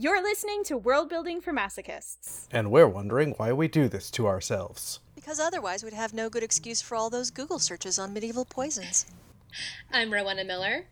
You're 0.00 0.22
listening 0.22 0.62
to 0.66 0.76
World 0.78 1.08
Building 1.08 1.40
for 1.40 1.52
Masochists. 1.52 2.46
And 2.52 2.70
we're 2.70 2.86
wondering 2.86 3.34
why 3.36 3.52
we 3.52 3.66
do 3.66 3.88
this 3.88 4.12
to 4.12 4.28
ourselves. 4.28 5.00
Because 5.16 5.40
otherwise 5.40 5.82
we'd 5.82 5.92
have 5.92 6.14
no 6.14 6.30
good 6.30 6.44
excuse 6.44 6.80
for 6.80 6.94
all 6.94 7.10
those 7.10 7.32
Google 7.32 7.58
searches 7.58 7.98
on 7.98 8.12
medieval 8.12 8.44
poisons. 8.44 9.06
I'm 9.92 10.12
Rowenna 10.12 10.46
Miller. 10.46 10.86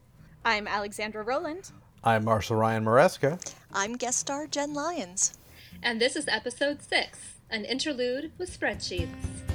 I'm 0.45 0.66
Alexandra 0.66 1.22
Rowland. 1.22 1.71
I'm 2.03 2.24
Marshall 2.24 2.56
Ryan 2.56 2.84
Maresca. 2.84 3.38
I'm 3.72 3.92
guest 3.96 4.19
star 4.19 4.48
Jenn 4.48 4.74
Lyons. 4.74 5.35
And 5.85 6.01
this 6.01 6.17
is 6.17 6.27
episode 6.27 6.83
6 6.83 7.19
an 7.49 7.65
interlude 7.65 8.33
with 8.38 8.59
spreadsheets. 8.59 9.46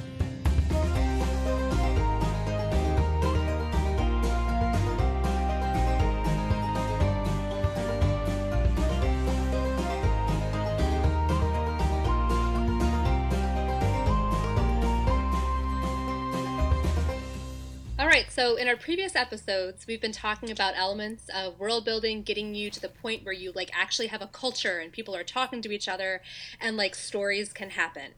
So 18.34 18.56
in 18.56 18.66
our 18.66 18.76
previous 18.76 19.14
episodes, 19.14 19.86
we've 19.86 20.00
been 20.00 20.10
talking 20.10 20.50
about 20.50 20.72
elements 20.74 21.28
of 21.34 21.58
world 21.58 21.84
building, 21.84 22.22
getting 22.22 22.54
you 22.54 22.70
to 22.70 22.80
the 22.80 22.88
point 22.88 23.26
where 23.26 23.34
you 23.34 23.52
like 23.54 23.70
actually 23.74 24.06
have 24.06 24.22
a 24.22 24.26
culture 24.26 24.78
and 24.78 24.90
people 24.90 25.14
are 25.14 25.22
talking 25.22 25.60
to 25.60 25.70
each 25.70 25.86
other 25.86 26.22
and 26.58 26.78
like 26.78 26.94
stories 26.94 27.52
can 27.52 27.70
happen. 27.70 28.12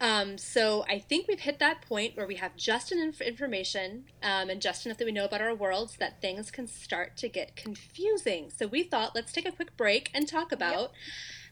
Um, 0.00 0.38
so 0.38 0.84
I 0.88 0.98
think 0.98 1.28
we've 1.28 1.38
hit 1.38 1.60
that 1.60 1.82
point 1.82 2.16
where 2.16 2.26
we 2.26 2.34
have 2.34 2.56
just 2.56 2.90
enough 2.90 3.20
information 3.20 4.06
um, 4.24 4.50
and 4.50 4.60
just 4.60 4.86
enough 4.86 4.98
that 4.98 5.04
we 5.04 5.12
know 5.12 5.24
about 5.24 5.40
our 5.40 5.54
worlds 5.54 5.98
that 5.98 6.20
things 6.20 6.50
can 6.50 6.66
start 6.66 7.16
to 7.18 7.28
get 7.28 7.54
confusing. 7.54 8.50
So 8.50 8.66
we 8.66 8.82
thought 8.82 9.14
let's 9.14 9.30
take 9.30 9.46
a 9.46 9.52
quick 9.52 9.76
break 9.76 10.10
and 10.12 10.26
talk 10.26 10.50
about 10.50 10.80
yep. 10.80 10.92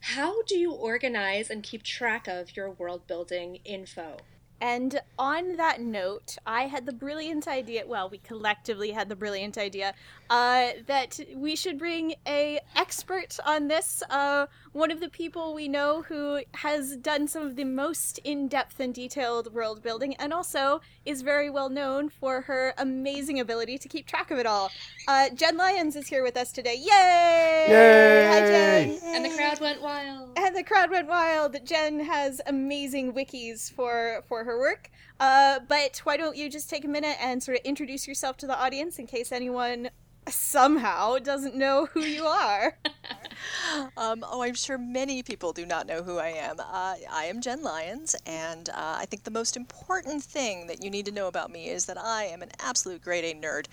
how 0.00 0.42
do 0.42 0.58
you 0.58 0.72
organize 0.72 1.50
and 1.50 1.62
keep 1.62 1.84
track 1.84 2.26
of 2.26 2.56
your 2.56 2.68
world 2.68 3.06
building 3.06 3.60
info. 3.64 4.16
And 4.62 5.00
on 5.18 5.56
that 5.56 5.80
note, 5.80 6.38
I 6.46 6.68
had 6.68 6.86
the 6.86 6.92
brilliant 6.92 7.48
idea. 7.48 7.82
Well, 7.84 8.08
we 8.08 8.18
collectively 8.18 8.92
had 8.92 9.08
the 9.08 9.16
brilliant 9.16 9.58
idea 9.58 9.92
uh, 10.32 10.70
that 10.86 11.20
we 11.36 11.54
should 11.54 11.78
bring 11.78 12.14
a 12.26 12.58
expert 12.74 13.38
on 13.44 13.68
this. 13.68 14.02
Uh, 14.08 14.46
one 14.72 14.90
of 14.90 14.98
the 14.98 15.10
people 15.10 15.52
we 15.52 15.68
know 15.68 16.00
who 16.00 16.40
has 16.54 16.96
done 16.96 17.28
some 17.28 17.42
of 17.42 17.54
the 17.54 17.64
most 17.64 18.16
in-depth 18.24 18.80
and 18.80 18.94
detailed 18.94 19.52
world 19.52 19.82
building, 19.82 20.14
and 20.14 20.32
also 20.32 20.80
is 21.04 21.20
very 21.20 21.50
well 21.50 21.68
known 21.68 22.08
for 22.08 22.40
her 22.40 22.72
amazing 22.78 23.40
ability 23.40 23.76
to 23.76 23.88
keep 23.88 24.06
track 24.06 24.30
of 24.30 24.38
it 24.38 24.46
all. 24.46 24.70
Uh, 25.06 25.28
Jenn 25.34 25.58
Lyons 25.58 25.96
is 25.96 26.06
here 26.06 26.22
with 26.22 26.38
us 26.38 26.50
today. 26.50 26.76
Yay! 26.76 27.66
Yay! 27.68 28.26
Hi, 28.30 28.40
Jenn. 28.40 28.98
And 29.04 29.24
the 29.26 29.36
crowd 29.36 29.60
went 29.60 29.82
wild. 29.82 30.30
And 30.38 30.56
the 30.56 30.62
crowd 30.62 30.90
went 30.90 31.08
wild. 31.08 31.56
Jenn 31.66 32.00
has 32.00 32.40
amazing 32.46 33.12
wikis 33.12 33.70
for 33.70 34.24
for 34.26 34.44
her 34.44 34.58
work. 34.58 34.88
Uh, 35.20 35.60
but 35.68 35.98
why 36.04 36.16
don't 36.16 36.38
you 36.38 36.48
just 36.48 36.70
take 36.70 36.86
a 36.86 36.88
minute 36.88 37.16
and 37.20 37.42
sort 37.42 37.58
of 37.58 37.64
introduce 37.64 38.08
yourself 38.08 38.38
to 38.38 38.46
the 38.46 38.58
audience 38.58 38.98
in 38.98 39.06
case 39.06 39.30
anyone 39.30 39.90
somehow 40.28 41.18
doesn't 41.18 41.54
know 41.54 41.86
who 41.86 42.00
you 42.00 42.24
are. 42.24 42.76
um, 43.96 44.24
oh, 44.28 44.42
I'm 44.42 44.54
sure 44.54 44.78
many 44.78 45.22
people 45.22 45.52
do 45.52 45.66
not 45.66 45.86
know 45.86 46.02
who 46.02 46.18
I 46.18 46.28
am. 46.28 46.60
Uh, 46.60 46.94
I 47.10 47.24
am 47.24 47.40
Jenn 47.40 47.62
Lyons, 47.62 48.14
and 48.26 48.68
uh, 48.70 48.96
I 48.98 49.06
think 49.06 49.24
the 49.24 49.30
most 49.30 49.56
important 49.56 50.22
thing 50.22 50.66
that 50.68 50.82
you 50.82 50.90
need 50.90 51.06
to 51.06 51.12
know 51.12 51.28
about 51.28 51.50
me 51.50 51.68
is 51.68 51.86
that 51.86 51.98
I 51.98 52.24
am 52.24 52.42
an 52.42 52.50
absolute 52.60 53.02
grade 53.02 53.24
A 53.24 53.34
nerd. 53.34 53.66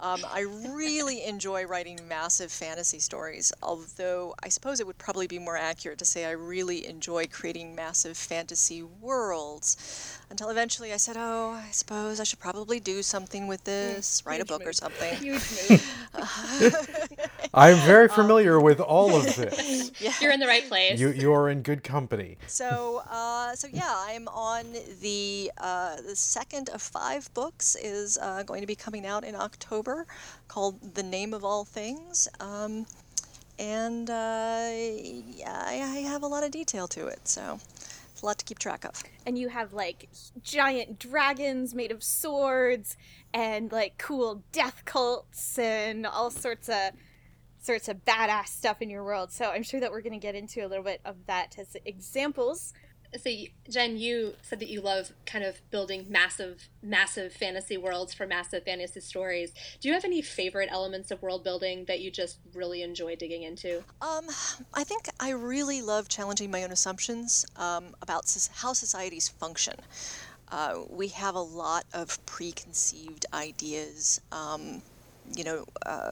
Um, 0.00 0.20
I 0.28 0.40
really 0.40 1.24
enjoy 1.26 1.66
writing 1.66 2.00
massive 2.08 2.50
fantasy 2.50 2.98
stories, 2.98 3.52
although 3.62 4.34
I 4.42 4.48
suppose 4.48 4.80
it 4.80 4.86
would 4.86 4.98
probably 4.98 5.26
be 5.26 5.38
more 5.38 5.56
accurate 5.56 5.98
to 5.98 6.04
say 6.04 6.26
I 6.26 6.32
really 6.32 6.86
enjoy 6.86 7.26
creating 7.26 7.74
massive 7.74 8.16
fantasy 8.16 8.82
worlds. 8.82 10.18
Until 10.30 10.48
eventually 10.50 10.92
I 10.92 10.96
said, 10.96 11.16
oh, 11.16 11.50
I 11.52 11.70
suppose 11.70 12.18
I 12.18 12.24
should 12.24 12.40
probably 12.40 12.80
do 12.80 13.02
something 13.02 13.46
with 13.46 13.62
this, 13.64 14.22
write 14.26 14.40
a 14.40 14.44
book 14.44 14.62
move. 14.62 14.68
or 14.68 14.72
something. 14.72 15.16
Huge 15.16 15.42
move. 15.70 15.70
I'm 17.54 17.76
very 17.78 18.08
familiar 18.08 18.58
um, 18.58 18.64
with 18.64 18.80
all 18.80 19.14
of 19.16 19.24
this. 19.36 19.92
Yeah. 20.00 20.12
You're 20.20 20.32
in 20.32 20.40
the 20.40 20.46
right 20.46 20.68
place. 20.68 21.00
You 21.00 21.08
you 21.08 21.32
are 21.32 21.48
in 21.48 21.62
good 21.62 21.82
company. 21.82 22.36
So 22.46 23.02
uh, 23.10 23.54
so 23.54 23.66
yeah, 23.72 23.94
I'm 23.96 24.28
on 24.28 24.64
the 25.00 25.50
uh, 25.56 25.96
the 26.02 26.14
second 26.14 26.68
of 26.68 26.82
five 26.82 27.32
books 27.32 27.76
is 27.76 28.18
uh, 28.20 28.42
going 28.42 28.60
to 28.60 28.66
be 28.66 28.74
coming 28.74 29.06
out 29.06 29.24
in 29.24 29.34
October, 29.34 30.06
called 30.48 30.94
The 30.94 31.02
Name 31.02 31.32
of 31.32 31.44
All 31.44 31.64
Things. 31.64 32.28
Um, 32.40 32.86
and 33.58 34.10
uh, 34.10 34.68
yeah, 34.70 35.64
I, 35.66 35.80
I 35.82 36.00
have 36.00 36.22
a 36.22 36.26
lot 36.26 36.44
of 36.44 36.50
detail 36.50 36.86
to 36.88 37.06
it, 37.06 37.26
so 37.26 37.58
it's 38.12 38.22
a 38.22 38.26
lot 38.26 38.38
to 38.38 38.44
keep 38.44 38.58
track 38.58 38.84
of. 38.84 39.02
And 39.24 39.38
you 39.38 39.48
have 39.48 39.72
like 39.72 40.08
giant 40.42 40.98
dragons 40.98 41.74
made 41.74 41.90
of 41.90 42.02
swords 42.02 42.96
and 43.36 43.70
like 43.70 43.98
cool 43.98 44.42
death 44.50 44.82
cults 44.86 45.58
and 45.58 46.06
all 46.06 46.30
sorts 46.30 46.70
of 46.70 46.92
sorts 47.60 47.86
of 47.86 48.02
badass 48.06 48.46
stuff 48.46 48.80
in 48.80 48.88
your 48.88 49.04
world. 49.04 49.30
So 49.30 49.50
I'm 49.50 49.62
sure 49.62 49.78
that 49.80 49.90
we're 49.90 50.00
going 50.00 50.14
to 50.14 50.18
get 50.18 50.34
into 50.34 50.64
a 50.64 50.68
little 50.68 50.84
bit 50.84 51.02
of 51.04 51.16
that 51.26 51.58
as 51.58 51.76
examples. 51.84 52.72
So 53.22 53.30
Jenn, 53.68 53.98
you 53.98 54.34
said 54.42 54.60
that 54.60 54.68
you 54.68 54.80
love 54.80 55.12
kind 55.26 55.44
of 55.44 55.60
building 55.70 56.06
massive, 56.08 56.68
massive 56.82 57.32
fantasy 57.32 57.76
worlds 57.76 58.14
for 58.14 58.26
massive 58.26 58.64
fantasy 58.64 59.00
stories. 59.00 59.52
Do 59.80 59.88
you 59.88 59.94
have 59.94 60.04
any 60.04 60.22
favorite 60.22 60.70
elements 60.72 61.10
of 61.10 61.20
world 61.20 61.44
building 61.44 61.84
that 61.88 62.00
you 62.00 62.10
just 62.10 62.38
really 62.54 62.82
enjoy 62.82 63.16
digging 63.16 63.42
into? 63.42 63.84
Um, 64.00 64.26
I 64.72 64.82
think 64.84 65.08
I 65.20 65.30
really 65.30 65.82
love 65.82 66.08
challenging 66.08 66.50
my 66.50 66.64
own 66.64 66.72
assumptions 66.72 67.44
um, 67.56 67.94
about 68.00 68.24
how 68.54 68.72
societies 68.72 69.28
function. 69.28 69.74
Uh, 70.50 70.80
we 70.88 71.08
have 71.08 71.34
a 71.34 71.40
lot 71.40 71.84
of 71.92 72.24
preconceived 72.26 73.26
ideas. 73.32 74.20
Um, 74.32 74.82
you 75.34 75.44
know, 75.44 75.64
uh, 75.84 76.10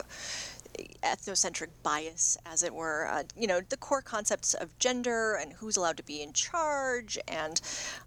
ethnocentric 1.02 1.68
bias, 1.82 2.36
as 2.46 2.62
it 2.62 2.74
were. 2.74 3.06
Uh, 3.06 3.22
you 3.38 3.46
know, 3.46 3.60
the 3.68 3.76
core 3.76 4.02
concepts 4.02 4.54
of 4.54 4.76
gender 4.78 5.34
and 5.34 5.52
who's 5.52 5.76
allowed 5.76 5.96
to 5.96 6.02
be 6.02 6.22
in 6.22 6.32
charge, 6.32 7.18
and 7.28 7.60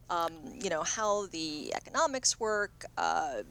um, 0.09 0.33
you 0.61 0.69
know 0.69 0.83
how 0.83 1.27
the 1.27 1.73
economics 1.73 2.39
work. 2.39 2.85
Uh, 2.97 3.44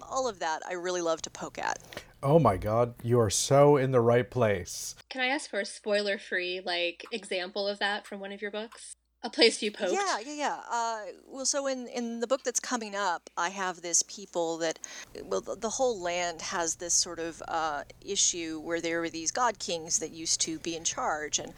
all 0.00 0.28
of 0.28 0.38
that, 0.38 0.62
I 0.68 0.74
really 0.74 1.00
love 1.00 1.22
to 1.22 1.30
poke 1.30 1.58
at. 1.58 1.78
Oh 2.22 2.38
my 2.38 2.56
God, 2.56 2.94
you 3.02 3.18
are 3.18 3.30
so 3.30 3.76
in 3.76 3.90
the 3.90 4.00
right 4.00 4.30
place. 4.30 4.94
Can 5.10 5.20
I 5.20 5.26
ask 5.26 5.50
for 5.50 5.60
a 5.60 5.66
spoiler-free 5.66 6.62
like 6.64 7.04
example 7.10 7.66
of 7.66 7.78
that 7.80 8.06
from 8.06 8.20
one 8.20 8.32
of 8.32 8.40
your 8.40 8.50
books? 8.50 8.94
A 9.24 9.30
place 9.30 9.62
you 9.62 9.70
poked. 9.70 9.92
Yeah, 9.92 10.18
yeah, 10.26 10.34
yeah. 10.34 10.58
Uh, 10.70 11.00
well, 11.28 11.46
so 11.46 11.66
in 11.66 11.86
in 11.88 12.20
the 12.20 12.26
book 12.26 12.42
that's 12.42 12.60
coming 12.60 12.94
up, 12.94 13.30
I 13.36 13.50
have 13.50 13.82
this 13.82 14.02
people 14.02 14.58
that, 14.58 14.78
well, 15.24 15.40
the, 15.40 15.54
the 15.54 15.70
whole 15.70 16.00
land 16.00 16.42
has 16.42 16.76
this 16.76 16.94
sort 16.94 17.18
of 17.18 17.42
uh, 17.46 17.84
issue 18.04 18.60
where 18.60 18.80
there 18.80 19.00
were 19.00 19.10
these 19.10 19.30
god 19.30 19.58
kings 19.58 19.98
that 20.00 20.10
used 20.10 20.40
to 20.42 20.58
be 20.58 20.76
in 20.76 20.84
charge, 20.84 21.38
and 21.38 21.52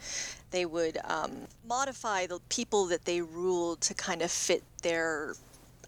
they 0.51 0.65
would 0.65 0.97
um, 1.05 1.47
modify 1.67 2.27
the 2.27 2.39
people 2.49 2.85
that 2.85 3.05
they 3.05 3.21
ruled 3.21 3.81
to 3.81 3.93
kind 3.93 4.21
of 4.21 4.31
fit 4.31 4.63
their 4.83 5.35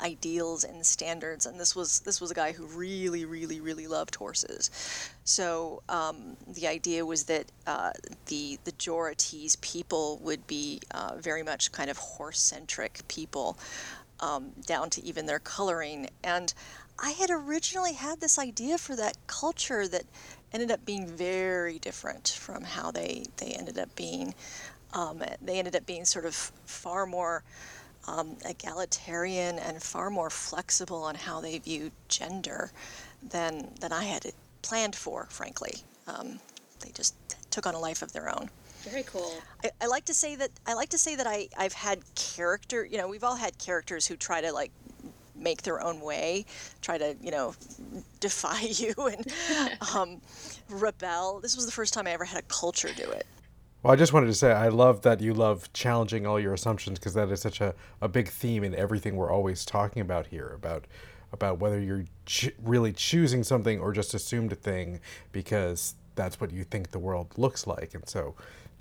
ideals 0.01 0.63
and 0.63 0.85
standards. 0.85 1.45
And 1.45 1.59
this 1.59 1.75
was 1.75 1.99
this 2.01 2.21
was 2.21 2.31
a 2.31 2.33
guy 2.33 2.51
who 2.51 2.65
really, 2.65 3.25
really, 3.25 3.59
really 3.59 3.87
loved 3.87 4.15
horses. 4.15 4.69
So 5.23 5.83
um, 5.89 6.37
the 6.47 6.67
idea 6.67 7.05
was 7.05 7.23
that 7.25 7.45
uh, 7.65 7.91
the 8.27 8.59
the 8.63 8.71
Joratese 8.73 9.59
people 9.61 10.19
would 10.23 10.45
be 10.47 10.81
uh, 10.91 11.15
very 11.17 11.43
much 11.43 11.71
kind 11.71 11.89
of 11.89 11.97
horse 11.97 12.39
centric 12.39 13.07
people, 13.07 13.57
um, 14.19 14.51
down 14.65 14.89
to 14.91 15.03
even 15.03 15.25
their 15.25 15.39
coloring. 15.39 16.09
And 16.23 16.53
I 16.99 17.11
had 17.11 17.29
originally 17.29 17.93
had 17.93 18.19
this 18.19 18.39
idea 18.39 18.77
for 18.77 18.95
that 18.95 19.17
culture 19.27 19.87
that 19.87 20.03
ended 20.51 20.71
up 20.71 20.85
being 20.85 21.07
very 21.07 21.77
different 21.79 22.29
from 22.39 22.63
how 22.63 22.91
they 22.91 23.25
they 23.37 23.47
ended 23.47 23.77
up 23.77 23.95
being. 23.95 24.33
Um, 24.93 25.21
they 25.41 25.59
ended 25.59 25.75
up 25.75 25.85
being 25.85 26.05
sort 26.05 26.25
of 26.25 26.33
far 26.33 27.05
more 27.05 27.43
um, 28.07 28.37
egalitarian 28.45 29.59
and 29.59 29.81
far 29.81 30.09
more 30.09 30.29
flexible 30.29 31.03
on 31.03 31.15
how 31.15 31.41
they 31.41 31.57
view 31.59 31.91
gender 32.07 32.71
than 33.29 33.69
than 33.79 33.91
I 33.91 34.05
had 34.05 34.25
planned 34.61 34.95
for. 34.95 35.27
Frankly, 35.29 35.75
um, 36.07 36.39
they 36.79 36.91
just 36.91 37.15
took 37.51 37.65
on 37.65 37.75
a 37.75 37.79
life 37.79 38.01
of 38.01 38.13
their 38.13 38.29
own. 38.29 38.49
Very 38.83 39.03
cool. 39.03 39.33
I, 39.63 39.71
I, 39.81 39.87
like 39.87 40.05
to 40.05 40.13
say 40.13 40.35
that 40.35 40.51
I 40.65 40.73
like 40.73 40.89
to 40.89 40.97
say 40.97 41.15
that 41.15 41.27
I 41.27 41.49
I've 41.57 41.73
had 41.73 41.99
character. 42.15 42.85
You 42.85 42.97
know, 42.97 43.07
we've 43.07 43.23
all 43.23 43.35
had 43.35 43.57
characters 43.57 44.07
who 44.07 44.15
try 44.15 44.41
to 44.41 44.51
like 44.51 44.71
make 45.35 45.61
their 45.63 45.81
own 45.81 45.99
way, 45.99 46.45
try 46.81 46.97
to 46.97 47.15
you 47.21 47.31
know 47.31 47.55
defy 48.19 48.61
you 48.61 48.93
and 48.97 49.27
um, 49.95 50.21
rebel. 50.69 51.39
This 51.41 51.55
was 51.55 51.65
the 51.65 51.71
first 51.71 51.93
time 51.93 52.07
I 52.07 52.11
ever 52.11 52.25
had 52.25 52.39
a 52.39 52.45
culture 52.47 52.89
do 52.95 53.09
it. 53.09 53.25
Well, 53.83 53.93
I 53.93 53.95
just 53.95 54.11
wanted 54.11 54.27
to 54.27 54.33
say 54.33 54.51
I 54.51 54.69
love 54.69 55.01
that 55.03 55.21
you 55.21 55.33
love 55.33 55.71
challenging 55.73 56.25
all 56.25 56.39
your 56.39 56.53
assumptions 56.53 56.99
because 56.99 57.13
that 57.13 57.29
is 57.29 57.41
such 57.41 57.61
a, 57.61 57.75
a 58.01 58.07
big 58.07 58.27
theme 58.27 58.63
in 58.63 58.73
everything 58.73 59.15
we're 59.15 59.31
always 59.31 59.65
talking 59.65 60.01
about 60.01 60.27
here 60.27 60.51
about 60.55 60.85
about 61.31 61.59
whether 61.59 61.79
you're 61.79 62.05
ch- 62.25 62.51
really 62.63 62.93
choosing 62.93 63.43
something 63.43 63.79
or 63.79 63.91
just 63.91 64.13
assumed 64.13 64.51
a 64.51 64.55
thing 64.55 64.99
because 65.31 65.95
that's 66.15 66.39
what 66.39 66.51
you 66.51 66.63
think 66.63 66.91
the 66.91 66.99
world 66.99 67.27
looks 67.37 67.67
like. 67.67 67.93
And 67.93 68.07
so 68.07 68.33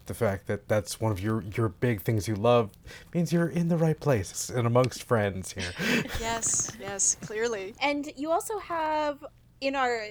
the 0.07 0.15
fact 0.15 0.47
that 0.47 0.69
that's 0.69 1.01
one 1.01 1.13
of 1.13 1.21
your 1.21 1.43
your 1.43 1.69
big 1.69 2.03
things 2.03 2.27
you 2.27 2.35
love 2.35 2.71
means 3.13 3.33
you're 3.33 3.49
in 3.49 3.69
the 3.69 3.77
right 3.77 3.99
place 3.99 4.49
and 4.49 4.67
amongst 4.67 5.03
friends 5.03 5.53
here. 5.53 5.73
yes, 6.21 6.73
yes, 6.81 7.17
clearly. 7.21 7.75
And 7.81 8.11
you 8.17 8.31
also 8.31 8.59
have 8.59 9.25
in 9.61 9.75
our 9.75 10.07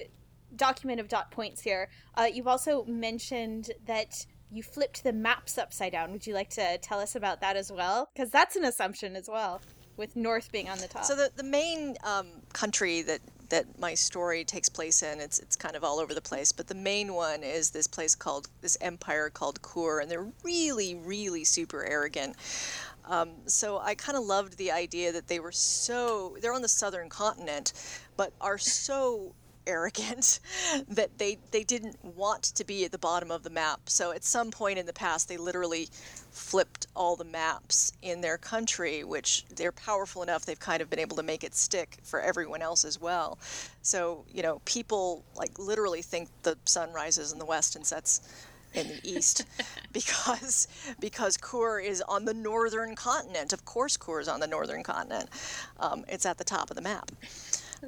document 0.54 1.00
of 1.00 1.08
dot 1.08 1.30
points 1.30 1.60
here, 1.60 1.88
uh, 2.14 2.28
you've 2.32 2.46
also 2.46 2.84
mentioned 2.84 3.70
that 3.86 4.26
you 4.50 4.62
flipped 4.62 5.04
the 5.04 5.12
maps 5.12 5.58
upside 5.58 5.92
down. 5.92 6.12
Would 6.12 6.26
you 6.26 6.34
like 6.34 6.50
to 6.50 6.78
tell 6.78 7.00
us 7.00 7.14
about 7.14 7.40
that 7.40 7.56
as 7.56 7.72
well? 7.72 8.10
Because 8.14 8.30
that's 8.30 8.56
an 8.56 8.64
assumption 8.64 9.16
as 9.16 9.28
well, 9.28 9.60
with 9.96 10.16
North 10.16 10.52
being 10.52 10.68
on 10.68 10.78
the 10.78 10.88
top. 10.88 11.04
So 11.04 11.16
the 11.16 11.30
the 11.36 11.42
main 11.42 11.96
um, 12.04 12.28
country 12.52 13.02
that 13.02 13.20
that 13.48 13.78
my 13.78 13.94
story 13.94 14.44
takes 14.44 14.68
place 14.68 15.02
in, 15.02 15.20
it's 15.20 15.38
it's 15.38 15.56
kind 15.56 15.76
of 15.76 15.84
all 15.84 15.98
over 15.98 16.14
the 16.14 16.20
place, 16.20 16.52
but 16.52 16.66
the 16.66 16.74
main 16.74 17.14
one 17.14 17.42
is 17.42 17.70
this 17.70 17.86
place 17.86 18.14
called 18.14 18.48
this 18.60 18.76
empire 18.80 19.30
called 19.30 19.62
Quur, 19.62 20.00
and 20.00 20.10
they're 20.10 20.28
really 20.44 20.94
really 20.94 21.44
super 21.44 21.84
arrogant. 21.84 22.36
Um, 23.08 23.30
so 23.46 23.78
I 23.78 23.94
kind 23.94 24.18
of 24.18 24.24
loved 24.24 24.58
the 24.58 24.72
idea 24.72 25.12
that 25.12 25.28
they 25.28 25.38
were 25.38 25.52
so 25.52 26.36
they're 26.40 26.54
on 26.54 26.62
the 26.62 26.68
southern 26.68 27.08
continent, 27.08 27.72
but 28.16 28.32
are 28.40 28.58
so 28.58 29.32
arrogant 29.66 30.40
that 30.88 31.18
they 31.18 31.38
they 31.50 31.64
didn't 31.64 32.02
want 32.04 32.42
to 32.44 32.64
be 32.64 32.84
at 32.84 32.92
the 32.92 32.98
bottom 32.98 33.30
of 33.30 33.42
the 33.42 33.50
map. 33.50 33.80
So 33.88 34.12
at 34.12 34.24
some 34.24 34.50
point 34.50 34.78
in 34.78 34.86
the 34.86 34.92
past, 34.92 35.28
they 35.28 35.36
literally 35.36 35.88
flipped 36.30 36.86
all 36.94 37.16
the 37.16 37.24
maps 37.24 37.92
in 38.02 38.20
their 38.20 38.38
country, 38.38 39.02
which 39.04 39.44
they're 39.54 39.72
powerful 39.72 40.22
enough 40.22 40.44
they've 40.44 40.60
kind 40.60 40.82
of 40.82 40.90
been 40.90 40.98
able 40.98 41.16
to 41.16 41.22
make 41.22 41.42
it 41.44 41.54
stick 41.54 41.98
for 42.02 42.20
everyone 42.20 42.62
else 42.62 42.84
as 42.84 43.00
well. 43.00 43.38
So 43.82 44.24
you 44.32 44.42
know, 44.42 44.60
people 44.64 45.24
like 45.36 45.58
literally 45.58 46.02
think 46.02 46.28
the 46.42 46.56
sun 46.64 46.92
rises 46.92 47.32
in 47.32 47.38
the 47.38 47.46
west 47.46 47.76
and 47.76 47.86
sets 47.86 48.20
in 48.74 48.88
the 48.88 49.00
east 49.02 49.44
because 49.92 50.68
because 51.00 51.36
Quur 51.36 51.80
is 51.80 52.02
on 52.02 52.24
the 52.24 52.34
northern 52.34 52.94
continent. 52.94 53.52
Of 53.52 53.64
course, 53.64 53.96
Quur 53.96 54.20
is 54.20 54.28
on 54.28 54.40
the 54.40 54.46
northern 54.46 54.82
continent. 54.82 55.30
Um, 55.80 56.04
it's 56.08 56.26
at 56.26 56.38
the 56.38 56.44
top 56.44 56.70
of 56.70 56.76
the 56.76 56.82
map. 56.82 57.10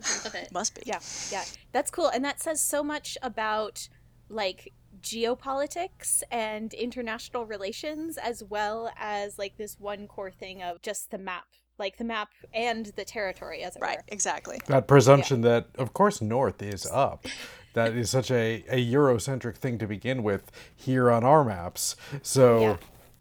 Love 0.25 0.35
it. 0.35 0.53
Must 0.53 0.75
be. 0.75 0.83
Yeah, 0.87 1.01
yeah. 1.31 1.45
That's 1.73 1.91
cool. 1.91 2.09
And 2.09 2.25
that 2.25 2.41
says 2.41 2.61
so 2.61 2.83
much 2.83 3.17
about 3.23 3.89
like 4.29 4.73
geopolitics 5.01 6.23
and 6.31 6.73
international 6.75 7.45
relations 7.47 8.17
as 8.19 8.43
well 8.45 8.91
as 8.99 9.39
like 9.39 9.57
this 9.57 9.79
one 9.79 10.07
core 10.07 10.31
thing 10.31 10.63
of 10.63 10.83
just 10.83 11.11
the 11.11 11.19
map. 11.19 11.45
Like 11.79 11.97
the 11.97 12.05
map 12.05 12.31
and 12.53 12.87
the 12.97 13.05
territory 13.05 13.63
as 13.63 13.77
it 13.77 13.83
Right, 13.83 13.99
were. 13.99 14.05
exactly. 14.09 14.59
That 14.67 14.89
presumption 14.89 15.43
that 15.43 15.69
of 15.79 15.93
course 15.95 16.21
north 16.21 16.61
is 16.63 16.87
up. 16.93 17.27
That 17.75 17.93
is 17.93 18.11
such 18.11 18.31
a, 18.33 18.65
a 18.69 18.85
Eurocentric 18.93 19.57
thing 19.57 19.79
to 19.79 19.87
begin 19.87 20.25
with 20.25 20.51
here 20.75 21.09
on 21.11 21.23
our 21.23 21.45
maps. 21.45 21.95
So 22.23 22.61
Yeah. 22.61 22.71
of 22.73 22.81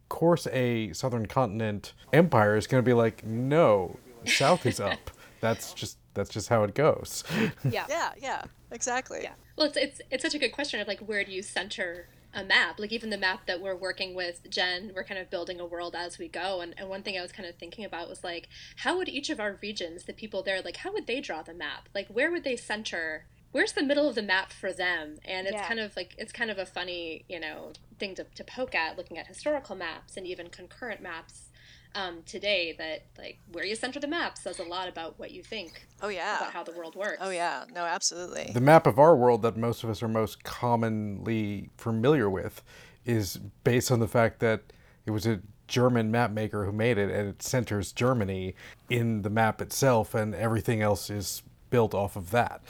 course 0.10 0.48
a 0.52 0.92
southern 0.94 1.28
continent 1.28 1.94
empire 2.12 2.56
is 2.58 2.66
gonna 2.66 2.82
be 2.82 2.94
like, 2.94 3.24
no, 3.24 4.00
south 4.26 4.66
is 4.66 4.80
up. 4.80 5.12
That's 5.40 5.74
just 5.74 6.00
that's 6.18 6.30
just 6.30 6.50
how 6.50 6.64
it 6.64 6.74
goes. 6.74 7.24
Yeah. 7.64 7.86
Yeah, 7.90 8.12
yeah, 8.20 8.44
exactly. 8.72 9.20
Yeah. 9.24 9.34
Well, 9.56 9.68
it's, 9.68 9.78
it's 9.78 10.02
it's 10.12 10.24
such 10.24 10.36
a 10.36 10.40
good 10.40 10.52
question 10.52 10.80
of 10.80 10.88
like 10.88 11.00
where 11.00 11.24
do 11.24 11.32
you 11.32 11.42
center 11.42 12.08
a 12.34 12.44
map? 12.44 12.80
Like 12.80 12.92
even 12.92 13.10
the 13.10 13.18
map 13.18 13.46
that 13.48 13.62
we're 13.62 13.76
working 13.76 14.14
with 14.16 14.50
Jenn, 14.50 14.92
we're 14.96 15.04
kind 15.04 15.20
of 15.20 15.30
building 15.30 15.60
a 15.60 15.66
world 15.66 15.96
as 15.96 16.18
we 16.18 16.28
go. 16.28 16.62
And, 16.62 16.74
and 16.78 16.90
one 16.90 17.04
thing 17.04 17.18
I 17.18 17.22
was 17.22 17.32
kind 17.32 17.48
of 17.48 17.56
thinking 17.56 17.86
about 17.86 18.10
was 18.10 18.24
like, 18.24 18.48
how 18.78 18.98
would 18.98 19.10
each 19.10 19.30
of 19.30 19.40
our 19.40 19.58
regions, 19.62 20.04
the 20.04 20.14
people 20.14 20.44
there, 20.44 20.62
like 20.62 20.78
how 20.78 20.92
would 20.94 21.08
they 21.08 21.20
draw 21.20 21.42
the 21.42 21.54
map? 21.54 21.90
Like 21.96 22.08
where 22.10 22.32
would 22.32 22.44
they 22.44 22.56
center? 22.56 23.26
Where's 23.52 23.72
the 23.74 23.84
middle 23.84 24.08
of 24.08 24.16
the 24.16 24.22
map 24.22 24.52
for 24.52 24.72
them? 24.74 25.18
And 25.26 25.48
it's 25.48 25.54
Yeah. 25.56 25.68
kind 25.68 25.80
of 25.80 25.96
like 25.96 26.16
it's 26.18 26.32
kind 26.32 26.52
of 26.52 26.58
a 26.58 26.66
funny, 26.66 27.26
you 27.30 27.40
know, 27.40 27.72
thing 28.00 28.16
to, 28.16 28.24
to 28.36 28.44
poke 28.44 28.76
at 28.76 28.98
looking 28.98 29.18
at 29.18 29.28
historical 29.28 29.76
maps 29.76 30.18
and 30.18 30.28
even 30.28 30.50
concurrent 30.50 31.02
maps 31.02 31.50
um, 31.96 32.22
today 32.26 32.76
that 32.78 33.06
like 33.18 33.40
where 33.52 33.66
you 33.66 33.74
center 33.76 34.00
the 34.00 34.08
map 34.08 34.38
says 34.38 34.60
a 34.60 34.64
lot 34.64 34.88
about 34.88 35.18
what 35.18 35.32
you 35.32 35.42
think 35.42 35.88
Oh 36.02 36.10
yeah. 36.10 36.38
about 36.38 36.52
how 36.54 36.64
the 36.64 36.72
world 36.74 36.96
works. 36.96 37.18
Oh 37.22 37.30
yeah. 37.30 37.64
No, 37.74 37.86
absolutely. 37.86 38.52
the 38.54 38.62
map 38.62 38.86
of 38.86 39.00
our 39.00 39.16
world 39.16 39.42
that 39.44 39.58
most 39.58 39.84
of 39.84 39.90
us 39.90 40.04
are 40.04 40.08
most 40.08 40.44
commonly 40.44 41.70
familiar 41.78 42.30
with 42.30 42.62
is 43.06 43.38
based 43.64 43.90
on 43.92 44.00
the 44.00 44.08
fact 44.08 44.40
that 44.42 44.62
it 45.06 45.12
was 45.12 45.26
a 45.26 45.40
German 45.68 46.12
map 46.12 46.32
maker 46.32 46.66
who 46.66 46.72
made 46.72 46.98
it 46.98 47.10
and 47.10 47.30
it 47.30 47.42
centers 47.42 47.92
Germany 47.92 48.54
in 48.90 49.22
the 49.22 49.30
map 49.30 49.62
itself 49.62 50.14
and 50.14 50.36
everything 50.36 50.82
else 50.82 51.10
is 51.10 51.42
built 51.70 51.94
off 51.94 52.16
of 52.16 52.32
that. 52.32 52.62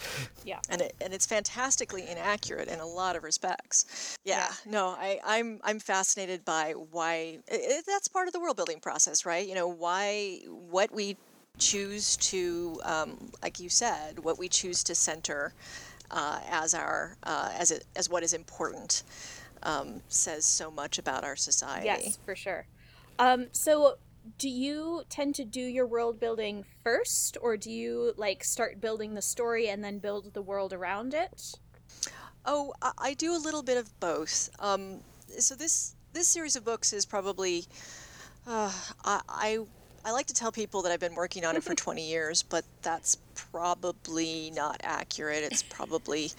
Yeah. 0.46 0.60
and 0.70 0.82
it, 0.82 0.96
and 1.02 1.14
it's 1.14 1.26
fantastically 1.26 2.08
inaccurate 2.08 2.68
in 2.68 2.80
a 2.80 2.86
lot 2.86 3.16
of 3.16 3.24
respects. 3.24 4.18
Yeah, 4.24 4.50
no, 4.66 4.88
I, 4.90 5.20
I'm 5.26 5.60
I'm 5.64 5.80
fascinated 5.80 6.46
by 6.46 6.72
why 6.72 7.40
i 7.52 7.56
i 7.56 7.82
that's 7.86 8.08
part 8.08 8.28
of 8.28 8.34
the 8.34 8.40
world 8.40 8.56
building 8.56 8.80
process, 8.80 9.26
right? 9.26 9.48
You 9.48 9.56
know, 9.56 9.68
why 9.68 10.42
what 10.48 10.92
we 10.92 11.18
choose 11.58 12.18
to, 12.18 12.80
um, 12.84 13.32
like 13.42 13.60
you 13.60 13.70
said, 13.70 14.20
what 14.20 14.38
we 14.38 14.48
choose 14.48 14.84
to 14.84 14.96
center 14.96 15.54
uh, 16.12 16.40
as 16.50 16.74
our 16.74 17.18
uh, 17.24 17.52
as 17.58 17.72
it, 17.72 17.86
as 17.96 18.10
what 18.10 18.24
is 18.24 18.34
important 18.34 19.04
um, 19.64 20.02
says 20.08 20.46
so 20.46 20.72
much 20.72 21.00
about 21.00 21.24
our 21.24 21.36
society. 21.36 21.86
Yes, 21.86 22.20
for 22.26 22.36
sure. 22.36 22.66
Um, 23.20 23.48
so 23.52 23.98
do 24.38 24.50
you 24.50 25.04
tend 25.10 25.36
to 25.36 25.46
do 25.46 25.62
your 25.62 25.86
world 25.86 26.20
building 26.20 26.66
first 26.84 27.38
or 27.42 27.58
do 27.58 27.72
you 27.72 28.14
like 28.18 28.44
start 28.44 28.82
building 28.82 29.14
the 29.14 29.22
story 29.22 29.70
and 29.70 29.84
then 29.84 30.00
build 30.00 30.34
the 30.34 30.42
world 30.42 30.74
around 30.74 31.14
it? 31.14 31.54
Oh, 32.46 32.74
I, 32.98 33.14
do 33.14 33.36
a 33.36 33.38
little 33.38 33.64
bit 33.64 33.78
of 33.78 34.00
both. 34.00 34.50
Um, 34.60 35.02
so 35.38 35.54
this 35.54 35.96
this 36.14 36.28
series 36.28 36.56
of 36.56 36.64
books 36.64 36.94
is 36.94 37.06
probably 37.06 37.66
uh, 38.48 38.72
I, 39.04 39.22
I 39.28 39.60
I 40.06 40.12
like 40.12 40.28
to 40.28 40.34
tell 40.34 40.54
people 40.54 40.82
that 40.84 40.92
I've 40.92 41.02
been 41.02 41.16
working 41.16 41.44
on 41.44 41.58
it 41.58 41.64
for 41.64 41.76
20 41.76 42.08
years, 42.08 42.44
but 42.44 42.64
that's 42.82 43.18
probably 43.36 44.52
not 44.56 44.80
accurate. 44.84 45.44
It's 45.44 45.64
probably 45.64 46.32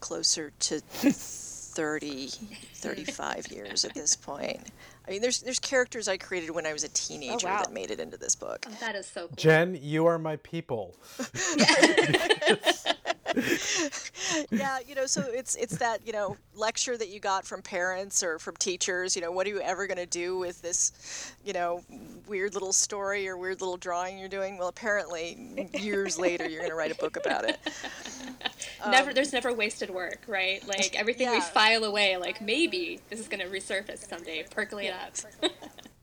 closer 0.00 0.52
to 0.58 0.80
30, 0.80 2.28
35 2.74 3.48
years 3.48 3.84
at 3.86 3.94
this 3.94 4.14
point. 4.14 4.60
I 5.08 5.10
mean, 5.10 5.22
there's 5.22 5.40
there's 5.40 5.58
characters 5.58 6.06
I 6.06 6.18
created 6.18 6.50
when 6.50 6.66
I 6.66 6.74
was 6.74 6.84
a 6.84 6.88
oh, 6.88 6.90
teenager 6.92 7.46
wow. 7.46 7.62
that 7.62 7.72
made 7.72 7.90
it 7.90 7.98
into 7.98 8.18
this 8.18 8.34
book. 8.34 8.66
Oh, 8.68 8.76
that 8.80 8.94
is 8.94 9.06
so 9.06 9.28
cool. 9.28 9.36
Jenn, 9.36 9.78
you 9.80 10.04
are 10.06 10.18
my 10.18 10.36
people. 10.36 10.94
yeah, 14.50 14.78
you 14.86 14.94
know, 14.94 15.06
so 15.06 15.22
it's 15.26 15.54
it's 15.56 15.76
that 15.78 16.06
you 16.06 16.12
know 16.12 16.36
lecture 16.54 16.96
that 16.96 17.08
you 17.08 17.20
got 17.20 17.44
from 17.44 17.62
parents 17.62 18.22
or 18.22 18.38
from 18.38 18.56
teachers. 18.56 19.16
You 19.16 19.22
know, 19.22 19.30
what 19.30 19.46
are 19.46 19.50
you 19.50 19.60
ever 19.60 19.86
going 19.86 19.98
to 19.98 20.06
do 20.06 20.38
with 20.38 20.60
this, 20.62 21.32
you 21.44 21.52
know, 21.52 21.82
weird 22.26 22.54
little 22.54 22.72
story 22.72 23.28
or 23.28 23.36
weird 23.36 23.60
little 23.60 23.76
drawing 23.76 24.18
you're 24.18 24.28
doing? 24.28 24.58
Well, 24.58 24.68
apparently, 24.68 25.68
years 25.78 26.18
later, 26.18 26.48
you're 26.48 26.60
going 26.60 26.70
to 26.70 26.76
write 26.76 26.92
a 26.92 26.96
book 26.96 27.16
about 27.16 27.44
it. 27.44 27.58
never 28.90 29.12
there's 29.12 29.32
never 29.32 29.52
wasted 29.52 29.90
work 29.90 30.20
right 30.28 30.66
like 30.68 30.94
everything 30.94 31.28
we 31.30 31.40
file 31.40 31.82
away 31.82 32.16
like 32.16 32.40
maybe 32.40 33.00
this 33.10 33.18
is 33.18 33.26
going 33.26 33.40
to 33.40 33.46
resurface 33.48 34.08
someday 34.08 34.44
percolate 34.50 34.92
up 34.92 35.14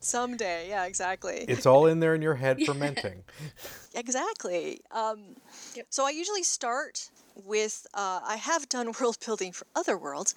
Someday, 0.06 0.68
yeah, 0.68 0.84
exactly. 0.84 1.44
It's 1.48 1.66
all 1.66 1.86
in 1.86 1.98
there 1.98 2.14
in 2.14 2.22
your 2.22 2.36
head 2.36 2.58
fermenting. 2.64 3.24
Exactly. 3.94 4.80
Um, 4.92 5.34
Yep. 5.74 5.86
So 5.90 6.06
I 6.06 6.10
usually 6.10 6.42
start 6.42 7.10
with 7.44 7.86
uh, 7.94 8.20
I 8.24 8.36
have 8.36 8.68
done 8.68 8.92
world 9.00 9.18
building 9.24 9.52
for 9.52 9.66
other 9.74 9.96
worlds, 9.96 10.34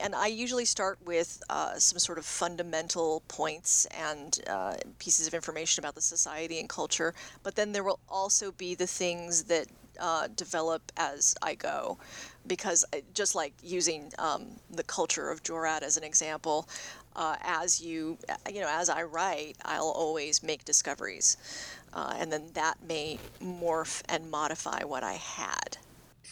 and 0.00 0.14
I 0.14 0.26
usually 0.26 0.64
start 0.64 0.98
with 1.04 1.42
uh, 1.50 1.78
some 1.78 1.98
sort 1.98 2.18
of 2.18 2.24
fundamental 2.24 3.22
points 3.28 3.86
and 3.86 4.38
uh, 4.48 4.76
pieces 4.98 5.26
of 5.26 5.34
information 5.34 5.82
about 5.82 5.94
the 5.94 6.00
society 6.00 6.58
and 6.58 6.68
culture. 6.68 7.14
But 7.42 7.54
then 7.54 7.72
there 7.72 7.84
will 7.84 8.00
also 8.08 8.52
be 8.52 8.74
the 8.74 8.86
things 8.86 9.44
that 9.44 9.66
uh, 10.00 10.28
develop 10.34 10.90
as 10.96 11.34
I 11.42 11.54
go, 11.54 11.98
because 12.46 12.84
uh, 12.92 12.98
just 13.14 13.34
like 13.34 13.52
using 13.62 14.10
um, 14.18 14.46
the 14.70 14.82
culture 14.84 15.30
of 15.30 15.42
Jorat 15.42 15.82
as 15.82 15.96
an 15.96 16.04
example, 16.04 16.68
uh, 17.14 17.36
as 17.42 17.80
you 17.80 18.16
you 18.50 18.60
know 18.60 18.70
as 18.70 18.88
I 18.88 19.02
write, 19.02 19.56
I'll 19.64 19.90
always 19.90 20.42
make 20.42 20.64
discoveries, 20.64 21.36
and 21.92 22.32
then 22.32 22.48
that 22.54 22.76
may 22.86 23.18
morph 23.42 24.02
and 24.08 24.30
modify 24.30 24.82
what 24.84 25.04
I 25.04 25.14
had. 25.14 25.76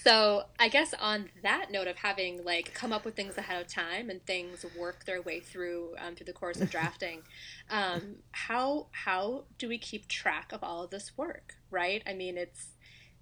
So 0.02 0.44
i 0.58 0.68
guess 0.68 0.94
on 1.00 1.28
that 1.42 1.70
note 1.70 1.86
of 1.86 1.96
having 1.96 2.44
like 2.44 2.72
come 2.74 2.92
up 2.92 3.04
with 3.04 3.14
things 3.14 3.36
ahead 3.36 3.60
of 3.60 3.68
time 3.68 4.10
and 4.10 4.24
things 4.26 4.64
work 4.78 5.04
their 5.04 5.20
way 5.22 5.40
through 5.40 5.94
um, 5.98 6.14
through 6.14 6.26
the 6.26 6.32
course 6.32 6.60
of 6.60 6.70
drafting 6.76 7.22
um, 7.70 8.16
how 8.32 8.86
how 8.92 9.44
do 9.58 9.68
we 9.68 9.78
keep 9.78 10.08
track 10.08 10.52
of 10.52 10.62
all 10.62 10.84
of 10.84 10.90
this 10.90 11.16
work 11.16 11.56
right? 11.70 12.02
I 12.06 12.14
mean 12.14 12.36
it's 12.36 12.68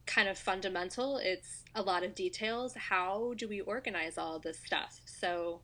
kind 0.06 0.28
of 0.28 0.38
fundamental. 0.38 1.18
It's 1.18 1.64
a 1.74 1.82
lot 1.82 2.02
of 2.02 2.14
details. 2.14 2.74
How 2.74 3.34
do 3.36 3.46
we 3.46 3.60
organize 3.60 4.16
all 4.16 4.36
of 4.36 4.42
this 4.42 4.58
stuff? 4.58 5.00
So 5.04 5.60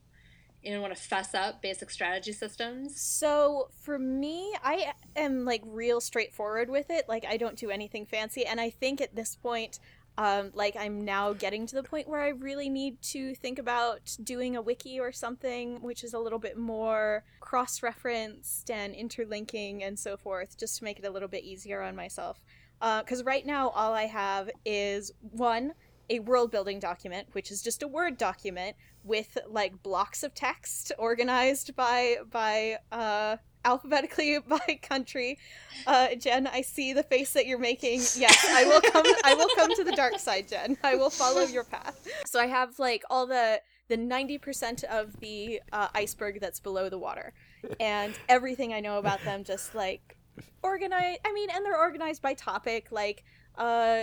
you 0.61 0.71
don't 0.71 0.81
want 0.81 0.95
to 0.95 1.01
fuss 1.01 1.33
up 1.33 1.61
basic 1.61 1.89
strategy 1.89 2.31
systems? 2.31 2.99
So 2.99 3.69
for 3.81 3.99
me, 3.99 4.55
I 4.63 4.93
am 5.15 5.45
like 5.45 5.61
real 5.65 5.99
straightforward 5.99 6.69
with 6.69 6.89
it. 6.89 7.05
Like 7.09 7.25
I 7.27 7.37
don't 7.37 7.57
do 7.57 7.69
anything 7.69 8.05
fancy, 8.05 8.45
and 8.45 8.61
I 8.61 8.69
think 8.69 9.01
at 9.01 9.15
this 9.15 9.35
point, 9.35 9.79
Um, 10.17 10.51
like 10.53 10.75
I'm 10.77 11.03
now 11.03 11.33
getting 11.33 11.67
to 11.67 11.75
the 11.75 11.83
point 11.83 12.07
where 12.07 12.21
I 12.21 12.29
really 12.29 12.69
need 12.69 13.01
to 13.03 13.35
think 13.35 13.59
about 13.59 14.15
doing 14.23 14.55
a 14.55 14.61
wiki 14.61 14.99
or 14.99 15.11
something, 15.11 15.81
which 15.81 16.03
is 16.03 16.13
a 16.13 16.19
little 16.19 16.39
bit 16.39 16.57
more 16.57 17.23
cross-referenced 17.41 18.71
and 18.71 18.93
interlinking 18.93 19.83
and 19.83 19.99
so 19.99 20.15
forth, 20.15 20.57
just 20.57 20.77
to 20.77 20.83
make 20.83 20.99
it 20.99 21.05
a 21.05 21.11
little 21.11 21.27
bit 21.27 21.43
easier 21.43 21.81
on 21.81 21.95
myself. 21.95 22.41
Because 22.79 23.21
uh, 23.21 23.25
right 23.25 23.45
now 23.45 23.69
all 23.69 23.93
I 23.93 24.03
have 24.03 24.49
is 24.65 25.11
one 25.19 25.73
a 26.09 26.19
world 26.19 26.51
building 26.51 26.79
document, 26.79 27.27
which 27.31 27.51
is 27.51 27.61
just 27.61 27.83
a 27.83 27.87
Word 27.87 28.17
document 28.17 28.75
with 29.03 29.37
like 29.47 29.81
blocks 29.83 30.23
of 30.23 30.33
text 30.33 30.91
organized 30.97 31.75
by 31.75 32.17
by 32.31 32.77
uh, 32.91 33.37
alphabetically 33.65 34.39
by 34.47 34.79
country. 34.81 35.37
Uh, 35.85 36.15
Jenn, 36.15 36.47
I 36.47 36.61
see 36.61 36.93
the 36.93 37.03
face 37.03 37.33
that 37.33 37.45
you're 37.45 37.59
making. 37.59 37.99
Yes, 38.15 38.45
I 38.49 38.63
will 38.63 38.81
come. 38.81 39.05
I 39.23 39.33
will 39.33 39.49
come 39.55 39.75
to 39.75 39.83
the 39.83 39.91
dark 39.91 40.19
side, 40.19 40.47
Jenn. 40.47 40.77
I 40.83 40.95
will 40.95 41.09
follow 41.09 41.41
your 41.41 41.65
path. 41.65 42.07
So 42.25 42.39
I 42.39 42.47
have 42.47 42.79
like 42.79 43.03
all 43.09 43.27
the 43.27 43.61
the 43.87 43.97
ninety 43.97 44.37
percent 44.37 44.83
of 44.85 45.19
the 45.19 45.61
uh, 45.71 45.89
iceberg 45.93 46.39
that's 46.39 46.59
below 46.59 46.89
the 46.89 46.97
water, 46.97 47.33
and 47.79 48.17
everything 48.29 48.73
I 48.73 48.79
know 48.79 48.99
about 48.99 49.21
them 49.23 49.43
just 49.43 49.75
like 49.75 50.17
organized. 50.63 51.19
I 51.25 51.33
mean, 51.33 51.49
and 51.53 51.65
they're 51.65 51.79
organized 51.79 52.21
by 52.21 52.33
topic, 52.33 52.87
like 52.91 53.23
uh, 53.57 54.01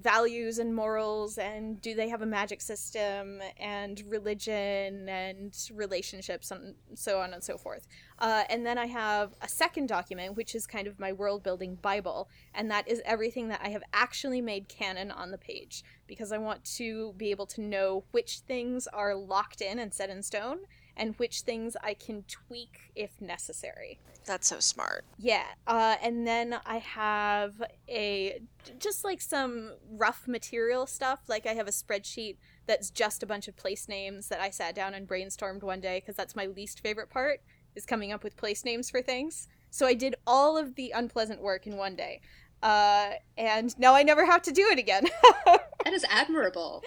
values 0.00 0.58
and 0.58 0.74
morals 0.74 1.38
and 1.38 1.80
do 1.80 1.94
they 1.94 2.08
have 2.08 2.22
a 2.22 2.26
magic 2.26 2.60
system 2.60 3.40
and 3.58 4.02
religion 4.08 5.08
and 5.08 5.56
relationships 5.74 6.50
and 6.50 6.74
so 6.94 7.20
on 7.20 7.32
and 7.32 7.42
so 7.42 7.56
forth 7.56 7.86
uh, 8.20 8.44
and 8.48 8.64
then 8.64 8.78
i 8.78 8.86
have 8.86 9.34
a 9.42 9.48
second 9.48 9.86
document 9.86 10.36
which 10.36 10.54
is 10.54 10.66
kind 10.66 10.86
of 10.86 10.98
my 10.98 11.12
world 11.12 11.42
building 11.42 11.76
bible 11.82 12.28
and 12.54 12.70
that 12.70 12.86
is 12.88 13.02
everything 13.04 13.48
that 13.48 13.60
i 13.62 13.68
have 13.68 13.82
actually 13.92 14.40
made 14.40 14.68
canon 14.68 15.10
on 15.10 15.30
the 15.30 15.38
page 15.38 15.82
because 16.06 16.32
i 16.32 16.38
want 16.38 16.64
to 16.64 17.12
be 17.16 17.30
able 17.30 17.46
to 17.46 17.60
know 17.60 18.04
which 18.12 18.40
things 18.40 18.86
are 18.88 19.14
locked 19.14 19.60
in 19.60 19.78
and 19.78 19.92
set 19.92 20.10
in 20.10 20.22
stone 20.22 20.58
and 20.98 21.14
which 21.16 21.42
things 21.42 21.76
I 21.82 21.94
can 21.94 22.24
tweak 22.26 22.90
if 22.94 23.20
necessary. 23.20 24.00
That's 24.28 24.46
so 24.46 24.60
smart. 24.60 25.06
Yeah. 25.18 25.46
Uh, 25.66 25.96
and 26.02 26.26
then 26.26 26.60
I 26.66 26.76
have 26.76 27.62
a 27.88 28.42
just 28.78 29.02
like 29.02 29.22
some 29.22 29.72
rough 29.90 30.28
material 30.28 30.86
stuff. 30.86 31.20
Like 31.28 31.46
I 31.46 31.54
have 31.54 31.66
a 31.66 31.70
spreadsheet 31.70 32.36
that's 32.66 32.90
just 32.90 33.22
a 33.22 33.26
bunch 33.26 33.48
of 33.48 33.56
place 33.56 33.88
names 33.88 34.28
that 34.28 34.38
I 34.38 34.50
sat 34.50 34.74
down 34.74 34.92
and 34.92 35.08
brainstormed 35.08 35.62
one 35.62 35.80
day 35.80 36.00
because 36.00 36.14
that's 36.14 36.36
my 36.36 36.44
least 36.44 36.80
favorite 36.80 37.08
part 37.08 37.40
is 37.74 37.86
coming 37.86 38.12
up 38.12 38.22
with 38.22 38.36
place 38.36 38.66
names 38.66 38.90
for 38.90 39.00
things. 39.00 39.48
So 39.70 39.86
I 39.86 39.94
did 39.94 40.14
all 40.26 40.58
of 40.58 40.74
the 40.74 40.92
unpleasant 40.94 41.40
work 41.40 41.66
in 41.66 41.78
one 41.78 41.96
day. 41.96 42.20
Uh, 42.62 43.12
and 43.38 43.78
now 43.78 43.94
I 43.94 44.02
never 44.02 44.26
have 44.26 44.42
to 44.42 44.52
do 44.52 44.68
it 44.70 44.78
again. 44.78 45.06
that 45.46 45.94
is 45.94 46.04
admirable. 46.10 46.84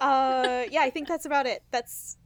uh, 0.00 0.64
yeah, 0.72 0.80
I 0.82 0.90
think 0.90 1.06
that's 1.06 1.24
about 1.24 1.46
it. 1.46 1.62
That's 1.70 2.16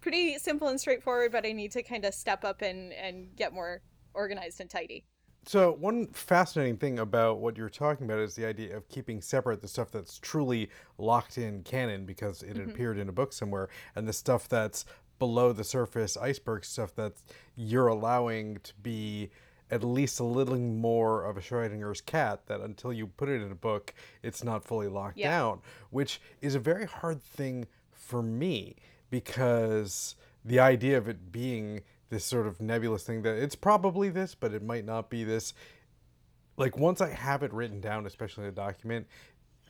pretty 0.00 0.38
simple 0.38 0.68
and 0.68 0.80
straightforward, 0.80 1.32
but 1.32 1.46
I 1.46 1.52
need 1.52 1.72
to 1.72 1.82
kind 1.82 2.04
of 2.04 2.14
step 2.14 2.44
up 2.44 2.62
and, 2.62 2.92
and 2.92 3.34
get 3.36 3.52
more 3.52 3.82
organized 4.14 4.60
and 4.60 4.68
tidy. 4.68 5.04
So 5.46 5.72
one 5.72 6.08
fascinating 6.08 6.76
thing 6.76 6.98
about 6.98 7.38
what 7.38 7.56
you're 7.56 7.70
talking 7.70 8.04
about 8.04 8.18
is 8.18 8.34
the 8.34 8.44
idea 8.44 8.76
of 8.76 8.88
keeping 8.88 9.22
separate 9.22 9.62
the 9.62 9.68
stuff 9.68 9.90
that's 9.90 10.18
truly 10.18 10.70
locked 10.98 11.38
in 11.38 11.62
canon 11.62 12.04
because 12.04 12.42
it 12.42 12.56
mm-hmm. 12.56 12.70
appeared 12.70 12.98
in 12.98 13.08
a 13.08 13.12
book 13.12 13.32
somewhere, 13.32 13.68
and 13.96 14.06
the 14.06 14.12
stuff 14.12 14.48
that's 14.48 14.84
below 15.18 15.52
the 15.52 15.64
surface 15.64 16.16
iceberg 16.16 16.64
stuff 16.64 16.94
that 16.94 17.12
you're 17.56 17.88
allowing 17.88 18.58
to 18.62 18.74
be 18.82 19.30
at 19.70 19.84
least 19.84 20.18
a 20.18 20.24
little 20.24 20.58
more 20.58 21.24
of 21.24 21.36
a 21.36 21.40
Schrodinger's 21.40 22.00
cat 22.00 22.46
that 22.46 22.60
until 22.60 22.92
you 22.92 23.06
put 23.06 23.28
it 23.28 23.40
in 23.40 23.52
a 23.52 23.56
book, 23.56 23.94
it's 24.22 24.42
not 24.42 24.64
fully 24.64 24.88
locked 24.88 25.16
yeah. 25.16 25.30
down, 25.30 25.60
which 25.90 26.20
is 26.40 26.54
a 26.54 26.58
very 26.58 26.86
hard 26.86 27.22
thing 27.22 27.66
for 27.92 28.22
me 28.22 28.74
because 29.10 30.16
the 30.44 30.60
idea 30.60 30.96
of 30.96 31.08
it 31.08 31.30
being 31.30 31.82
this 32.08 32.24
sort 32.24 32.46
of 32.46 32.60
nebulous 32.60 33.04
thing 33.04 33.22
that 33.22 33.36
it's 33.36 33.54
probably 33.54 34.08
this, 34.08 34.34
but 34.34 34.52
it 34.52 34.62
might 34.62 34.84
not 34.84 35.10
be 35.10 35.24
this. 35.24 35.54
Like 36.56 36.76
once 36.76 37.00
I 37.00 37.10
have 37.10 37.42
it 37.42 37.52
written 37.52 37.80
down, 37.80 38.06
especially 38.06 38.44
in 38.44 38.50
a 38.50 38.52
document, 38.52 39.06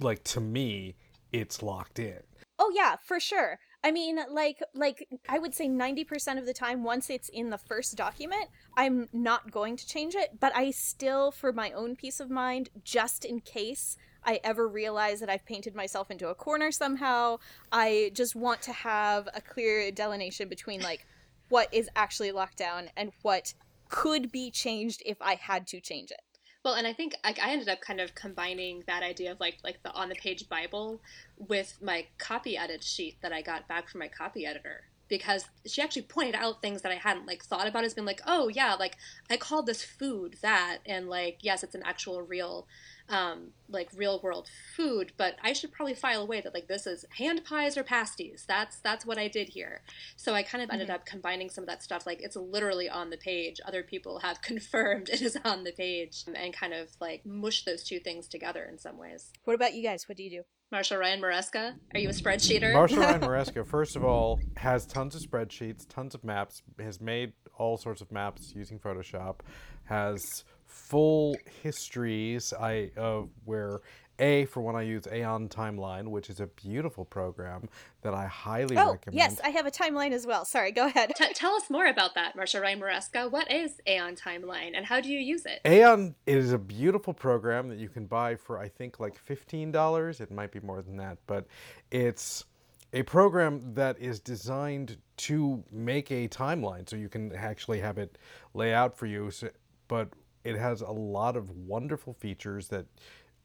like 0.00 0.25
to 0.25 0.40
me, 0.40 0.97
it's 1.32 1.62
locked 1.62 1.99
in. 1.99 2.18
Oh 2.59 2.73
yeah, 2.75 2.97
for 3.02 3.20
sure. 3.20 3.59
I 3.82 3.90
mean, 3.90 4.18
like 4.30 4.62
like 4.75 5.09
I 5.28 5.38
would 5.38 5.54
say 5.54 5.68
90% 5.68 6.38
of 6.38 6.47
the 6.47 6.52
time 6.52 6.82
once 6.82 7.09
it's 7.09 7.28
in 7.28 7.50
the 7.50 7.59
first 7.59 7.97
document, 7.97 8.47
I'm 8.76 9.09
not 9.12 9.50
going 9.50 9.76
to 9.76 9.87
change 9.87 10.14
it, 10.14 10.38
but 10.40 10.54
I 10.54 10.70
still 10.70 11.30
for 11.30 11.52
my 11.52 11.70
own 11.73 11.97
peace 11.97 12.20
of 12.20 12.30
mind, 12.30 12.70
just 12.85 13.25
in 13.25 13.40
case 13.40 13.97
I 14.25 14.41
ever 14.45 14.69
realize 14.69 15.21
that 15.21 15.31
I've 15.31 15.45
painted 15.45 15.75
myself 15.75 16.11
into 16.11 16.29
a 16.29 16.35
corner 16.35 16.71
somehow. 16.71 17.39
I 17.73 18.11
just 18.15 18.35
want 18.35 18.62
to 18.62 18.73
have 18.73 19.29
a 19.35 19.41
clear 19.41 19.91
delineation 19.91 20.49
between 20.49 20.81
like 20.81 21.07
what 21.49 21.73
is 21.73 21.89
actually 21.97 22.33
locked 22.33 22.59
down 22.59 22.91
and 22.97 23.12
what 23.23 23.55
could 23.89 24.31
be 24.31 24.50
changed 24.50 25.03
if 25.05 25.17
I 25.21 25.35
had 25.35 25.67
to 25.69 25.81
change 25.81 26.11
it. 26.11 26.21
Well, 26.65 26.75
and 26.75 26.87
I 26.87 26.93
think 26.93 27.15
like 27.25 27.41
I 27.41 27.53
ended 27.53 27.69
up 27.69 27.81
kind 27.81 28.00
of 28.00 28.15
combining 28.15 28.85
that 28.87 29.03
idea 29.03 29.33
of 29.33 29.41
like 29.41 29.59
like 29.65 29.83
the 29.83 29.93
on 29.93 30.09
the 30.09 30.15
page 30.15 30.49
Bible 30.49 31.00
with 31.39 31.79
my 31.81 32.07
copy 32.19 32.57
edit 32.57 32.85
sheet 32.85 33.17
that 33.23 33.33
I 33.33 33.41
got 33.41 33.67
back 33.67 33.89
from 33.89 34.00
my 34.00 34.09
copy 34.09 34.45
editor 34.45 34.85
because 35.09 35.47
she 35.67 35.83
actually 35.83 36.03
pointed 36.03 36.37
out 36.37 36.62
things 36.62 36.83
that 36.83 36.93
I 36.93 36.97
hadn't 36.97 37.27
like 37.27 37.43
thought 37.43 37.67
about 37.67 37.85
as 37.85 37.95
being 37.95 38.07
like, 38.07 38.21
oh 38.27 38.49
yeah, 38.49 38.75
like 38.75 38.97
I 39.31 39.37
called 39.39 39.67
this 39.67 39.83
food 39.83 40.37
that, 40.43 40.79
and 40.87 41.09
like 41.09 41.39
yes, 41.41 41.62
it's 41.62 41.75
an 41.75 41.83
actual 41.85 42.23
real 42.23 42.67
um, 43.11 43.49
like 43.69 43.90
real 43.95 44.21
world 44.23 44.49
food, 44.76 45.12
but 45.17 45.37
I 45.43 45.52
should 45.52 45.73
probably 45.73 45.95
file 45.95 46.23
away 46.23 46.40
that 46.40 46.55
like 46.55 46.69
this 46.69 46.87
is 46.87 47.05
hand 47.19 47.45
pies 47.45 47.76
or 47.76 47.83
pasties. 47.83 48.45
That's 48.47 48.79
that's 48.81 49.05
what 49.05 49.19
I 49.19 49.29
did 49.29 49.49
here. 49.49 49.83
So 50.17 50.35
I 50.35 50.43
kind 50.43 50.62
of 50.62 50.71
ended 50.71 50.88
mm-hmm. 50.88 50.95
up 50.95 51.07
combining 51.07 51.50
some 51.50 51.64
of 51.64 51.69
that 51.69 51.83
stuff. 51.83 52.07
Like 52.07 52.23
it's 52.23 52.37
literally 52.37 52.88
on 52.88 53.11
the 53.11 53.17
page. 53.17 53.61
Other 53.67 53.83
people 53.83 54.21
have 54.21 54.40
confirmed 54.43 55.09
it 55.09 55.21
is 55.21 55.37
on 55.45 55.64
the 55.64 55.73
page, 55.73 56.25
and 56.26 56.55
kind 56.55 56.73
of 56.73 56.88
like 57.00 57.26
mush 57.26 57.64
those 57.64 57.83
two 57.83 58.00
things 58.00 58.29
together 58.29 58.64
in 58.71 58.79
some 58.79 58.97
ways. 58.97 59.33
What 59.45 59.55
about 59.55 59.75
you 59.75 59.83
guys? 59.83 60.09
What 60.09 60.17
do 60.17 60.23
you 60.23 60.31
do? 60.31 60.43
Marshall 60.73 60.99
Ryan 60.99 61.21
Maresca, 61.21 61.75
are 61.95 61.99
you 61.99 62.09
a 62.09 62.12
spreadsheeter? 62.12 62.73
Marshall 62.73 62.99
Ryan 62.99 63.21
Maresca, 63.23 63.67
first 63.67 63.97
of 63.97 64.05
all, 64.05 64.38
has 64.57 64.87
tons 64.87 65.17
of 65.17 65.23
spreadsheets, 65.23 65.85
tons 65.88 66.14
of 66.14 66.23
maps, 66.23 66.62
has 66.79 67.00
made 67.00 67.33
all 67.59 67.76
sorts 67.76 68.00
of 68.00 68.12
maps 68.12 68.52
using 68.55 68.79
Photoshop, 68.79 69.40
has 69.87 70.45
full 70.71 71.37
histories 71.62 72.53
I 72.53 72.91
of 72.97 73.29
where 73.45 73.81
a 74.21 74.45
for 74.45 74.61
when 74.61 74.77
I 74.77 74.83
use 74.83 75.07
Aeon 75.11 75.49
Timeline, 75.49 76.09
which 76.09 76.31
is 76.31 76.41
a 76.41 76.47
beautiful 76.47 77.05
program 77.05 77.69
that 78.03 78.15
I 78.15 78.27
highly 78.27 78.77
oh, 78.77 78.93
recommend. 78.93 79.17
Yes, 79.17 79.41
I 79.43 79.49
have 79.49 79.67
a 79.67 79.71
timeline 79.71 80.12
as 80.12 80.27
well. 80.27 80.45
Sorry, 80.45 80.73
go 80.73 80.87
ahead. 80.87 81.12
T- 81.17 81.33
tell 81.35 81.55
us 81.55 81.71
more 81.71 81.87
about 81.87 82.15
that, 82.15 82.37
Marshall 82.37 82.61
Ryan 82.61 82.81
Maresca. 82.81 83.31
What 83.31 83.50
is 83.50 83.81
Aeon 83.87 84.17
Timeline 84.17 84.73
and 84.75 84.85
how 84.85 85.00
do 85.00 85.09
you 85.09 85.19
use 85.19 85.47
it? 85.47 85.61
Aeon 85.65 86.15
is 86.27 86.53
a 86.53 86.59
beautiful 86.59 87.15
program 87.15 87.69
that 87.69 87.79
you 87.79 87.89
can 87.89 88.07
buy 88.07 88.37
for 88.37 88.59
I 88.59 88.69
think 88.69 89.00
like 89.00 89.19
fifteen 89.19 89.73
dollars. 89.73 90.21
It 90.21 90.31
might 90.31 90.53
be 90.53 90.61
more 90.61 90.83
than 90.83 90.97
that, 90.99 91.19
but 91.27 91.47
it's 91.91 92.45
a 92.93 93.03
program 93.05 93.75
that 93.75 93.99
is 93.99 94.21
designed 94.21 94.99
to 95.17 95.62
make 95.71 96.11
a 96.11 96.29
timeline 96.29 96.89
so 96.89 96.97
you 96.97 97.09
can 97.09 97.35
actually 97.35 97.81
have 97.81 97.99
it 97.99 98.19
lay 98.53 98.75
out 98.75 98.97
for 98.97 99.07
you. 99.07 99.31
So, 99.31 99.49
but 99.89 100.09
it 100.44 100.56
has 100.56 100.80
a 100.80 100.90
lot 100.90 101.37
of 101.37 101.50
wonderful 101.50 102.14
features 102.14 102.68
that 102.68 102.87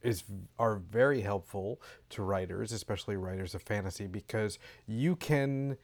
is 0.02 0.24
are 0.60 0.76
very 0.76 1.22
helpful 1.22 1.82
to 2.10 2.22
writers, 2.22 2.72
especially 2.72 3.18
writers 3.18 3.56
of 3.56 3.62
fantasy, 3.62 4.08
because 4.08 4.60
you 4.88 5.16
can 5.16 5.78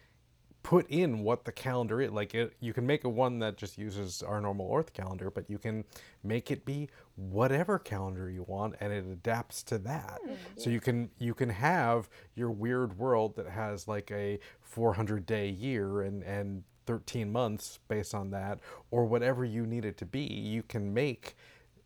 put 0.64 0.88
in 0.90 1.24
what 1.24 1.46
the 1.46 1.52
calendar 1.52 2.02
is. 2.02 2.12
Like 2.12 2.36
it, 2.36 2.54
you 2.60 2.74
can 2.74 2.86
make 2.86 3.04
a 3.04 3.10
one 3.10 3.40
that 3.40 3.58
just 3.58 3.78
uses 3.78 4.22
our 4.22 4.40
normal 4.40 4.72
Earth 4.76 4.94
calendar, 4.94 5.32
but 5.32 5.50
you 5.50 5.58
can 5.58 5.84
make 6.24 6.52
it 6.52 6.66
be 6.66 6.90
whatever 7.16 7.80
calendar 7.80 8.30
you 8.30 8.44
want, 8.48 8.76
and 8.80 8.94
it 8.94 9.06
adapts 9.06 9.64
to 9.64 9.78
that. 9.80 10.20
Mm-hmm. 10.24 10.36
So 10.58 10.70
you 10.70 10.80
can 10.80 11.10
you 11.18 11.34
can 11.34 11.50
have 11.50 12.10
your 12.36 12.52
weird 12.52 12.98
world 12.98 13.36
that 13.38 13.48
has 13.50 13.88
like 13.88 14.12
a 14.12 14.40
400 14.62 15.26
day 15.26 15.50
year 15.50 16.02
and 16.02 16.24
and 16.24 16.64
13 16.86 17.32
months 17.32 17.80
based 17.88 18.14
on 18.14 18.32
that, 18.32 18.60
or 18.90 19.06
whatever 19.06 19.46
you 19.46 19.66
need 19.66 19.86
it 19.86 19.98
to 19.98 20.06
be. 20.06 20.24
You 20.24 20.64
can 20.64 20.94
make 20.94 21.36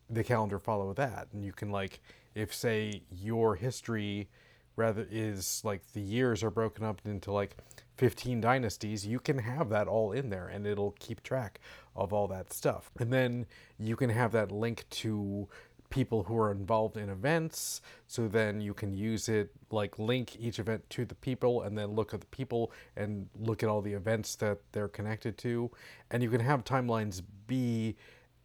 the 0.10 0.24
calendar 0.24 0.60
follow 0.60 0.94
that, 0.94 1.28
and 1.34 1.44
you 1.44 1.52
can 1.52 1.70
like 1.70 2.00
if 2.36 2.54
say 2.54 3.02
your 3.12 3.56
history 3.56 4.28
rather 4.76 5.08
is 5.10 5.62
like 5.64 5.82
the 5.94 6.02
years 6.02 6.44
are 6.44 6.52
broken 6.52 6.84
up 6.84 7.02
into 7.06 7.32
like 7.32 7.56
15 7.98 8.42
dynasties 8.42 9.08
you 9.08 9.20
can 9.20 9.38
have 9.38 9.70
that 9.70 9.88
all 9.88 10.12
in 10.12 10.30
there 10.30 10.48
and 10.48 10.68
it'll 10.68 10.96
keep 11.00 11.24
track 11.24 11.60
of 11.96 12.12
all 12.12 12.28
that 12.28 12.52
stuff 12.52 12.92
and 13.00 13.12
then 13.12 13.46
you 13.80 13.96
can 13.96 14.10
have 14.10 14.34
that 14.34 14.52
link 14.52 14.86
to 14.90 15.48
people 15.96 16.24
who 16.24 16.38
are 16.38 16.52
involved 16.52 16.98
in 16.98 17.10
events 17.10 17.82
so 18.06 18.28
then 18.28 18.60
you 18.60 18.74
can 18.74 18.94
use 18.94 19.30
it 19.30 19.50
like 19.72 19.98
link 19.98 20.36
each 20.40 20.60
event 20.60 20.88
to 20.90 21.06
the 21.06 21.16
people 21.16 21.62
and 21.64 21.78
then 21.78 21.88
look 21.96 22.14
at 22.14 22.20
the 22.20 22.28
people 22.28 22.72
and 22.98 23.28
look 23.40 23.64
at 23.64 23.70
all 23.70 23.82
the 23.82 23.94
events 23.94 24.36
that 24.36 24.58
they're 24.74 24.90
connected 24.90 25.38
to 25.38 25.72
and 26.12 26.22
you 26.22 26.30
can 26.30 26.42
have 26.42 26.64
timelines 26.64 27.22
be 27.48 27.96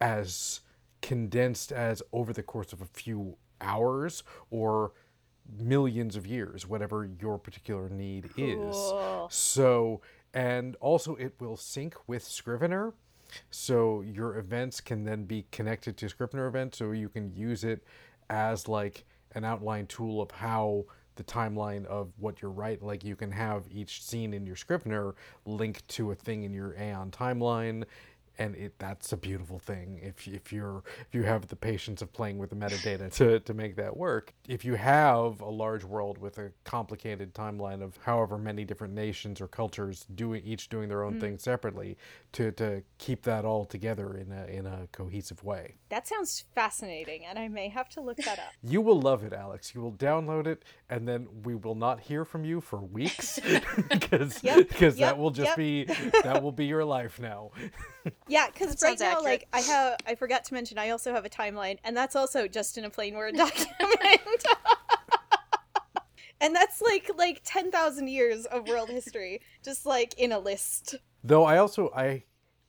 as 0.00 0.60
condensed 1.02 1.72
as 1.72 2.02
over 2.12 2.32
the 2.32 2.42
course 2.42 2.72
of 2.72 2.80
a 2.80 2.86
few 2.86 3.36
hours 3.60 4.22
or 4.50 4.92
millions 5.58 6.16
of 6.16 6.26
years, 6.26 6.66
whatever 6.66 7.08
your 7.20 7.38
particular 7.38 7.88
need 7.88 8.30
Cool. 8.36 9.26
is. 9.28 9.34
So, 9.34 10.00
and 10.32 10.76
also 10.80 11.16
it 11.16 11.34
will 11.40 11.56
sync 11.56 11.96
with 12.06 12.22
Scrivener. 12.22 12.92
So 13.50 14.02
your 14.02 14.38
events 14.38 14.80
can 14.80 15.04
then 15.04 15.24
be 15.24 15.46
connected 15.50 15.96
to 15.98 16.08
Scrivener 16.08 16.46
events, 16.46 16.78
so 16.78 16.92
you 16.92 17.08
can 17.08 17.32
use 17.34 17.64
it 17.64 17.84
as 18.28 18.68
like 18.68 19.04
an 19.34 19.44
outline 19.44 19.86
tool 19.86 20.20
of 20.20 20.30
how 20.30 20.84
the 21.16 21.24
timeline 21.24 21.84
of 21.86 22.12
what 22.18 22.40
you're 22.40 22.50
writing. 22.50 22.86
Like 22.86 23.04
you 23.04 23.16
can 23.16 23.30
have 23.30 23.64
each 23.70 24.02
scene 24.02 24.32
in 24.32 24.46
your 24.46 24.56
Scrivener 24.56 25.14
linked 25.44 25.86
to 25.88 26.12
a 26.12 26.14
thing 26.14 26.44
in 26.44 26.52
your 26.52 26.74
Aeon 26.80 27.10
timeline, 27.10 27.84
and 28.40 28.56
it 28.56 28.72
that's 28.78 29.12
a 29.12 29.16
beautiful 29.16 29.58
thing 29.58 30.00
if 30.02 30.26
if 30.26 30.52
you're 30.52 30.82
if 31.06 31.14
you 31.14 31.22
have 31.22 31.46
the 31.48 31.56
patience 31.56 32.00
of 32.00 32.12
playing 32.12 32.38
with 32.38 32.50
the 32.50 32.56
metadata 32.56 33.12
to 33.16 33.38
to 33.40 33.54
make 33.54 33.76
that 33.76 33.96
work. 33.96 34.32
If 34.48 34.64
you 34.64 34.74
have 34.74 35.40
a 35.40 35.50
large 35.50 35.84
world 35.84 36.18
with 36.18 36.38
a 36.38 36.50
complicated 36.64 37.34
timeline 37.34 37.82
of 37.82 37.98
however 37.98 38.38
many 38.38 38.64
different 38.64 38.94
nations 38.94 39.40
or 39.40 39.46
cultures 39.46 40.06
doing 40.14 40.42
each 40.44 40.70
doing 40.70 40.88
their 40.88 41.04
own 41.04 41.14
hmm. 41.14 41.20
thing 41.20 41.38
separately, 41.38 41.98
to 42.32 42.50
to 42.52 42.82
keep 42.98 43.22
that 43.22 43.44
all 43.44 43.66
together 43.66 44.16
in 44.16 44.32
a 44.32 44.46
in 44.46 44.66
a 44.66 44.88
cohesive 44.90 45.44
way. 45.44 45.74
That 45.90 46.08
sounds 46.08 46.44
fascinating, 46.54 47.26
and 47.26 47.38
I 47.38 47.48
may 47.48 47.68
have 47.68 47.90
to 47.90 48.00
look 48.00 48.16
that 48.18 48.38
up. 48.38 48.44
You 48.62 48.80
will 48.80 49.00
love 49.00 49.24
it, 49.24 49.32
Alex. 49.32 49.74
You 49.74 49.80
will 49.80 49.92
download 49.92 50.46
it, 50.46 50.64
and 50.88 51.08
then 51.08 51.26
we 51.44 51.54
will 51.54 51.74
not 51.74 52.00
hear 52.00 52.24
from 52.24 52.44
you 52.44 52.60
for 52.60 52.78
weeks 52.78 53.38
because 53.90 54.42
Yep, 54.42 54.68
because 54.68 54.98
yep, 54.98 55.10
that 55.10 55.18
will 55.18 55.30
just 55.30 55.50
yep. 55.50 55.56
be 55.56 55.84
that 56.22 56.42
will 56.42 56.52
be 56.52 56.66
your 56.66 56.84
life 56.84 57.18
now. 57.18 57.50
Yeah, 58.30 58.46
because 58.46 58.80
right 58.80 58.98
now, 58.98 59.18
accurate. 59.18 59.24
like 59.24 59.48
I 59.52 59.60
have, 59.60 59.96
I 60.06 60.14
forgot 60.14 60.44
to 60.44 60.54
mention, 60.54 60.78
I 60.78 60.90
also 60.90 61.12
have 61.12 61.24
a 61.24 61.28
timeline, 61.28 61.78
and 61.82 61.96
that's 61.96 62.14
also 62.14 62.46
just 62.46 62.78
in 62.78 62.84
a 62.84 62.90
plain 62.90 63.16
word 63.16 63.34
document. 63.36 63.74
and 66.40 66.54
that's 66.54 66.80
like 66.80 67.10
like 67.18 67.40
ten 67.44 67.72
thousand 67.72 68.08
years 68.08 68.46
of 68.46 68.68
world 68.68 68.88
history, 68.88 69.40
just 69.64 69.84
like 69.84 70.14
in 70.16 70.30
a 70.30 70.38
list. 70.38 70.94
Though 71.24 71.44
I 71.44 71.58
also 71.58 71.90
I 71.94 72.22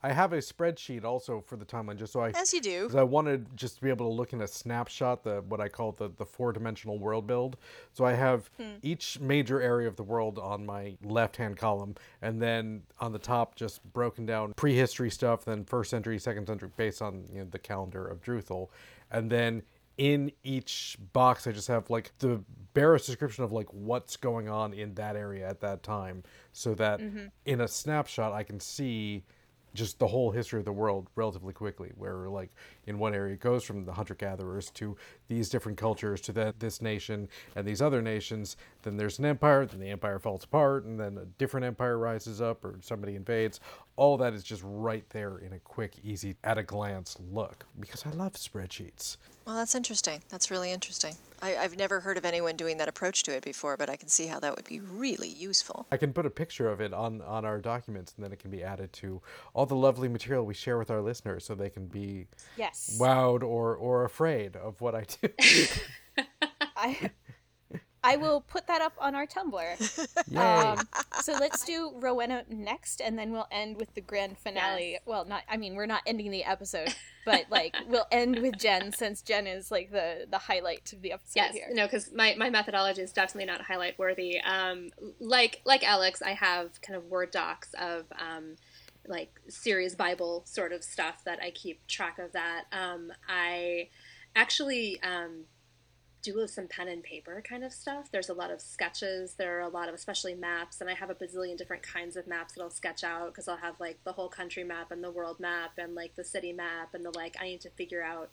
I 0.03 0.11
have 0.11 0.33
a 0.33 0.37
spreadsheet 0.37 1.03
also 1.03 1.41
for 1.41 1.55
the 1.55 1.65
timeline 1.65 1.97
just 1.97 2.13
so 2.13 2.21
I 2.21 2.29
As 2.31 2.53
you 2.53 2.61
do. 2.61 2.81
because 2.83 2.95
I 2.95 3.03
wanted 3.03 3.45
just 3.55 3.75
to 3.75 3.81
be 3.81 3.89
able 3.89 4.09
to 4.09 4.13
look 4.13 4.33
in 4.33 4.41
a 4.41 4.47
snapshot 4.47 5.23
the 5.23 5.43
what 5.47 5.61
I 5.61 5.69
call 5.69 5.91
the 5.91 6.09
the 6.17 6.25
four 6.25 6.51
dimensional 6.51 6.97
world 6.97 7.27
build. 7.27 7.57
So 7.93 8.05
I 8.05 8.13
have 8.13 8.49
hmm. 8.57 8.75
each 8.81 9.19
major 9.19 9.61
area 9.61 9.87
of 9.87 9.95
the 9.95 10.03
world 10.03 10.39
on 10.39 10.65
my 10.65 10.97
left 11.03 11.37
hand 11.37 11.57
column, 11.57 11.95
and 12.21 12.41
then 12.41 12.81
on 12.99 13.11
the 13.11 13.19
top 13.19 13.55
just 13.55 13.83
broken 13.93 14.25
down 14.25 14.53
prehistory 14.55 15.11
stuff, 15.11 15.45
then 15.45 15.65
first 15.65 15.91
century, 15.91 16.17
second 16.17 16.47
century, 16.47 16.69
based 16.77 17.01
on 17.01 17.25
you 17.31 17.39
know, 17.39 17.47
the 17.49 17.59
calendar 17.59 18.07
of 18.07 18.21
Druthal, 18.21 18.69
and 19.11 19.29
then 19.29 19.61
in 19.97 20.31
each 20.43 20.97
box 21.13 21.45
I 21.45 21.51
just 21.51 21.67
have 21.67 21.89
like 21.91 22.11
the 22.19 22.41
barest 22.73 23.05
description 23.05 23.43
of 23.43 23.51
like 23.51 23.67
what's 23.71 24.15
going 24.17 24.49
on 24.49 24.73
in 24.73 24.95
that 24.95 25.15
area 25.15 25.47
at 25.47 25.59
that 25.61 25.83
time, 25.83 26.23
so 26.53 26.73
that 26.75 26.99
mm-hmm. 26.99 27.25
in 27.45 27.61
a 27.61 27.67
snapshot 27.67 28.33
I 28.33 28.41
can 28.41 28.59
see 28.59 29.23
just 29.73 29.99
the 29.99 30.07
whole 30.07 30.31
history 30.31 30.59
of 30.59 30.65
the 30.65 30.71
world 30.71 31.07
relatively 31.15 31.53
quickly 31.53 31.91
where 31.95 32.27
like 32.27 32.51
in 32.85 32.99
one 32.99 33.13
area 33.13 33.33
it 33.33 33.39
goes 33.39 33.63
from 33.63 33.85
the 33.85 33.93
hunter 33.93 34.15
gatherers 34.15 34.69
to 34.71 34.95
these 35.27 35.49
different 35.49 35.77
cultures 35.77 36.19
to 36.21 36.31
that 36.31 36.59
this 36.59 36.81
nation 36.81 37.27
and 37.55 37.65
these 37.65 37.81
other 37.81 38.01
nations 38.01 38.57
then 38.83 38.97
there's 38.97 39.19
an 39.19 39.25
empire 39.25 39.65
then 39.65 39.79
the 39.79 39.89
empire 39.89 40.19
falls 40.19 40.43
apart 40.43 40.83
and 40.83 40.99
then 40.99 41.17
a 41.17 41.25
different 41.37 41.65
empire 41.65 41.97
rises 41.97 42.41
up 42.41 42.63
or 42.65 42.75
somebody 42.81 43.15
invades 43.15 43.59
all 43.95 44.17
that 44.17 44.33
is 44.33 44.43
just 44.43 44.61
right 44.65 45.07
there 45.09 45.37
in 45.37 45.53
a 45.53 45.59
quick 45.59 45.93
easy 46.03 46.35
at 46.43 46.57
a 46.57 46.63
glance 46.63 47.17
look 47.31 47.65
because 47.79 48.05
i 48.05 48.09
love 48.11 48.33
spreadsheets 48.33 49.17
Well, 49.45 49.55
that's 49.55 49.73
interesting. 49.73 50.21
That's 50.29 50.51
really 50.51 50.71
interesting. 50.71 51.15
I, 51.41 51.57
I've 51.57 51.75
never 51.75 51.99
heard 51.99 52.17
of 52.17 52.25
anyone 52.25 52.55
doing 52.55 52.77
that 52.77 52.87
approach 52.87 53.23
to 53.23 53.31
it 53.35 53.43
before, 53.43 53.75
but 53.75 53.89
I 53.89 53.95
can 53.95 54.07
see 54.07 54.27
how 54.27 54.39
that 54.39 54.55
would 54.55 54.65
be 54.65 54.79
really 54.79 55.29
useful. 55.29 55.87
I 55.91 55.97
can 55.97 56.13
put 56.13 56.27
a 56.27 56.29
picture 56.29 56.69
of 56.69 56.79
it 56.79 56.93
on 56.93 57.21
on 57.23 57.43
our 57.43 57.59
documents, 57.59 58.13
and 58.15 58.23
then 58.23 58.31
it 58.31 58.37
can 58.39 58.51
be 58.51 58.63
added 58.63 58.93
to 59.01 59.19
all 59.55 59.65
the 59.65 59.75
lovely 59.75 60.07
material 60.07 60.45
we 60.45 60.53
share 60.53 60.77
with 60.77 60.91
our 60.91 61.01
listeners, 61.01 61.43
so 61.43 61.55
they 61.55 61.71
can 61.71 61.87
be 61.87 62.27
Yes, 62.55 62.95
wowed 63.01 63.41
or 63.41 63.75
or 63.75 64.05
afraid 64.05 64.55
of 64.55 64.79
what 64.79 64.93
I 64.93 65.05
do. 65.09 65.27
I 66.77 67.09
I 68.03 68.15
will 68.17 68.41
put 68.41 68.65
that 68.67 68.81
up 68.81 68.93
on 68.99 69.13
our 69.15 69.27
Tumblr. 69.27 70.07
Um, 70.37 70.87
so 71.21 71.33
let's 71.33 71.65
do 71.65 71.91
Rowenna 71.99 72.45
next, 72.49 73.01
and 73.01 73.17
then 73.19 73.31
we'll 73.31 73.47
end 73.51 73.77
with 73.77 73.93
the 73.95 74.01
grand 74.01 74.37
finale. 74.37 74.91
Yes. 74.93 75.01
Well, 75.05 75.25
not 75.25 75.43
I 75.49 75.57
mean 75.57 75.75
we're 75.75 75.85
not 75.85 76.01
ending 76.07 76.31
the 76.31 76.43
episode, 76.45 76.93
but 77.25 77.45
like 77.49 77.75
we'll 77.87 78.07
end 78.11 78.39
with 78.39 78.57
Jenn 78.57 78.93
since 78.93 79.21
Jenn 79.21 79.45
is 79.45 79.71
like 79.71 79.91
the 79.91 80.25
the 80.29 80.37
highlight 80.37 80.91
of 80.93 81.01
the 81.01 81.11
episode 81.11 81.33
Yes, 81.35 81.53
here. 81.53 81.67
no, 81.71 81.85
because 81.85 82.11
my, 82.13 82.35
my 82.37 82.49
methodology 82.49 83.01
is 83.01 83.11
definitely 83.11 83.45
not 83.51 83.61
highlight 83.61 83.99
worthy. 83.99 84.39
Um, 84.39 84.89
like 85.19 85.61
like 85.65 85.83
Alex, 85.83 86.21
I 86.21 86.31
have 86.31 86.81
kind 86.81 86.95
of 86.97 87.05
word 87.05 87.31
docs 87.31 87.73
of 87.79 88.05
um, 88.13 88.55
like 89.07 89.39
series 89.49 89.95
Bible 89.95 90.43
sort 90.45 90.71
of 90.71 90.83
stuff 90.83 91.23
that 91.25 91.39
I 91.43 91.51
keep 91.51 91.85
track 91.87 92.19
of. 92.19 92.31
That 92.31 92.63
um, 92.71 93.11
I 93.27 93.89
actually 94.35 94.99
um, 95.03 95.43
do 96.21 96.45
some 96.47 96.67
pen 96.67 96.87
and 96.87 97.03
paper 97.03 97.41
kind 97.47 97.63
of 97.63 97.71
stuff. 97.71 98.09
There's 98.11 98.29
a 98.29 98.33
lot 98.33 98.51
of 98.51 98.61
sketches. 98.61 99.33
There 99.33 99.57
are 99.57 99.61
a 99.61 99.69
lot 99.69 99.89
of 99.89 99.95
especially 99.95 100.35
maps, 100.35 100.81
and 100.81 100.89
I 100.89 100.93
have 100.93 101.09
a 101.09 101.15
bazillion 101.15 101.57
different 101.57 101.83
kinds 101.83 102.15
of 102.15 102.27
maps 102.27 102.53
that 102.53 102.61
I'll 102.61 102.69
sketch 102.69 103.03
out 103.03 103.27
because 103.27 103.47
I'll 103.47 103.57
have 103.57 103.79
like 103.79 104.03
the 104.03 104.13
whole 104.13 104.29
country 104.29 104.63
map 104.63 104.91
and 104.91 105.03
the 105.03 105.11
world 105.11 105.39
map 105.39 105.71
and 105.77 105.95
like 105.95 106.15
the 106.15 106.23
city 106.23 106.53
map 106.53 106.93
and 106.93 107.03
the 107.03 107.11
like. 107.15 107.35
I 107.39 107.45
need 107.45 107.61
to 107.61 107.69
figure 107.69 108.03
out 108.03 108.29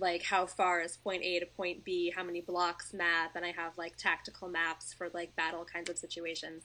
like 0.00 0.22
how 0.22 0.46
far 0.46 0.80
is 0.80 0.96
point 0.96 1.22
A 1.22 1.40
to 1.40 1.46
point 1.46 1.84
B, 1.84 2.12
how 2.14 2.22
many 2.22 2.40
blocks 2.40 2.92
map, 2.92 3.36
and 3.36 3.44
I 3.44 3.52
have 3.52 3.76
like 3.78 3.96
tactical 3.96 4.48
maps 4.48 4.92
for 4.92 5.10
like 5.12 5.34
battle 5.36 5.64
kinds 5.64 5.90
of 5.90 5.98
situations. 5.98 6.64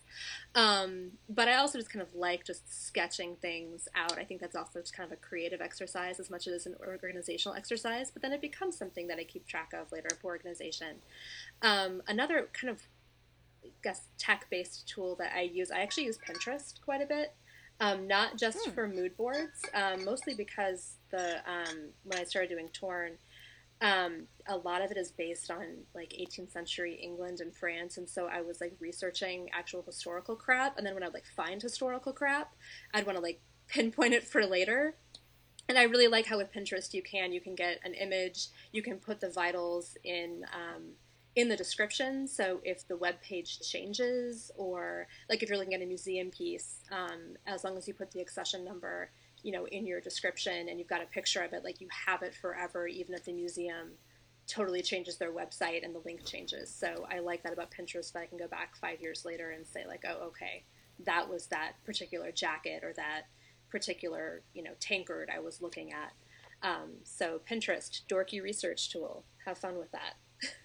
Um, 0.56 1.12
but 1.30 1.48
I 1.48 1.56
also 1.56 1.78
just 1.78 1.92
kind 1.92 2.02
of 2.02 2.14
like 2.16 2.46
just 2.46 2.86
sketching 2.86 3.36
things 3.42 3.88
out. 3.96 4.18
I 4.18 4.24
think 4.24 4.42
that's 4.42 4.56
also 4.56 4.80
just 4.80 4.96
kind 4.96 5.12
of 5.12 5.18
a 5.18 5.22
creative 5.22 5.62
exercise 5.62 6.20
as 6.20 6.30
much 6.30 6.48
as 6.48 6.66
an 6.66 6.76
organizational 6.86 7.56
exercise, 7.56 8.12
but 8.12 8.22
then 8.22 8.34
it 8.34 8.42
becomes 8.42 8.78
something 8.78 9.08
that 9.08 9.20
I 9.20 9.24
keep 9.24 9.48
track 9.48 9.74
of 9.74 9.92
later 9.92 10.10
for 10.22 10.28
organization. 10.28 10.98
Um, 11.62 12.02
another 12.08 12.50
kind 12.54 12.70
of 12.70 12.82
I 13.64 13.70
guess 13.84 14.08
tech 14.18 14.48
based 14.50 14.88
tool 14.88 15.16
that 15.16 15.34
I 15.36 15.42
use, 15.42 15.72
I 15.72 15.80
actually 15.80 16.06
use 16.06 16.18
Pinterest 16.18 16.80
quite 16.82 17.02
a 17.02 17.06
bit. 17.06 17.34
Um, 17.80 18.08
not 18.08 18.38
just 18.38 18.70
for 18.72 18.88
mood 18.88 19.16
boards, 19.16 19.62
um, 19.74 20.04
mostly 20.04 20.34
because 20.34 20.96
the 21.12 21.38
um, 21.48 21.90
when 22.04 22.20
I 22.20 22.24
started 22.24 22.50
doing 22.50 22.70
Torn, 22.70 23.14
um, 23.82 24.24
a 24.48 24.58
lot 24.58 24.82
of 24.82 24.90
it 24.90 24.98
is 24.98 25.12
based 25.12 25.52
on 25.52 25.84
like 25.94 26.10
18th 26.10 26.52
century 26.52 26.96
England 26.96 27.40
and 27.40 27.56
France, 27.56 27.98
and 27.98 28.10
so 28.10 28.28
I 28.28 28.42
was 28.42 28.60
like 28.62 28.74
researching 28.80 29.50
actual 29.54 29.84
historical 29.84 30.36
crap, 30.36 30.78
and 30.78 30.88
then 30.88 30.96
when 30.96 31.04
I 31.04 31.08
would 31.08 31.14
like 31.14 31.28
find 31.36 31.62
historical 31.62 32.14
crap, 32.14 32.56
I'd 32.96 33.06
want 33.06 33.18
to 33.18 33.24
like 33.24 33.42
pinpoint 33.68 34.14
it 34.14 34.24
for 34.24 34.46
later. 34.46 34.96
And 35.70 35.78
I 35.78 35.84
really 35.84 36.08
like 36.08 36.26
how 36.26 36.38
with 36.38 36.52
Pinterest 36.52 36.94
you 36.94 37.04
can 37.04 37.32
you 37.32 37.42
can 37.42 37.54
get 37.54 37.80
an 37.84 37.94
image, 37.94 38.48
you 38.72 38.82
can 38.82 38.98
put 38.98 39.20
the 39.20 39.30
vitals 39.30 39.98
in 40.04 40.46
um, 40.54 40.94
in 41.38 41.50
the 41.50 41.56
description. 41.56 42.28
So 42.28 42.60
if 42.64 42.88
the 42.88 42.98
web 42.98 43.22
page 43.22 43.60
changes, 43.60 44.50
or 44.58 45.08
like 45.30 45.44
if 45.44 45.50
you're 45.50 45.60
looking 45.60 45.76
at 45.76 45.84
a 45.84 45.86
museum 45.86 46.32
piece, 46.32 46.80
um, 46.92 47.38
as 47.46 47.64
long 47.64 47.78
as 47.78 47.88
you 47.88 47.94
put 47.94 48.10
the 48.10 48.22
accession 48.22 48.66
number, 48.66 49.12
you 49.44 49.52
know, 49.52 49.68
in 49.68 49.86
your 49.86 50.02
description 50.02 50.68
and 50.68 50.80
you've 50.80 50.88
got 50.88 51.04
a 51.04 51.06
picture 51.06 51.44
of 51.44 51.54
it, 51.54 51.64
like 51.64 51.80
you 51.80 51.88
have 52.08 52.24
it 52.24 52.34
forever, 52.34 52.88
even 52.88 53.14
if 53.14 53.24
the 53.24 53.34
museum 53.34 53.92
totally 54.48 54.82
changes 54.82 55.18
their 55.18 55.32
website 55.32 55.86
and 55.86 55.94
the 55.94 56.02
link 56.06 56.26
changes. 56.26 56.74
So 56.74 57.06
I 57.08 57.20
like 57.20 57.44
that 57.44 57.54
about 57.54 57.70
Pinterest 57.70 58.12
that 58.14 58.20
I 58.24 58.26
can 58.26 58.40
go 58.40 58.48
back 58.48 58.76
five 58.76 59.00
years 59.00 59.24
later 59.24 59.52
and 59.52 59.64
say 59.64 59.86
like, 59.88 60.06
oh, 60.10 60.30
okay, 60.30 60.64
that 61.06 61.30
was 61.30 61.46
that 61.48 61.74
particular 61.86 62.32
jacket 62.32 62.84
or 62.84 62.94
that 62.94 63.28
particular, 63.70 64.42
you 64.56 64.64
know, 64.64 64.74
tankard 64.80 65.30
I 65.32 65.40
was 65.40 65.62
looking 65.62 65.94
at. 65.94 66.14
Um, 66.64 66.94
so 67.04 67.40
Pinterest, 67.48 68.02
dorky 68.10 68.42
research 68.42 68.90
tool. 68.92 69.24
Have 69.46 69.60
fun 69.60 69.78
with 69.78 69.92
that. 69.92 70.16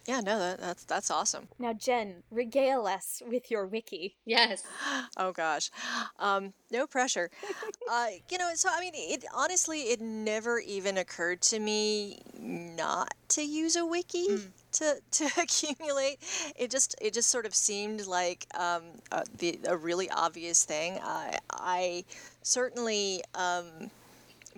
Yeah, 0.06 0.20
no, 0.20 0.38
that, 0.38 0.60
that's 0.60 0.84
that's 0.84 1.10
awesome. 1.10 1.48
Now, 1.58 1.72
Jenn, 1.72 2.22
regale 2.30 2.86
us 2.86 3.22
with 3.26 3.50
your 3.50 3.66
wiki. 3.66 4.16
Yes. 4.24 4.64
Oh 5.16 5.32
gosh, 5.32 5.70
um, 6.18 6.52
no 6.70 6.86
pressure. 6.86 7.30
uh, 7.90 8.06
you 8.30 8.38
know, 8.38 8.50
so 8.54 8.68
I 8.72 8.80
mean, 8.80 8.92
it 8.94 9.24
honestly, 9.34 9.82
it 9.82 10.00
never 10.00 10.58
even 10.58 10.96
occurred 10.96 11.42
to 11.42 11.58
me 11.58 12.20
not 12.38 13.12
to 13.28 13.42
use 13.42 13.76
a 13.76 13.84
wiki 13.84 14.26
to 14.72 14.96
to 15.12 15.30
accumulate. 15.38 16.18
It 16.56 16.70
just 16.70 16.94
it 17.00 17.12
just 17.12 17.28
sort 17.30 17.46
of 17.46 17.54
seemed 17.54 18.06
like 18.06 18.46
um, 18.58 18.82
a, 19.12 19.24
the, 19.38 19.58
a 19.68 19.76
really 19.76 20.08
obvious 20.10 20.64
thing. 20.64 20.98
I 21.02 21.38
I 21.50 22.04
certainly 22.42 23.22
um, 23.34 23.90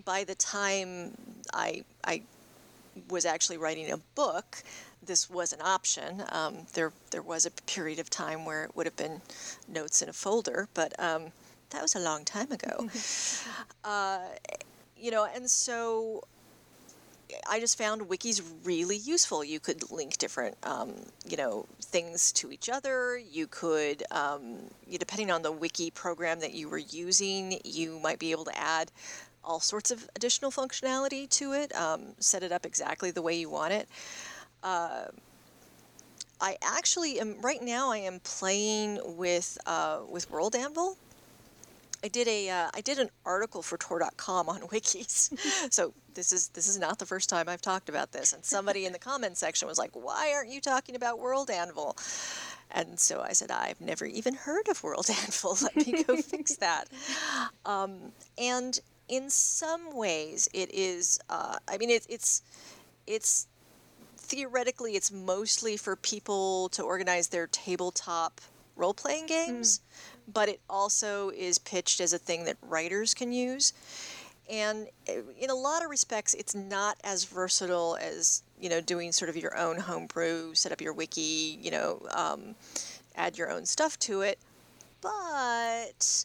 by 0.04 0.24
the 0.24 0.34
time 0.36 1.16
I 1.52 1.84
I 2.04 2.22
was 3.10 3.24
actually 3.24 3.56
writing 3.58 3.90
a 3.90 3.98
book, 4.14 4.62
this 5.06 5.30
was 5.30 5.52
an 5.52 5.60
option. 5.62 6.22
Um, 6.30 6.66
there, 6.74 6.92
there 7.10 7.22
was 7.22 7.46
a 7.46 7.50
period 7.50 7.98
of 7.98 8.10
time 8.10 8.44
where 8.44 8.64
it 8.64 8.76
would 8.76 8.86
have 8.86 8.96
been 8.96 9.20
notes 9.68 10.02
in 10.02 10.08
a 10.08 10.12
folder, 10.12 10.68
but 10.74 10.98
um, 10.98 11.26
that 11.70 11.82
was 11.82 11.94
a 11.94 12.00
long 12.00 12.24
time 12.24 12.52
ago. 12.52 12.88
uh, 13.84 14.20
you 14.96 15.10
know, 15.10 15.26
and 15.34 15.50
so 15.50 16.24
I 17.48 17.60
just 17.60 17.76
found 17.78 18.02
wikis 18.02 18.42
really 18.64 18.96
useful. 18.96 19.44
You 19.44 19.60
could 19.60 19.90
link 19.90 20.18
different, 20.18 20.56
um, 20.62 20.92
you 21.28 21.36
know, 21.36 21.66
things 21.80 22.32
to 22.32 22.52
each 22.52 22.68
other. 22.68 23.18
You 23.18 23.46
could, 23.46 24.02
um, 24.10 24.58
you, 24.88 24.98
depending 24.98 25.30
on 25.30 25.42
the 25.42 25.52
wiki 25.52 25.90
program 25.90 26.40
that 26.40 26.54
you 26.54 26.68
were 26.68 26.78
using, 26.78 27.60
you 27.64 27.98
might 28.02 28.18
be 28.18 28.30
able 28.30 28.44
to 28.44 28.58
add 28.58 28.90
all 29.42 29.60
sorts 29.60 29.90
of 29.90 30.08
additional 30.16 30.50
functionality 30.50 31.28
to 31.30 31.52
it. 31.52 31.74
Um, 31.74 32.14
set 32.18 32.42
it 32.42 32.52
up 32.52 32.64
exactly 32.64 33.10
the 33.10 33.22
way 33.22 33.34
you 33.34 33.50
want 33.50 33.72
it. 33.72 33.88
Uh, 34.64 35.04
I 36.40 36.56
actually 36.62 37.20
am 37.20 37.40
right 37.40 37.62
now. 37.62 37.92
I 37.92 37.98
am 37.98 38.20
playing 38.20 38.98
with 39.16 39.56
uh, 39.66 40.00
with 40.08 40.30
World 40.30 40.56
Anvil. 40.56 40.96
I 42.02 42.08
did 42.08 42.28
a 42.28 42.50
uh, 42.50 42.70
I 42.74 42.80
did 42.80 42.98
an 42.98 43.10
article 43.24 43.62
for 43.62 43.78
Tor.com 43.78 44.48
on 44.48 44.60
wikis, 44.68 45.38
so 45.72 45.94
this 46.14 46.32
is 46.32 46.48
this 46.48 46.68
is 46.68 46.78
not 46.78 46.98
the 46.98 47.06
first 47.06 47.30
time 47.30 47.48
I've 47.48 47.62
talked 47.62 47.88
about 47.88 48.12
this. 48.12 48.32
And 48.32 48.44
somebody 48.44 48.84
in 48.84 48.92
the 48.92 48.98
comment 48.98 49.36
section 49.36 49.68
was 49.68 49.78
like, 49.78 49.92
"Why 49.92 50.32
aren't 50.34 50.50
you 50.50 50.60
talking 50.60 50.96
about 50.96 51.18
World 51.18 51.50
Anvil?" 51.50 51.96
And 52.70 52.98
so 52.98 53.20
I 53.20 53.32
said, 53.32 53.50
"I've 53.50 53.80
never 53.80 54.04
even 54.06 54.34
heard 54.34 54.68
of 54.68 54.82
World 54.82 55.08
Anvil. 55.24 55.56
Let 55.62 55.76
me 55.76 56.02
go 56.04 56.16
fix 56.16 56.56
that." 56.66 56.88
Um, 57.64 58.12
and 58.36 58.78
in 59.08 59.30
some 59.30 59.94
ways, 59.96 60.48
it 60.52 60.74
is. 60.74 61.20
Uh, 61.30 61.56
I 61.68 61.78
mean, 61.78 61.90
it, 61.90 62.06
it's 62.08 62.42
it's 63.06 63.46
theoretically 64.34 64.96
it's 64.96 65.12
mostly 65.12 65.76
for 65.76 65.94
people 65.94 66.68
to 66.70 66.82
organize 66.82 67.28
their 67.28 67.46
tabletop 67.46 68.40
role 68.74 68.92
playing 68.92 69.26
games, 69.26 69.78
mm. 69.78 70.32
but 70.32 70.48
it 70.48 70.60
also 70.68 71.30
is 71.30 71.58
pitched 71.58 72.00
as 72.00 72.12
a 72.12 72.18
thing 72.18 72.44
that 72.44 72.56
writers 72.62 73.14
can 73.14 73.30
use. 73.30 73.72
And 74.50 74.88
eh, 75.06 75.20
in 75.38 75.50
a 75.50 75.54
lot 75.54 75.84
of 75.84 75.90
respects, 75.90 76.34
it's 76.34 76.54
not 76.54 76.98
as 77.04 77.24
versatile 77.24 77.96
as 78.00 78.42
you 78.60 78.68
know 78.68 78.80
doing 78.80 79.12
sort 79.12 79.28
of 79.28 79.36
your 79.36 79.56
own 79.56 79.78
homebrew, 79.78 80.54
set 80.54 80.72
up 80.72 80.80
your 80.80 80.92
wiki, 80.92 81.56
you 81.62 81.70
know, 81.70 82.02
um, 82.12 82.56
add 83.14 83.38
your 83.38 83.50
own 83.52 83.64
stuff 83.64 83.96
to 84.00 84.22
it. 84.22 84.38
But 85.00 86.24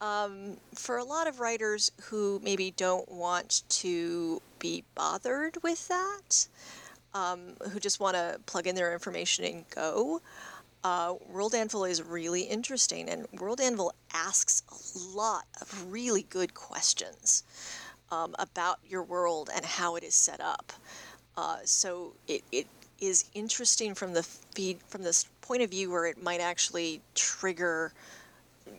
um, 0.00 0.56
for 0.74 0.96
a 0.96 1.04
lot 1.04 1.26
of 1.26 1.38
writers 1.38 1.92
who 2.04 2.40
maybe 2.42 2.70
don't 2.70 3.10
want 3.10 3.62
to 3.68 4.40
be 4.58 4.84
bothered 4.94 5.62
with 5.62 5.86
that, 5.88 6.48
um, 7.16 7.40
who 7.70 7.80
just 7.80 7.98
want 7.98 8.14
to 8.14 8.38
plug 8.46 8.66
in 8.66 8.74
their 8.74 8.92
information 8.92 9.44
and 9.44 9.64
go, 9.70 10.20
uh, 10.84 11.14
World 11.30 11.54
Anvil 11.54 11.84
is 11.84 12.02
really 12.02 12.42
interesting, 12.42 13.08
and 13.08 13.26
World 13.40 13.60
Anvil 13.60 13.92
asks 14.12 14.62
a 14.70 15.16
lot 15.16 15.44
of 15.60 15.90
really 15.90 16.26
good 16.28 16.54
questions 16.54 17.42
um, 18.12 18.34
about 18.38 18.78
your 18.86 19.02
world 19.02 19.50
and 19.54 19.64
how 19.64 19.96
it 19.96 20.04
is 20.04 20.14
set 20.14 20.40
up. 20.40 20.72
Uh, 21.36 21.56
so 21.64 22.12
it, 22.28 22.42
it 22.52 22.66
is 23.00 23.24
interesting 23.34 23.94
from 23.94 24.12
the 24.12 24.22
feed 24.22 24.78
from 24.88 25.02
this 25.02 25.26
point 25.40 25.62
of 25.62 25.70
view 25.70 25.90
where 25.90 26.06
it 26.06 26.22
might 26.22 26.40
actually 26.40 27.00
trigger 27.14 27.92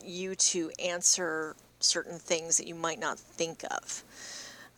you 0.03 0.35
to 0.35 0.71
answer 0.83 1.55
certain 1.79 2.17
things 2.17 2.57
that 2.57 2.67
you 2.67 2.75
might 2.75 2.99
not 2.99 3.19
think 3.19 3.63
of. 3.69 4.03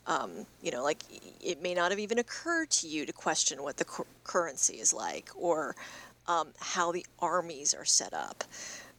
Um, 0.06 0.46
you 0.62 0.70
know, 0.70 0.82
like 0.82 1.02
it 1.40 1.62
may 1.62 1.74
not 1.74 1.90
have 1.90 2.00
even 2.00 2.18
occurred 2.18 2.70
to 2.70 2.88
you 2.88 3.06
to 3.06 3.12
question 3.12 3.62
what 3.62 3.76
the 3.76 3.84
cu- 3.84 4.06
currency 4.24 4.74
is 4.74 4.92
like 4.92 5.30
or 5.36 5.76
um, 6.26 6.48
how 6.58 6.90
the 6.90 7.04
armies 7.18 7.74
are 7.74 7.84
set 7.84 8.12
up. 8.14 8.44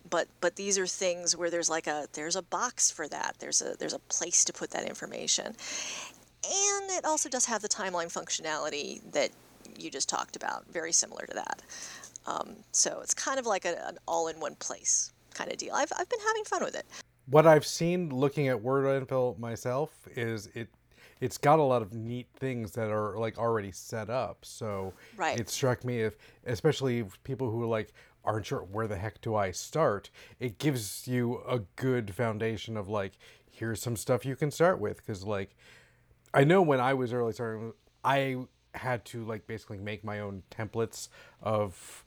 But 0.09 0.27
but 0.39 0.55
these 0.55 0.77
are 0.77 0.87
things 0.87 1.35
where 1.35 1.49
there's 1.49 1.69
like 1.69 1.87
a 1.87 2.07
there's 2.13 2.35
a 2.35 2.41
box 2.41 2.91
for 2.91 3.07
that. 3.07 3.35
There's 3.39 3.61
a 3.61 3.75
there's 3.77 3.93
a 3.93 3.99
place 3.99 4.43
to 4.45 4.53
put 4.53 4.71
that 4.71 4.87
information, 4.87 5.45
and 5.45 6.89
it 6.91 7.05
also 7.05 7.29
does 7.29 7.45
have 7.45 7.61
the 7.61 7.69
timeline 7.69 8.11
functionality 8.11 9.01
that 9.11 9.29
you 9.77 9.89
just 9.89 10.09
talked 10.09 10.35
about. 10.35 10.65
Very 10.71 10.91
similar 10.91 11.25
to 11.25 11.33
that. 11.33 11.61
Um, 12.25 12.55
so 12.71 12.99
it's 13.01 13.13
kind 13.13 13.39
of 13.39 13.45
like 13.45 13.65
a, 13.65 13.87
an 13.87 13.97
all-in-one 14.07 14.55
place 14.55 15.11
kind 15.33 15.51
of 15.51 15.57
deal. 15.57 15.73
I've 15.73 15.91
I've 15.97 16.09
been 16.09 16.19
having 16.19 16.43
fun 16.43 16.63
with 16.63 16.75
it. 16.75 16.85
What 17.27 17.45
I've 17.45 17.65
seen 17.65 18.09
looking 18.09 18.47
at 18.47 18.61
World 18.61 18.87
Anvil 18.87 19.35
myself 19.39 19.91
is 20.15 20.47
it 20.53 20.67
it's 21.21 21.37
got 21.37 21.59
a 21.59 21.63
lot 21.63 21.83
of 21.83 21.93
neat 21.93 22.27
things 22.35 22.71
that 22.71 22.89
are 22.89 23.17
like 23.17 23.37
already 23.37 23.71
set 23.71 24.09
up. 24.09 24.39
So 24.41 24.93
right. 25.15 25.39
it 25.39 25.49
struck 25.49 25.85
me 25.85 26.01
if, 26.01 26.17
especially 26.45 27.05
people 27.23 27.49
who 27.49 27.65
like 27.67 27.93
aren't 28.25 28.47
sure 28.47 28.59
where 28.59 28.87
the 28.87 28.97
heck 28.97 29.21
do 29.21 29.35
I 29.35 29.51
start, 29.51 30.09
it 30.39 30.57
gives 30.57 31.07
you 31.07 31.41
a 31.47 31.59
good 31.75 32.13
foundation 32.13 32.75
of 32.75 32.89
like 32.89 33.13
here's 33.49 33.81
some 33.81 33.95
stuff 33.95 34.25
you 34.25 34.35
can 34.35 34.49
start 34.49 34.79
with 34.79 34.97
because 34.97 35.23
like 35.23 35.55
I 36.33 36.43
know 36.43 36.61
when 36.61 36.79
I 36.79 36.95
was 36.95 37.13
early 37.13 37.33
starting, 37.33 37.73
I 38.03 38.37
had 38.73 39.05
to 39.05 39.23
like 39.23 39.45
basically 39.45 39.77
make 39.77 40.03
my 40.03 40.21
own 40.21 40.41
templates 40.49 41.09
of 41.41 42.03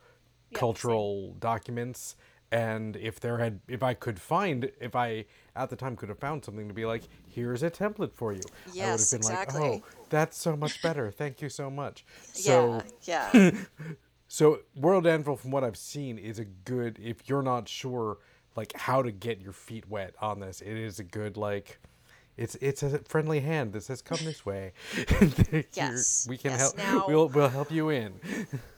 yep, 0.50 0.58
cultural 0.58 1.36
documents 1.38 2.16
and 2.54 2.94
if 2.96 3.18
there 3.18 3.38
had 3.38 3.60
if 3.66 3.82
i 3.82 3.92
could 3.92 4.18
find 4.18 4.70
if 4.80 4.94
i 4.94 5.24
at 5.56 5.68
the 5.70 5.76
time 5.76 5.96
could 5.96 6.08
have 6.08 6.18
found 6.18 6.44
something 6.44 6.68
to 6.68 6.74
be 6.74 6.86
like 6.86 7.02
here's 7.26 7.62
a 7.64 7.70
template 7.70 8.12
for 8.14 8.32
you 8.32 8.40
yes, 8.72 8.76
i 8.78 8.90
would 8.90 9.00
have 9.00 9.10
been 9.10 9.16
exactly. 9.16 9.70
like 9.70 9.82
oh 9.84 10.04
that's 10.08 10.38
so 10.38 10.56
much 10.56 10.80
better 10.80 11.10
thank 11.10 11.42
you 11.42 11.48
so 11.48 11.68
much 11.68 12.04
so 12.22 12.80
yeah, 13.02 13.30
yeah. 13.34 13.50
so 14.28 14.60
world 14.76 15.06
anvil 15.06 15.36
from 15.36 15.50
what 15.50 15.64
i've 15.64 15.76
seen 15.76 16.16
is 16.16 16.38
a 16.38 16.44
good 16.44 16.98
if 17.02 17.28
you're 17.28 17.42
not 17.42 17.68
sure 17.68 18.18
like 18.56 18.72
how 18.76 19.02
to 19.02 19.10
get 19.10 19.40
your 19.40 19.52
feet 19.52 19.88
wet 19.88 20.14
on 20.20 20.38
this 20.38 20.60
it 20.60 20.76
is 20.76 21.00
a 21.00 21.04
good 21.04 21.36
like 21.36 21.80
it's 22.36 22.54
it's 22.56 22.82
a 22.84 22.98
friendly 23.00 23.40
hand 23.40 23.72
that 23.72 23.82
says 23.82 24.00
come 24.00 24.18
this 24.22 24.46
way 24.46 24.72
yes 25.72 26.26
we 26.28 26.36
can 26.36 26.52
yes. 26.52 26.60
help 26.60 26.78
now, 26.78 27.04
we'll, 27.08 27.28
we'll 27.28 27.48
help 27.48 27.70
you 27.70 27.90
in 27.90 28.12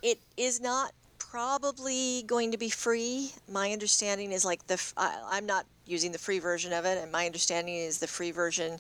it 0.02 0.18
is 0.36 0.60
not 0.60 0.92
probably 1.36 2.22
going 2.22 2.50
to 2.50 2.56
be 2.56 2.70
free. 2.70 3.30
My 3.52 3.70
understanding 3.70 4.32
is 4.32 4.42
like 4.42 4.66
the 4.68 4.82
I, 4.96 5.36
am 5.36 5.44
not 5.44 5.66
using 5.84 6.10
the 6.10 6.18
free 6.18 6.38
version 6.38 6.72
of 6.72 6.86
it, 6.86 6.96
and 6.96 7.12
my 7.12 7.26
understanding 7.26 7.74
is 7.74 7.98
the 7.98 8.06
free 8.06 8.30
version 8.30 8.78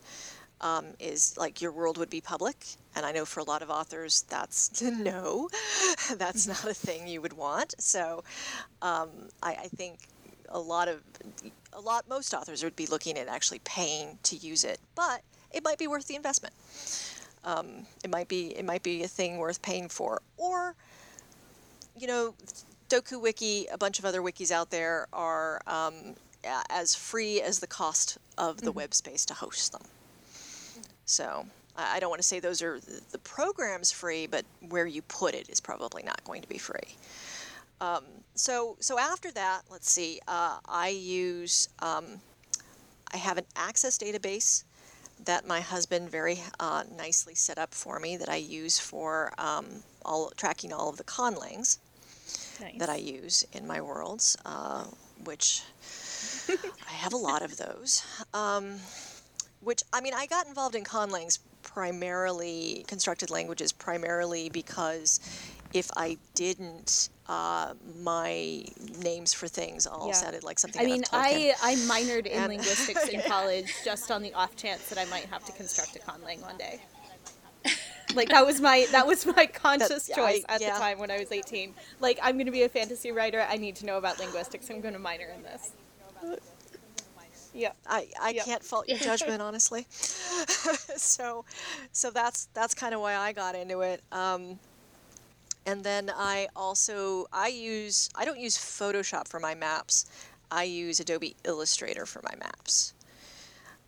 um, 0.62 0.86
is 0.98 1.36
like 1.36 1.60
your 1.60 1.70
world 1.70 1.98
would 1.98 2.08
be 2.08 2.22
public. 2.22 2.56
And 2.94 3.04
I 3.04 3.12
know 3.12 3.26
for 3.26 3.40
a 3.40 3.44
lot 3.44 3.60
of 3.60 3.68
authors 3.68 4.24
that's 4.30 4.80
no, 4.82 5.50
that's 6.16 6.46
not 6.46 6.64
a 6.64 6.72
thing 6.72 7.06
you 7.06 7.20
would 7.20 7.34
want. 7.34 7.74
So 7.78 8.24
um, 8.80 9.10
I, 9.42 9.50
I 9.64 9.68
think 9.76 9.98
a 10.48 10.58
lot 10.58 10.88
of 10.88 11.02
a 11.74 11.80
lot 11.80 12.08
most 12.08 12.32
authors 12.32 12.64
would 12.64 12.74
be 12.74 12.86
looking 12.86 13.18
at 13.18 13.28
actually 13.28 13.60
paying 13.64 14.18
to 14.22 14.34
use 14.34 14.64
it, 14.64 14.80
but 14.94 15.20
it 15.52 15.62
might 15.62 15.76
be 15.76 15.88
worth 15.88 16.06
the 16.06 16.16
investment. 16.16 16.54
Um, 17.44 17.86
it 18.02 18.08
might 18.08 18.28
be 18.28 18.56
it 18.56 18.64
might 18.64 18.82
be 18.82 19.02
a 19.02 19.08
thing 19.08 19.36
worth 19.36 19.60
paying 19.60 19.90
for, 19.90 20.22
or 20.38 20.74
you 21.98 22.06
know, 22.06 22.34
DokuWiki, 22.88 23.66
a 23.72 23.78
bunch 23.78 23.98
of 23.98 24.04
other 24.04 24.20
wikis 24.20 24.50
out 24.50 24.70
there 24.70 25.06
are 25.12 25.60
um, 25.66 26.14
as 26.70 26.94
free 26.94 27.40
as 27.40 27.58
the 27.58 27.66
cost 27.66 28.18
of 28.38 28.58
the 28.58 28.68
mm-hmm. 28.68 28.78
web 28.78 28.94
space 28.94 29.24
to 29.26 29.34
host 29.34 29.72
them. 29.72 29.82
So 31.04 31.46
I 31.76 32.00
don't 32.00 32.10
want 32.10 32.20
to 32.20 32.26
say 32.26 32.40
those 32.40 32.62
are 32.62 32.80
the 33.12 33.18
programs 33.18 33.92
free, 33.92 34.26
but 34.26 34.44
where 34.68 34.86
you 34.86 35.02
put 35.02 35.34
it 35.34 35.48
is 35.48 35.60
probably 35.60 36.02
not 36.02 36.22
going 36.24 36.42
to 36.42 36.48
be 36.48 36.58
free. 36.58 36.96
Um, 37.80 38.04
so 38.34 38.76
so 38.80 38.98
after 38.98 39.30
that, 39.32 39.62
let's 39.70 39.90
see. 39.90 40.20
Uh, 40.26 40.58
I 40.66 40.88
use 40.88 41.68
um, 41.80 42.04
I 43.12 43.18
have 43.18 43.38
an 43.38 43.44
access 43.54 43.98
database 43.98 44.64
that 45.24 45.46
my 45.46 45.60
husband 45.60 46.10
very 46.10 46.40
uh, 46.60 46.84
nicely 46.96 47.34
set 47.34 47.58
up 47.58 47.72
for 47.74 47.98
me 47.98 48.16
that 48.16 48.28
I 48.28 48.36
use 48.36 48.78
for 48.78 49.32
um, 49.38 49.66
all 50.04 50.32
tracking 50.36 50.72
all 50.72 50.88
of 50.88 50.96
the 50.96 51.04
conlangs 51.04 51.78
nice. 52.60 52.78
that 52.78 52.88
I 52.88 52.96
use 52.96 53.44
in 53.52 53.66
my 53.66 53.80
worlds, 53.80 54.36
uh, 54.44 54.84
which 55.24 55.62
I 56.48 56.92
have 56.92 57.12
a 57.12 57.16
lot 57.16 57.42
of 57.42 57.56
those. 57.56 58.04
Um, 58.34 58.76
which 59.60 59.82
I 59.92 60.00
mean, 60.00 60.14
I 60.14 60.26
got 60.26 60.46
involved 60.46 60.74
in 60.74 60.84
conlangs 60.84 61.38
primarily 61.62 62.84
constructed 62.86 63.30
languages 63.30 63.72
primarily 63.72 64.48
because 64.48 65.20
if 65.72 65.90
I 65.96 66.16
didn't, 66.34 67.10
uh, 67.28 67.74
my 68.00 68.64
names 69.02 69.34
for 69.34 69.48
things 69.48 69.86
all 69.86 70.06
yeah. 70.06 70.14
sounded 70.14 70.44
like 70.44 70.58
something. 70.58 70.80
I 70.80 70.84
mean, 70.84 71.04
I 71.12 71.52
I 71.62 71.74
minored 71.74 72.26
in 72.26 72.38
and, 72.38 72.48
linguistics 72.48 73.08
in 73.08 73.20
college 73.26 73.72
just 73.84 74.10
on 74.10 74.22
the 74.22 74.32
off 74.34 74.56
chance 74.56 74.88
that 74.88 74.98
I 74.98 75.04
might 75.06 75.26
have 75.26 75.44
to 75.46 75.52
construct 75.52 75.96
a 75.96 75.98
conlang 75.98 76.40
one 76.42 76.56
day. 76.56 76.80
Like 78.16 78.28
that 78.30 78.44
was 78.46 78.60
my 78.60 78.86
that 78.92 79.06
was 79.06 79.26
my 79.26 79.46
conscious 79.52 80.08
choice 80.08 80.44
I, 80.48 80.54
at 80.54 80.60
yeah. 80.60 80.72
the 80.72 80.78
time 80.78 80.98
when 80.98 81.10
I 81.10 81.18
was 81.18 81.30
18. 81.30 81.74
Like 82.00 82.18
I'm 82.22 82.36
going 82.36 82.46
to 82.46 82.52
be 82.52 82.62
a 82.62 82.68
fantasy 82.68 83.12
writer. 83.12 83.46
I 83.48 83.56
need 83.56 83.76
to 83.76 83.86
know 83.86 83.98
about 83.98 84.18
linguistics. 84.18 84.70
I'm 84.70 84.80
going 84.80 84.94
to 84.94 85.00
minor 85.00 85.28
in 85.34 85.42
this. 85.42 85.72
Yeah. 87.54 87.72
I, 87.86 88.08
I 88.20 88.30
yep. 88.30 88.44
can't 88.44 88.62
fault 88.62 88.88
your 88.88 88.98
judgment 88.98 89.40
honestly. 89.40 89.86
so 89.90 91.44
so 91.92 92.10
that's 92.10 92.48
that's 92.54 92.74
kind 92.74 92.94
of 92.94 93.00
why 93.00 93.16
I 93.16 93.32
got 93.32 93.54
into 93.54 93.80
it. 93.80 94.02
Um, 94.12 94.58
and 95.66 95.82
then 95.82 96.10
I 96.14 96.48
also 96.54 97.26
I 97.32 97.48
use 97.48 98.10
I 98.14 98.24
don't 98.24 98.38
use 98.38 98.56
Photoshop 98.56 99.28
for 99.28 99.40
my 99.40 99.54
maps. 99.54 100.06
I 100.50 100.64
use 100.64 101.00
Adobe 101.00 101.34
Illustrator 101.44 102.06
for 102.06 102.22
my 102.22 102.36
maps. 102.38 102.94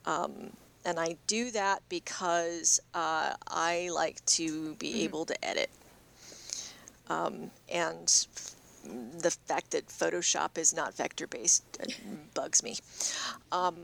Um, 0.06 0.50
and 0.88 0.98
I 0.98 1.16
do 1.26 1.50
that 1.50 1.82
because 1.90 2.80
uh, 2.94 3.34
I 3.46 3.90
like 3.92 4.24
to 4.24 4.74
be 4.76 5.04
able 5.04 5.26
to 5.26 5.44
edit. 5.44 5.68
Um, 7.10 7.50
and 7.70 8.26
the 9.18 9.30
fact 9.30 9.72
that 9.72 9.88
Photoshop 9.88 10.56
is 10.56 10.74
not 10.74 10.94
vector 10.94 11.26
based 11.26 11.62
uh, 11.78 11.92
bugs 12.32 12.62
me. 12.62 12.78
Um, 13.52 13.76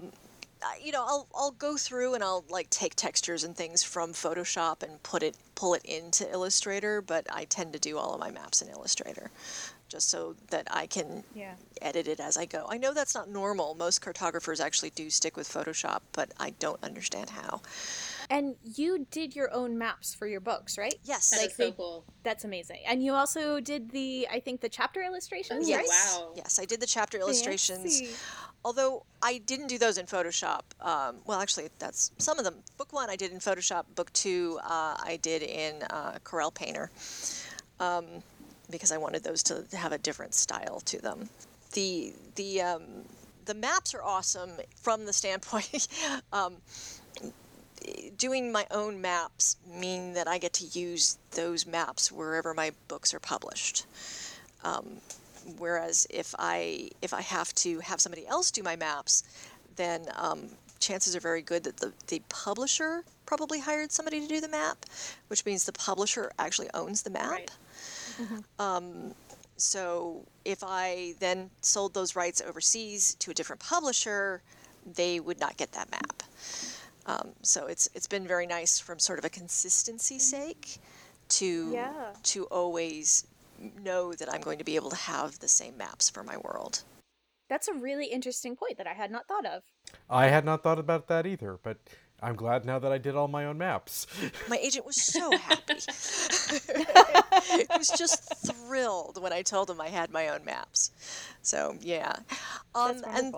you 0.83 0.93
know, 0.93 1.05
I'll 1.07 1.27
I'll 1.35 1.51
go 1.51 1.77
through 1.77 2.15
and 2.15 2.25
I'll 2.25 2.45
like 2.49 2.71
take 2.71 2.95
textures 2.95 3.45
and 3.45 3.55
things 3.55 3.83
from 3.83 4.15
Photoshop 4.15 4.83
and 4.83 5.03
put 5.03 5.23
it 5.23 5.37
pull 5.57 5.75
it 5.75 5.85
into 5.85 6.31
Illustrator, 6.33 7.03
but 7.03 7.27
I 7.31 7.45
tend 7.45 7.75
to 7.75 7.79
do 7.79 7.99
all 7.99 8.15
of 8.15 8.21
my 8.21 8.31
maps 8.31 8.63
in 8.63 8.69
Illustrator, 8.69 9.31
just 9.95 10.11
so 10.11 10.35
that 10.51 10.67
I 10.73 10.89
can 10.89 11.23
Yeah. 11.37 11.55
edit 11.81 12.09
it 12.09 12.19
as 12.19 12.37
I 12.37 12.47
go. 12.47 12.67
I 12.69 12.79
know 12.79 12.93
that's 12.93 13.15
not 13.15 13.29
normal. 13.29 13.77
Most 13.77 14.01
cartographers 14.01 14.59
actually 14.59 14.91
do 14.91 15.09
stick 15.09 15.37
with 15.37 15.49
Photoshop, 15.49 16.01
but 16.11 16.33
I 16.41 16.51
don't 16.51 16.83
understand 16.83 17.31
how. 17.31 17.61
And 18.29 18.57
you 18.65 19.07
did 19.13 19.37
your 19.37 19.53
own 19.55 19.79
maps 19.79 20.13
for 20.13 20.27
your 20.27 20.41
books, 20.41 20.77
right? 20.77 20.95
Yes, 21.05 21.31
That 21.31 21.37
Like 21.43 21.51
is 21.51 21.57
so 21.57 21.65
they- 21.67 21.71
cool. 21.73 22.05
That's 22.25 22.43
amazing. 22.43 22.81
And 22.89 23.05
you 23.05 23.13
also 23.15 23.61
did 23.61 23.93
the, 23.93 24.27
I 24.29 24.41
think, 24.41 24.63
the 24.63 24.69
chapter 24.69 25.01
illustrations, 25.01 25.69
yes, 25.69 25.87
right? 25.89 26.21
wow. 26.23 26.33
yes, 26.35 26.59
I 26.59 26.65
did 26.65 26.81
the 26.81 26.87
chapter 26.87 27.17
illustrations. 27.19 28.01
Fancy. 28.01 28.17
Although 28.65 29.05
I 29.23 29.39
didn't 29.39 29.69
do 29.69 29.79
those 29.79 29.97
in 29.99 30.07
Photoshop. 30.07 30.63
Um, 30.81 31.19
well, 31.25 31.41
actually, 31.41 31.69
that's 31.79 32.11
some 32.19 32.39
of 32.41 32.45
them. 32.45 32.57
Book 32.79 32.93
one 32.93 33.11
I 33.11 33.15
did 33.17 33.31
in 33.31 33.39
Photoshop. 33.39 33.85
Book 33.95 34.13
two 34.15 34.59
uh, 34.65 34.97
I 34.99 35.21
did 35.23 35.43
in 35.43 35.83
uh, 35.91 36.19
Corel 36.25 36.53
Painter 36.53 36.91
um, 37.79 38.07
because 38.71 38.93
I 38.93 38.99
wanted 38.99 39.25
those 39.25 39.43
to 39.45 39.65
have 39.77 39.93
a 39.93 39.99
different 39.99 40.35
style 40.35 40.81
to 40.87 41.01
them. 41.01 41.29
The 41.73 42.13
the 42.37 42.63
um, 42.63 42.83
the 43.45 43.55
maps 43.55 43.95
are 43.95 44.03
awesome 44.03 44.51
from 44.77 45.07
the 45.07 45.13
standpoint. 45.13 45.89
um, 46.33 46.57
doing 48.17 48.51
my 48.51 48.67
own 48.71 49.01
maps 49.01 49.57
mean 49.69 50.15
that 50.15 50.27
I 50.27 50.39
get 50.39 50.55
to 50.55 50.67
use 50.79 51.19
those 51.33 51.67
maps 51.67 52.11
wherever 52.11 52.55
my 52.55 52.73
books 52.89 53.13
are 53.13 53.21
published. 53.21 53.87
Um, 54.65 54.99
whereas 55.59 56.07
if 56.11 56.35
I 56.39 56.91
if 57.03 57.13
I 57.13 57.21
have 57.21 57.55
to 57.57 57.81
have 57.81 58.01
somebody 58.01 58.27
else 58.27 58.51
do 58.51 58.63
my 58.63 58.77
maps, 58.77 59.25
then 59.77 60.07
um, 60.17 60.49
chances 60.81 61.15
are 61.17 61.21
very 61.21 61.43
good 61.43 61.65
that 61.65 61.79
the, 61.79 61.93
the 62.09 62.23
publisher 62.29 63.05
probably 63.27 63.61
hired 63.61 63.91
somebody 63.91 64.21
to 64.21 64.27
do 64.27 64.41
the 64.41 64.49
map, 64.49 64.87
which 65.29 65.45
means 65.45 65.65
the 65.65 65.73
publisher 65.73 66.31
actually 66.39 66.69
owns 66.75 67.03
the 67.03 67.11
map. 67.11 67.31
Right. 67.31 67.51
So 69.57 70.25
if 70.45 70.63
I 70.63 71.15
then 71.21 71.51
sold 71.61 71.95
those 71.95 72.17
rights 72.17 72.41
overseas 72.41 73.15
to 73.17 73.31
a 73.31 73.35
different 73.35 73.61
publisher, 73.61 74.43
they 74.85 75.21
would 75.21 75.41
not 75.41 75.57
get 75.57 75.73
that 75.73 75.91
map. 75.91 76.23
Um, 77.07 77.31
so 77.43 77.67
it's 77.67 77.89
it's 77.95 78.07
been 78.07 78.27
very 78.27 78.47
nice 78.47 78.79
from 78.79 78.99
sort 78.99 79.19
of 79.19 79.25
a 79.25 79.31
consistency 79.31 80.19
sake 80.19 80.79
to 81.29 81.71
Yeah. 81.73 82.15
to 82.23 82.45
always 82.47 83.27
know 83.83 84.13
that 84.15 84.33
I'm 84.33 84.41
going 84.41 84.59
to 84.59 84.65
be 84.65 84.77
able 84.77 84.91
to 84.91 84.97
have 84.97 85.39
the 85.39 85.49
same 85.49 85.77
maps 85.77 86.11
for 86.11 86.23
my 86.23 86.37
world. 86.37 86.83
That's 87.49 87.69
a 87.69 87.75
really 87.75 88.07
interesting 88.07 88.57
point 88.57 88.79
that 88.79 88.87
I 88.87 88.95
had 88.95 89.11
not 89.11 89.29
thought 89.29 89.47
of. 89.47 89.63
I 90.09 90.29
had 90.29 90.45
not 90.45 90.63
thought 90.63 90.79
about 90.79 91.09
that 91.09 91.27
either, 91.27 91.59
but 91.63 91.77
I'm 92.23 92.37
glad 92.37 92.65
now 92.65 92.79
that 92.79 92.91
I 92.91 92.99
did 92.99 93.17
all 93.17 93.29
my 93.29 93.45
own 93.45 93.59
maps. 93.59 94.07
My 94.49 94.57
agent 94.57 94.87
was 94.87 95.03
so 95.03 95.37
happy. 95.37 95.75
he 97.59 97.67
was 97.77 97.91
just 97.99 98.23
thrilled 98.47 99.21
when 99.21 99.33
I 99.33 99.43
told 99.43 99.69
him 99.69 99.81
I 99.81 99.89
had 99.89 100.11
my 100.11 100.29
own 100.29 100.45
maps. 100.45 100.91
So 101.43 101.77
yeah, 101.83 102.17
um, 102.75 103.01
That's 103.01 103.21
and 103.21 103.35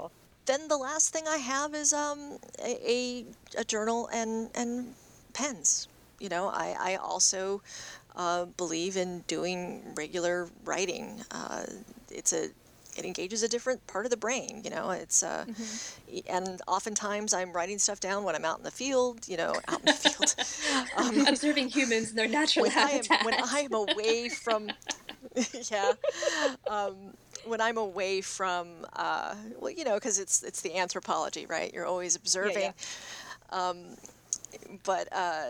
then 0.46 0.68
the 0.68 0.76
last 0.76 1.12
thing 1.12 1.26
I 1.26 1.38
have 1.38 1.74
is 1.74 1.92
um, 1.92 2.38
a, 2.62 2.90
a, 2.90 3.24
a 3.58 3.64
journal 3.64 4.08
and, 4.12 4.50
and 4.54 4.94
pens. 5.32 5.88
You 6.20 6.28
know, 6.28 6.48
I, 6.48 6.76
I 6.78 6.94
also 6.96 7.62
uh, 8.14 8.46
believe 8.56 8.96
in 8.96 9.20
doing 9.26 9.82
regular 9.96 10.48
writing. 10.64 11.22
Uh, 11.30 11.64
it's 12.10 12.32
a 12.32 12.48
it 12.96 13.04
engages 13.04 13.42
a 13.42 13.48
different 13.48 13.86
part 13.86 14.04
of 14.06 14.10
the 14.10 14.16
brain. 14.16 14.62
You 14.64 14.70
know, 14.70 14.90
it's 14.90 15.22
uh, 15.22 15.44
y- 16.10 16.22
and 16.28 16.60
oftentimes 16.66 17.32
I'm 17.34 17.52
writing 17.52 17.78
stuff 17.78 18.00
down 18.00 18.24
when 18.24 18.34
I'm 18.34 18.44
out 18.44 18.58
in 18.58 18.64
the 18.64 18.70
field. 18.70 19.28
You 19.28 19.36
know, 19.36 19.60
out 19.68 19.80
in 19.80 19.86
the 19.86 19.92
field. 19.92 20.34
um, 20.96 21.26
Observing 21.26 21.68
humans 21.68 22.10
in 22.10 22.16
their 22.16 22.28
natural 22.28 22.64
when 22.66 22.76
I 22.76 22.90
am 22.90 23.04
habitat. 23.04 23.24
when 23.24 23.34
I 23.34 23.60
am 23.60 23.74
away 23.74 24.28
from 24.28 24.70
yeah 25.70 25.92
um, 26.68 26.94
when 27.46 27.60
I'm 27.60 27.76
away 27.76 28.20
from 28.20 28.68
uh, 28.94 29.34
well 29.58 29.70
you 29.70 29.84
know 29.84 29.94
because 29.94 30.18
it's 30.18 30.42
it's 30.42 30.62
the 30.62 30.76
anthropology 30.76 31.46
right 31.46 31.72
you're 31.74 31.86
always 31.86 32.16
observing 32.16 32.58
Yeah. 32.62 32.72
Um, 33.50 33.96
but 34.84 35.08
uh, 35.12 35.46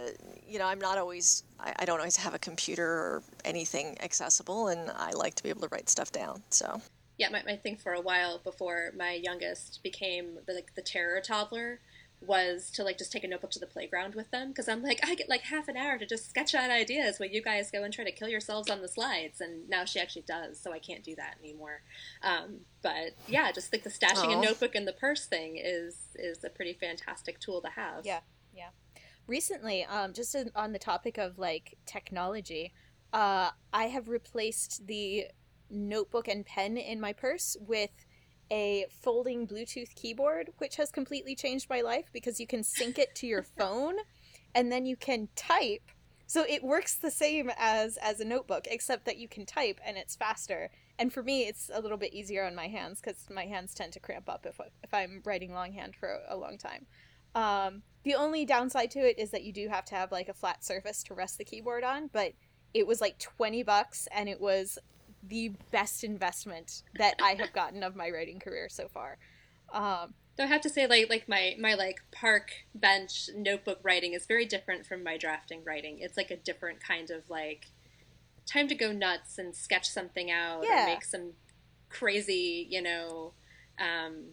you 0.49 0.59
know 0.59 0.67
I'm 0.67 0.81
not 0.81 0.99
always 0.99 1.45
I, 1.61 1.73
I 1.81 1.85
don't 1.85 1.99
always 1.99 2.17
have 2.17 2.35
a 2.35 2.39
computer 2.39 2.87
or 2.87 3.23
anything 3.45 3.97
accessible 4.03 4.69
and 4.69 4.91
I 4.97 5.13
like 5.13 5.35
to 5.37 5.43
be 5.43 5.49
able 5.49 5.63
to 5.63 5.69
write 5.69 5.89
stuff 5.89 6.11
down 6.13 6.43
so 6.51 6.81
yeah, 7.19 7.29
my, 7.31 7.43
my 7.47 7.57
thing 7.57 7.77
for 7.77 7.93
a 7.93 8.01
while 8.01 8.39
before 8.39 8.93
my 8.97 9.13
youngest 9.13 9.81
became 9.83 10.39
the, 10.47 10.53
like 10.53 10.75
the 10.75 10.83
terror 10.83 11.21
toddler 11.21 11.81
was 12.21 12.71
to 12.71 12.83
like 12.83 12.97
just 12.99 13.13
take 13.13 13.25
a 13.25 13.29
notebook 13.29 13.51
to 13.51 13.59
the 13.59 13.67
playground 13.67 14.15
with 14.15 14.31
them 14.31 14.49
because 14.49 14.69
I'm 14.69 14.83
like 14.83 15.01
I 15.07 15.15
get 15.15 15.29
like 15.29 15.43
half 15.43 15.69
an 15.69 15.77
hour 15.77 15.99
to 15.99 16.07
just 16.07 16.29
sketch 16.29 16.55
out 16.55 16.71
ideas 16.71 17.19
while 17.19 17.29
you 17.29 17.43
guys 17.43 17.71
go 17.71 17.85
and 17.85 17.93
try 17.93 18.05
to 18.05 18.11
kill 18.11 18.29
yourselves 18.29 18.71
on 18.71 18.81
the 18.81 18.89
slides 18.89 19.41
and 19.41 19.69
now 19.69 19.85
she 19.85 20.01
actually 20.01 20.25
does 20.27 20.59
so 20.59 20.73
I 20.73 20.79
can't 20.79 21.05
do 21.05 21.15
that 21.17 21.37
anymore. 21.43 21.83
Um, 22.23 22.61
but 22.83 23.15
yeah, 23.29 23.53
just 23.53 23.73
like 23.73 23.85
the 23.85 23.91
stashing 23.91 24.35
Aw. 24.35 24.39
a 24.39 24.43
notebook 24.43 24.75
in 24.75 24.87
the 24.87 24.93
purse 24.93 25.27
thing 25.27 25.61
is 25.63 25.97
is 26.15 26.43
a 26.43 26.51
pretty 26.51 26.73
fantastic 26.73 27.39
tool 27.39 27.61
to 27.61 27.69
have. 27.69 28.07
Yeah, 28.07 28.21
yeah. 28.55 28.71
Recently, 29.27 29.85
um, 29.85 30.13
just 30.13 30.35
on 30.55 30.73
the 30.73 30.79
topic 30.79 31.19
of 31.19 31.39
like 31.39 31.77
technology, 31.85 32.73
uh, 33.13 33.51
I 33.73 33.85
have 33.85 34.09
replaced 34.09 34.87
the 34.87 35.27
notebook 35.71 36.29
and 36.29 36.45
pen 36.45 36.77
in 36.77 37.01
my 37.01 37.13
purse 37.13 37.57
with 37.61 37.91
a 38.51 38.87
folding 39.03 39.47
Bluetooth 39.47 39.95
keyboard, 39.95 40.51
which 40.59 40.77
has 40.77 40.91
completely 40.91 41.35
changed 41.35 41.69
my 41.69 41.81
life 41.81 42.07
because 42.13 42.39
you 42.39 42.47
can 42.47 42.63
sync 42.63 42.99
it 42.99 43.15
to 43.17 43.27
your 43.27 43.43
phone, 43.59 43.97
and 44.55 44.71
then 44.71 44.87
you 44.87 44.97
can 44.97 45.29
type. 45.37 45.91
So 46.29 46.45
it 46.49 46.63
works 46.63 46.95
the 46.97 47.11
same 47.11 47.51
as 47.57 47.97
as 47.99 48.21
a 48.21 48.25
notebook, 48.25 48.67
except 48.71 49.05
that 49.07 49.19
you 49.19 49.29
can 49.29 49.47
type 49.47 49.81
and 49.85 49.97
it's 49.97 50.17
faster. 50.17 50.71
And 50.99 51.13
for 51.13 51.23
me, 51.23 51.43
it's 51.43 51.71
a 51.73 51.81
little 51.81 51.99
bit 51.99 52.15
easier 52.15 52.45
on 52.45 52.55
my 52.55 52.69
hands 52.69 53.01
because 53.01 53.27
my 53.31 53.45
hands 53.45 53.75
tend 53.75 53.93
to 53.93 54.01
cramp 54.01 54.29
up 54.29 54.47
if 54.47 54.61
if 54.83 54.93
I'm 54.93 55.23
writing 55.25 55.53
longhand 55.53 55.95
for 55.95 56.09
a, 56.09 56.35
a 56.35 56.37
long 56.37 56.59
time. 56.59 56.87
Um, 57.35 57.83
the 58.03 58.15
only 58.15 58.47
downside 58.47 58.91
to 58.93 59.01
it 59.01 59.19
is 59.19 59.31
that 59.33 59.45
you 59.45 59.53
do 59.53 59.69
have 59.69 59.85
to 59.87 59.95
have 59.95 60.11
like 60.11 60.29
a 60.29 60.35
flat 60.35 60.65
surface 60.65 61.03
to 61.05 61.15
rest 61.15 61.39
the 61.39 61.45
keyboard 61.45 61.85
on, 61.85 62.09
but 62.13 62.33
it 62.73 62.87
was 62.87 63.01
like 63.01 63.19
20 63.19 63.63
bucks 63.63 64.09
and 64.13 64.29
it 64.29 64.41
was 64.41 64.79
the 65.29 65.53
best 65.71 66.05
investment 66.05 66.83
that 66.99 67.15
I 67.23 67.35
have 67.35 67.53
gotten 67.53 67.83
of 67.83 67.97
my 67.97 68.11
writing 68.11 68.39
career 68.39 68.69
so 68.69 68.89
far. 68.89 69.19
Um, 69.73 70.15
Though 70.37 70.45
I 70.45 70.49
have 70.49 70.61
to 70.63 70.69
say, 70.71 70.87
like 70.87 71.09
like 71.09 71.29
my 71.29 71.57
my 71.59 71.75
like 71.75 72.03
park 72.13 72.51
bench 72.75 73.31
notebook 73.35 73.79
writing 73.83 74.13
is 74.13 74.27
very 74.27 74.45
different 74.45 74.87
from 74.87 75.03
my 75.03 75.17
drafting 75.17 75.63
writing. 75.65 75.99
It's 76.01 76.17
like 76.17 76.31
a 76.31 76.37
different 76.37 76.79
kind 76.81 77.11
of 77.11 77.29
like 77.31 77.67
time 78.45 78.69
to 78.69 78.75
go 78.75 78.93
nuts 78.93 79.39
and 79.39 79.57
sketch 79.57 79.89
something 79.89 80.31
out 80.31 80.65
Yeah. 80.69 80.85
or 80.85 80.87
make 80.87 81.05
some 81.05 81.33
crazy, 81.89 82.67
you 82.71 82.83
know, 82.83 83.33
um, 83.79 84.33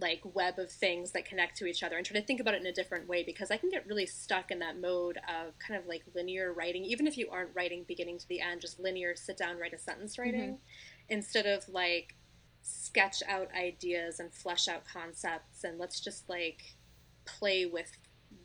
like 0.00 0.20
web 0.34 0.58
of 0.58 0.70
things 0.70 1.12
that 1.12 1.24
connect 1.24 1.56
to 1.58 1.66
each 1.66 1.82
other 1.82 1.96
and 1.96 2.06
try 2.06 2.18
to 2.18 2.26
think 2.26 2.40
about 2.40 2.54
it 2.54 2.60
in 2.60 2.66
a 2.66 2.72
different 2.72 3.06
way 3.06 3.22
because 3.22 3.50
I 3.50 3.56
can 3.56 3.68
get 3.68 3.86
really 3.86 4.06
stuck 4.06 4.50
in 4.50 4.58
that 4.60 4.80
mode 4.80 5.18
of 5.28 5.58
kind 5.58 5.78
of 5.78 5.86
like 5.86 6.02
linear 6.14 6.52
writing, 6.52 6.84
even 6.84 7.06
if 7.06 7.18
you 7.18 7.28
aren't 7.30 7.50
writing 7.54 7.84
beginning 7.86 8.18
to 8.18 8.28
the 8.28 8.40
end, 8.40 8.60
just 8.60 8.80
linear 8.80 9.14
sit 9.14 9.36
down, 9.36 9.58
write 9.58 9.74
a 9.74 9.78
sentence 9.78 10.16
mm-hmm. 10.16 10.22
writing, 10.22 10.58
instead 11.08 11.46
of 11.46 11.68
like 11.68 12.14
sketch 12.62 13.22
out 13.28 13.48
ideas 13.54 14.18
and 14.20 14.32
flesh 14.32 14.68
out 14.68 14.84
concepts 14.84 15.64
and 15.64 15.78
let's 15.78 16.00
just 16.00 16.28
like 16.28 16.62
play 17.24 17.66
with 17.66 17.90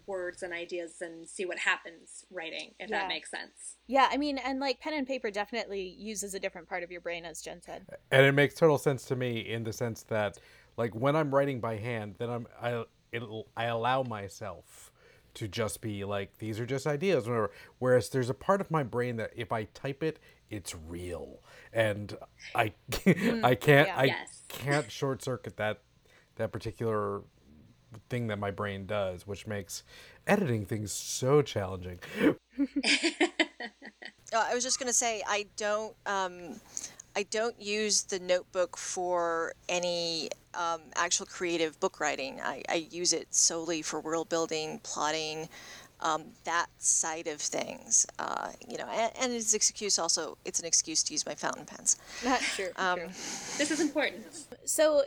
words 0.06 0.44
and 0.44 0.54
ideas 0.54 1.02
and 1.02 1.28
see 1.28 1.46
what 1.46 1.58
happens 1.60 2.26
writing, 2.32 2.74
if 2.80 2.90
Yeah. 2.90 3.00
that 3.00 3.08
makes 3.08 3.30
sense. 3.32 3.78
yeah, 3.88 4.10
I 4.12 4.18
mean, 4.18 4.38
and 4.38 4.60
like 4.60 4.80
pen 4.80 4.94
and 4.94 5.08
paper 5.08 5.32
definitely 5.32 5.82
uses 5.82 6.34
a 6.34 6.40
different 6.40 6.68
part 6.68 6.84
of 6.84 6.92
your 6.92 7.02
brain, 7.02 7.26
as 7.26 7.42
Jenn 7.42 7.62
said. 7.62 7.86
and 8.12 8.26
it 8.26 8.34
makes 8.34 8.56
total 8.56 8.78
sense 8.78 9.06
to 9.06 9.16
me 9.16 9.40
in 9.40 9.64
the 9.64 9.74
sense 9.74 10.04
that 10.04 10.40
like 10.78 10.94
when 10.96 11.16
i'm 11.16 11.34
writing 11.34 11.60
by 11.60 11.76
hand 11.78 12.16
then 12.20 12.30
i'm 12.30 12.48
i 12.62 12.84
it'll, 13.12 13.48
i 13.58 13.66
allow 13.66 14.04
myself 14.04 14.92
to 15.34 15.48
just 15.48 15.82
be 15.82 16.04
like 16.04 16.38
these 16.40 16.60
are 16.60 16.66
just 16.66 16.88
ideas 16.88 17.28
whatever 17.28 17.52
whereas 17.80 18.10
there's 18.10 18.30
a 18.30 18.34
part 18.34 18.62
of 18.62 18.72
my 18.72 18.84
brain 18.84 19.18
that 19.18 19.32
if 19.36 19.52
i 19.52 19.63
type 19.74 20.02
it 20.04 20.20
it's 20.50 20.74
real 20.88 21.40
and 21.74 22.16
i 22.56 22.72
i 23.44 23.54
can't 23.56 23.88
yeah. 23.88 23.96
i 23.98 24.04
Yes. 24.06 24.42
can't 24.48 24.92
short 24.92 25.22
circuit 25.24 25.58
that 25.58 25.80
that 26.38 26.52
particular 26.52 27.22
thing 28.10 28.28
that 28.28 28.38
my 28.40 28.52
brain 28.52 28.86
does 28.86 29.26
which 29.28 29.46
makes 29.48 29.84
editing 30.28 30.66
things 30.66 30.92
so 30.92 31.42
challenging 31.42 32.00
Uh, 32.22 32.34
I 34.34 34.54
was 34.54 34.63
just 34.63 34.80
going 34.80 34.88
to 34.88 34.94
say 34.94 35.24
I 35.28 35.48
don't 35.56 35.96
um, 36.06 36.60
I 37.18 37.24
don't 37.24 37.60
use 37.60 38.04
the 38.04 38.20
notebook 38.20 38.78
for 38.78 39.56
any 39.68 40.30
um, 40.54 40.82
actual 40.96 41.26
creative 41.26 41.80
book 41.80 42.00
writing. 42.00 42.40
I, 42.44 42.62
I 42.70 42.88
use 42.92 43.12
it 43.12 43.34
solely 43.34 43.82
for 43.82 44.00
world 44.00 44.30
building, 44.30 44.80
plotting, 44.84 45.50
um, 46.00 46.26
that 46.44 46.68
side 46.78 47.26
of 47.26 47.42
things. 47.42 48.06
Uh, 48.20 48.50
you 48.70 48.78
know, 48.78 48.86
and, 48.86 49.12
and 49.20 49.34
it's 49.34 49.54
an 49.54 49.56
excuse 49.56 49.98
also. 49.98 50.38
It's 50.46 50.60
an 50.60 50.68
excuse 50.68 51.02
to 51.06 51.14
use 51.14 51.26
my 51.26 51.34
fountain 51.34 51.66
pens. 51.66 51.98
Not 52.24 52.40
true. 52.40 52.70
Um, 52.76 53.00
true. 53.00 53.08
This 53.08 53.72
is 53.72 53.80
important. 53.80 54.24
So 54.66 55.02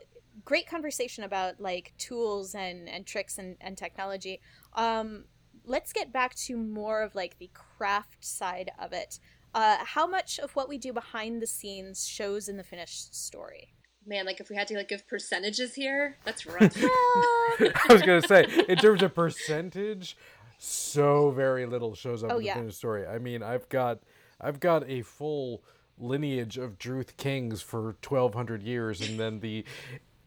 great 0.44 0.66
conversation 0.66 1.23
about 1.23 1.61
like 1.61 1.92
tools 1.96 2.57
and 2.57 2.88
and 2.88 3.07
tricks 3.07 3.38
and, 3.38 3.57
and 3.61 3.79
technology. 3.79 4.40
Um, 4.75 5.27
let's 5.64 5.92
get 5.92 6.12
back 6.12 6.35
to 6.46 6.57
more 6.57 7.03
of 7.03 7.14
like 7.14 7.38
the 7.38 7.51
craft 7.55 8.25
side 8.25 8.73
of 8.81 8.92
it. 8.92 9.20
Uh, 9.54 9.78
how 9.84 10.06
much 10.06 10.38
of 10.38 10.52
what 10.56 10.68
we 10.68 10.78
do 10.78 10.92
behind 10.92 11.42
the 11.42 11.46
scenes 11.46 12.06
shows 12.06 12.48
in 12.48 12.56
the 12.56 12.62
finished 12.64 13.14
story? 13.14 13.74
Man, 14.06 14.24
like 14.26 14.40
if 14.40 14.48
we 14.48 14.56
had 14.56 14.66
to 14.68 14.74
like 14.76 14.88
give 14.88 15.06
percentages 15.06 15.74
here, 15.74 16.16
that's 16.24 16.46
rough. 16.46 16.74
I 16.76 17.86
was 17.90 18.00
gonna 18.02 18.22
say, 18.22 18.46
in 18.68 18.76
terms 18.78 19.02
of 19.02 19.14
percentage, 19.14 20.16
so 20.58 21.30
very 21.30 21.66
little 21.66 21.94
shows 21.94 22.22
up 22.24 22.30
Oh, 22.30 22.34
in 22.36 22.40
the 22.40 22.46
yeah. 22.46 22.54
finished 22.54 22.78
story. 22.78 23.06
I 23.06 23.18
mean, 23.18 23.42
I've 23.42 23.68
got, 23.68 24.00
I've 24.40 24.58
got 24.60 24.88
a 24.88 25.02
full 25.02 25.62
lineage 25.98 26.56
of 26.56 26.78
Druth 26.78 27.16
kings 27.18 27.60
for 27.60 27.96
twelve 28.00 28.34
hundred 28.34 28.62
years, 28.62 29.00
and 29.06 29.18
then 29.20 29.40
the 29.40 29.64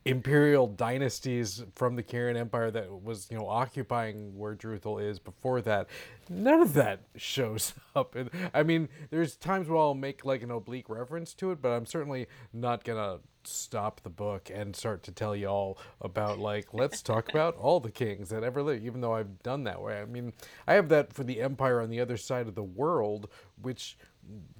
imperial 0.05 0.67
dynasties 0.67 1.63
from 1.75 1.95
the 1.95 2.03
Kieran 2.03 2.35
Empire 2.35 2.71
that 2.71 3.03
was, 3.03 3.27
you 3.31 3.37
know, 3.37 3.47
occupying 3.47 4.37
where 4.37 4.55
Druthal 4.55 5.01
is 5.01 5.19
before 5.19 5.61
that. 5.61 5.87
None 6.29 6.61
of 6.61 6.73
that 6.73 7.01
shows 7.15 7.73
up. 7.95 8.15
And 8.15 8.29
I 8.53 8.63
mean, 8.63 8.89
there's 9.09 9.35
times 9.35 9.69
where 9.69 9.77
I'll 9.77 9.93
make 9.93 10.25
like 10.25 10.43
an 10.43 10.51
oblique 10.51 10.89
reference 10.89 11.33
to 11.35 11.51
it, 11.51 11.61
but 11.61 11.69
I'm 11.69 11.85
certainly 11.85 12.27
not 12.51 12.83
gonna 12.83 13.19
stop 13.45 14.01
the 14.01 14.09
book 14.09 14.49
and 14.53 14.75
start 14.75 15.03
to 15.03 15.11
tell 15.11 15.35
you 15.35 15.47
all 15.47 15.77
about 16.01 16.39
like 16.39 16.73
let's 16.73 17.01
talk 17.01 17.29
about 17.29 17.55
all 17.57 17.79
the 17.79 17.91
kings 17.91 18.29
that 18.29 18.43
ever 18.43 18.63
lived 18.63 18.85
even 18.85 19.01
though 19.01 19.13
i've 19.13 19.41
done 19.43 19.65
that 19.65 19.81
way 19.81 19.99
i 19.99 20.05
mean 20.05 20.31
i 20.65 20.73
have 20.73 20.87
that 20.87 21.11
for 21.11 21.25
the 21.25 21.41
empire 21.41 21.81
on 21.81 21.89
the 21.89 21.99
other 21.99 22.15
side 22.15 22.47
of 22.47 22.55
the 22.55 22.63
world 22.63 23.27
which 23.61 23.97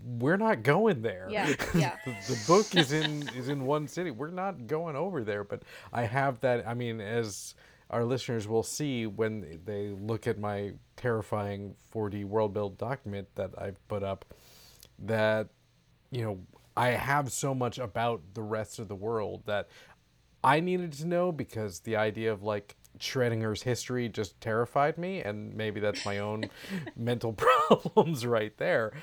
we're 0.06 0.38
not 0.38 0.64
going 0.64 1.02
there 1.02 1.28
Yeah, 1.30 1.48
yeah. 1.76 1.96
the, 2.06 2.12
the 2.34 2.40
book 2.48 2.76
is 2.76 2.92
in 2.92 3.28
is 3.36 3.48
in 3.50 3.66
one 3.66 3.88
city 3.88 4.12
we're 4.12 4.32
not 4.32 4.68
going 4.68 4.96
over 4.96 5.24
there 5.24 5.44
but 5.44 5.64
i 5.94 6.04
have 6.04 6.40
that 6.42 6.68
i 6.68 6.74
mean 6.74 7.00
as 7.00 7.56
our 7.90 8.04
listeners 8.04 8.48
will 8.48 8.64
see 8.64 9.06
when 9.08 9.60
they 9.66 9.90
look 9.90 10.28
at 10.28 10.38
my 10.40 10.74
terrifying 10.98 11.76
4d 11.94 12.26
world 12.26 12.54
build 12.54 12.78
document 12.78 13.28
that 13.36 13.52
i've 13.58 13.86
put 13.88 14.04
up 14.04 14.26
that 15.00 15.48
you 16.12 16.24
know 16.24 16.40
i 16.76 16.90
have 16.90 17.32
so 17.32 17.56
much 17.56 17.80
about 17.80 18.22
the 18.34 18.44
rest 18.44 18.80
of 18.80 18.88
the 18.90 18.96
world 18.96 19.44
that 19.46 19.70
i 20.44 20.60
needed 20.60 20.92
to 20.94 21.08
know 21.08 21.32
because 21.32 21.80
the 21.82 21.96
idea 21.96 22.32
of 22.32 22.44
like 22.44 22.76
schrodinger's 23.00 23.64
history 23.64 24.08
just 24.08 24.40
terrified 24.40 24.98
me 24.98 25.22
and 25.22 25.54
maybe 25.56 25.80
that's 25.80 26.06
my 26.06 26.20
own 26.20 26.46
mental 26.96 27.34
problems 27.70 28.26
right 28.26 28.56
there. 28.58 28.94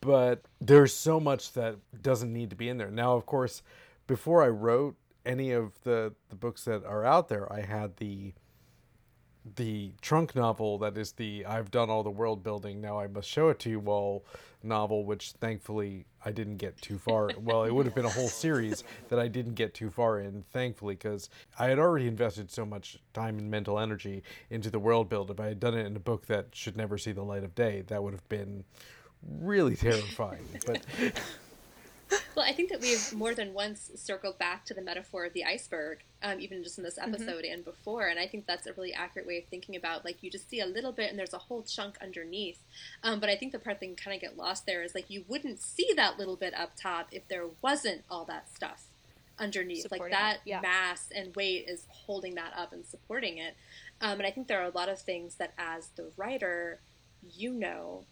But 0.00 0.44
there's 0.60 0.94
so 0.94 1.20
much 1.20 1.52
that 1.52 1.76
doesn't 2.02 2.32
need 2.32 2.50
to 2.50 2.56
be 2.56 2.68
in 2.68 2.78
there. 2.78 2.90
Now 2.90 3.16
of 3.16 3.26
course 3.26 3.62
before 4.06 4.42
i 4.42 4.48
wrote 4.48 4.96
any 5.24 5.52
of 5.52 5.80
the 5.84 6.12
the 6.30 6.34
books 6.34 6.64
that 6.64 6.84
are 6.84 7.04
out 7.04 7.28
there 7.28 7.52
i 7.52 7.60
had 7.60 7.96
the 7.98 8.32
the 9.56 9.92
trunk 10.00 10.34
novel 10.34 10.78
that 10.78 10.96
is 10.96 11.12
the 11.12 11.44
I've 11.46 11.70
done 11.70 11.90
all 11.90 12.02
the 12.02 12.10
world 12.10 12.42
building. 12.42 12.80
Now 12.80 12.98
I 12.98 13.06
must 13.06 13.28
show 13.28 13.48
it 13.48 13.58
to 13.60 13.70
you 13.70 13.80
all 13.86 14.24
novel 14.62 15.04
which 15.04 15.32
thankfully 15.32 16.04
I 16.24 16.32
didn't 16.32 16.56
get 16.56 16.80
too 16.80 16.98
far. 16.98 17.30
Well 17.40 17.64
it 17.64 17.74
would 17.74 17.86
have 17.86 17.94
been 17.94 18.04
a 18.04 18.10
whole 18.10 18.28
series 18.28 18.84
that 19.08 19.18
I 19.18 19.28
didn't 19.28 19.54
get 19.54 19.74
too 19.74 19.90
far 19.90 20.20
in 20.20 20.44
thankfully 20.52 20.94
because 20.94 21.30
I 21.58 21.66
had 21.68 21.78
already 21.78 22.06
invested 22.06 22.50
so 22.50 22.64
much 22.66 22.98
time 23.12 23.38
and 23.38 23.50
mental 23.50 23.78
energy 23.78 24.22
into 24.50 24.70
the 24.70 24.78
world 24.78 25.08
build. 25.08 25.30
If 25.30 25.40
I 25.40 25.46
had 25.46 25.60
done 25.60 25.74
it 25.74 25.86
in 25.86 25.96
a 25.96 26.00
book 26.00 26.26
that 26.26 26.48
should 26.52 26.76
never 26.76 26.98
see 26.98 27.12
the 27.12 27.22
light 27.22 27.44
of 27.44 27.54
day 27.54 27.82
that 27.88 28.02
would 28.02 28.12
have 28.12 28.28
been 28.28 28.64
really 29.40 29.76
terrifying 29.76 30.46
but 30.66 30.82
Well, 32.36 32.48
I 32.48 32.52
think 32.52 32.70
that 32.70 32.80
we've 32.80 33.12
more 33.12 33.34
than 33.34 33.52
once 33.52 33.90
circled 33.96 34.38
back 34.38 34.64
to 34.66 34.74
the 34.74 34.80
metaphor 34.80 35.26
of 35.26 35.32
the 35.32 35.44
iceberg, 35.44 35.98
um, 36.22 36.40
even 36.40 36.62
just 36.62 36.78
in 36.78 36.84
this 36.84 36.96
episode 36.96 37.44
and 37.44 37.64
before. 37.64 38.06
And 38.06 38.18
I 38.18 38.26
think 38.26 38.46
that's 38.46 38.66
a 38.66 38.72
really 38.72 38.94
accurate 38.94 39.26
way 39.26 39.38
of 39.38 39.44
thinking 39.46 39.76
about 39.76 40.04
like 40.04 40.22
you 40.22 40.30
just 40.30 40.48
see 40.48 40.60
a 40.60 40.66
little 40.66 40.92
bit 40.92 41.10
and 41.10 41.18
there's 41.18 41.34
a 41.34 41.38
whole 41.38 41.62
chunk 41.62 41.98
underneath. 42.00 42.58
Um, 43.02 43.20
but 43.20 43.28
I 43.28 43.36
think 43.36 43.52
the 43.52 43.58
part 43.58 43.80
that 43.80 43.86
can 43.86 43.96
kind 43.96 44.14
of 44.14 44.20
get 44.20 44.36
lost 44.36 44.64
there 44.64 44.82
is 44.82 44.94
like 44.94 45.10
you 45.10 45.24
wouldn't 45.28 45.60
see 45.60 45.90
that 45.96 46.18
little 46.18 46.36
bit 46.36 46.54
up 46.54 46.72
top 46.80 47.08
if 47.12 47.26
there 47.28 47.46
wasn't 47.62 48.04
all 48.08 48.24
that 48.26 48.48
stuff 48.54 48.86
underneath. 49.38 49.84
like 49.90 49.98
Supporting 49.98 50.16
it, 50.16 50.20
that 50.20 50.38
yeah. 50.44 50.60
mass 50.60 51.08
and 51.14 51.34
weight 51.34 51.66
is 51.68 51.86
holding 51.88 52.36
that 52.36 52.52
up 52.56 52.72
and 52.72 52.86
supporting 52.86 53.38
it. 53.38 53.54
Um, 54.00 54.12
and 54.12 54.26
I 54.26 54.30
think 54.30 54.46
there 54.46 54.60
are 54.60 54.68
a 54.68 54.76
lot 54.76 54.88
of 54.88 55.00
things 55.00 55.34
that 55.36 55.52
as 55.58 55.88
the 55.96 56.10
writer, 56.16 56.80
you 57.34 57.52
know 57.52 58.04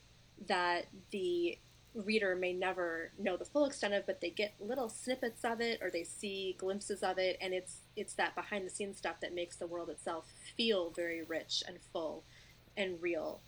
that 0.46 0.87
the 1.11 1.58
reader 1.98 2.37
may 2.37 2.52
never 2.52 3.12
know 3.18 3.37
the 3.37 3.44
full 3.44 3.66
extent 3.66 3.94
of, 3.94 4.06
but 4.06 4.20
they 4.20 4.30
get 4.30 4.54
little 4.61 4.88
snippets 4.88 5.44
of 5.44 5.61
it 5.61 5.80
or 5.82 5.90
they 5.90 6.04
see 6.04 6.56
glimpses 6.58 7.02
of 7.02 7.18
it, 7.18 7.37
and 7.40 7.52
it's 7.52 7.80
it's 7.96 8.14
that 8.14 8.34
behind 8.34 8.66
the 8.66 8.70
scenes 8.70 8.98
stuff 8.98 9.20
that 9.20 9.34
makes 9.34 9.56
the 9.56 9.66
world 9.66 9.90
itself 9.90 10.26
feel 10.56 10.90
very 10.90 11.22
rich 11.22 11.62
and 11.66 11.78
full 11.92 12.24
and 12.76 13.00
real. 13.02 13.40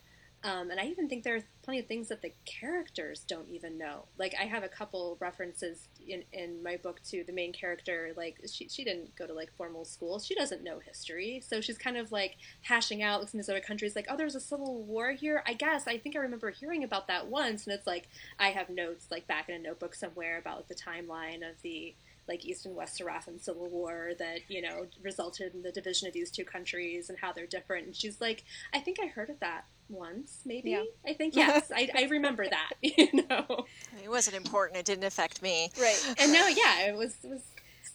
Um, 0.42 0.70
and 0.70 0.80
I 0.80 0.86
even 0.86 1.08
think 1.08 1.22
there 1.22 1.36
are 1.36 1.44
plenty 1.62 1.80
of 1.80 1.86
things 1.86 2.08
that 2.08 2.22
the 2.22 2.32
characters 2.46 3.24
don't 3.28 3.48
even 3.48 3.76
know. 3.76 4.06
Like 4.18 4.34
I 4.40 4.44
have 4.44 4.64
a 4.64 4.68
couple 4.68 5.18
references 5.20 5.88
in, 6.06 6.24
in 6.32 6.62
my 6.62 6.76
book 6.76 7.00
to 7.10 7.24
the 7.24 7.32
main 7.32 7.52
character. 7.52 8.12
Like 8.16 8.40
she, 8.50 8.68
she 8.68 8.84
didn't 8.84 9.14
go 9.16 9.26
to 9.26 9.32
like 9.32 9.50
formal 9.56 9.84
school. 9.84 10.18
She 10.18 10.34
doesn't 10.34 10.62
know 10.62 10.78
history. 10.78 11.42
So 11.46 11.60
she's 11.60 11.78
kind 11.78 11.96
of 11.96 12.12
like 12.12 12.36
hashing 12.62 13.02
out 13.02 13.20
with 13.20 13.32
these 13.32 13.48
other 13.48 13.60
countries. 13.60 13.96
Like, 13.96 14.06
oh, 14.08 14.16
there's 14.16 14.34
a 14.34 14.40
civil 14.40 14.82
war 14.82 15.12
here. 15.12 15.42
I 15.46 15.54
guess 15.54 15.86
I 15.86 15.98
think 15.98 16.16
I 16.16 16.20
remember 16.20 16.50
hearing 16.50 16.84
about 16.84 17.08
that 17.08 17.28
once. 17.28 17.66
And 17.66 17.74
it's 17.74 17.86
like 17.86 18.08
I 18.38 18.48
have 18.48 18.70
notes 18.70 19.06
like 19.10 19.26
back 19.26 19.48
in 19.48 19.54
a 19.54 19.58
notebook 19.58 19.94
somewhere 19.94 20.38
about 20.38 20.68
the 20.68 20.74
timeline 20.74 21.48
of 21.48 21.60
the 21.62 21.94
like 22.28 22.44
East 22.44 22.64
and 22.64 22.76
West 22.76 22.96
Saracen 22.96 23.40
Civil 23.40 23.68
War 23.68 24.12
that 24.18 24.40
you 24.48 24.62
know 24.62 24.86
resulted 25.02 25.54
in 25.54 25.62
the 25.62 25.72
division 25.72 26.06
of 26.06 26.14
these 26.14 26.30
two 26.30 26.44
countries 26.44 27.10
and 27.10 27.18
how 27.18 27.32
they're 27.32 27.46
different. 27.46 27.86
And 27.86 27.96
she's 27.96 28.20
like, 28.20 28.44
I 28.72 28.78
think 28.78 28.98
I 29.02 29.06
heard 29.06 29.30
of 29.30 29.40
that 29.40 29.64
once, 29.90 30.40
maybe. 30.44 30.70
Yeah. 30.70 30.84
I 31.06 31.14
think 31.14 31.34
yes, 31.36 31.70
I, 31.74 31.88
I 31.94 32.04
remember 32.04 32.46
that. 32.48 32.72
You 32.82 33.24
know, 33.28 33.66
It 34.02 34.08
wasn't 34.08 34.36
important. 34.36 34.78
It 34.78 34.86
didn't 34.86 35.04
affect 35.04 35.42
me. 35.42 35.70
Right. 35.80 36.14
and 36.18 36.32
no, 36.32 36.46
yeah, 36.48 36.88
it 36.88 36.96
was 36.96 37.16
it 37.22 37.28
was 37.30 37.42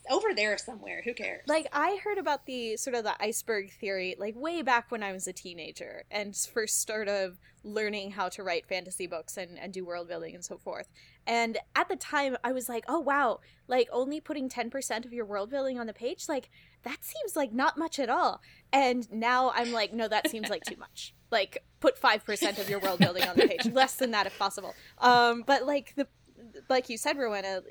over 0.09 0.29
there 0.35 0.57
somewhere. 0.57 1.01
Who 1.03 1.13
cares? 1.13 1.43
Like 1.47 1.67
I 1.73 1.99
heard 2.03 2.17
about 2.17 2.45
the 2.45 2.77
sort 2.77 2.95
of 2.95 3.03
the 3.03 3.21
iceberg 3.21 3.71
theory 3.71 4.15
like 4.19 4.35
way 4.35 4.61
back 4.61 4.91
when 4.91 5.03
I 5.03 5.11
was 5.11 5.27
a 5.27 5.33
teenager 5.33 6.03
and 6.11 6.35
first 6.35 6.79
started 6.81 7.37
learning 7.63 8.11
how 8.11 8.29
to 8.29 8.43
write 8.43 8.67
fantasy 8.67 9.07
books 9.07 9.37
and, 9.37 9.57
and 9.57 9.73
do 9.73 9.83
world 9.85 10.07
building 10.07 10.35
and 10.35 10.45
so 10.45 10.57
forth. 10.57 10.87
And 11.27 11.57
at 11.75 11.89
the 11.89 11.95
time 11.95 12.37
I 12.43 12.51
was 12.51 12.69
like, 12.69 12.85
oh 12.87 12.99
wow, 12.99 13.39
like 13.67 13.87
only 13.91 14.19
putting 14.19 14.49
10% 14.49 15.05
of 15.05 15.13
your 15.13 15.25
world 15.25 15.49
building 15.49 15.79
on 15.79 15.87
the 15.87 15.93
page, 15.93 16.25
like 16.29 16.49
that 16.83 17.03
seems 17.03 17.35
like 17.35 17.51
not 17.51 17.77
much 17.77 17.99
at 17.99 18.09
all. 18.09 18.41
And 18.71 19.11
now 19.11 19.51
I'm 19.55 19.71
like, 19.71 19.93
no, 19.93 20.07
that 20.07 20.29
seems 20.29 20.49
like 20.49 20.63
too 20.63 20.77
much. 20.77 21.13
Like 21.31 21.63
put 21.79 21.99
5% 21.99 22.59
of 22.59 22.69
your 22.69 22.79
world 22.79 22.99
building 22.99 23.23
on 23.23 23.35
the 23.35 23.47
page, 23.47 23.65
less 23.71 23.95
than 23.95 24.11
that 24.11 24.27
if 24.27 24.37
possible. 24.37 24.73
Um, 24.99 25.43
but 25.45 25.65
like 25.65 25.93
the 25.95 26.07
like 26.69 26.89
you 26.89 26.97
said, 26.97 27.17
Rowenna, 27.17 27.61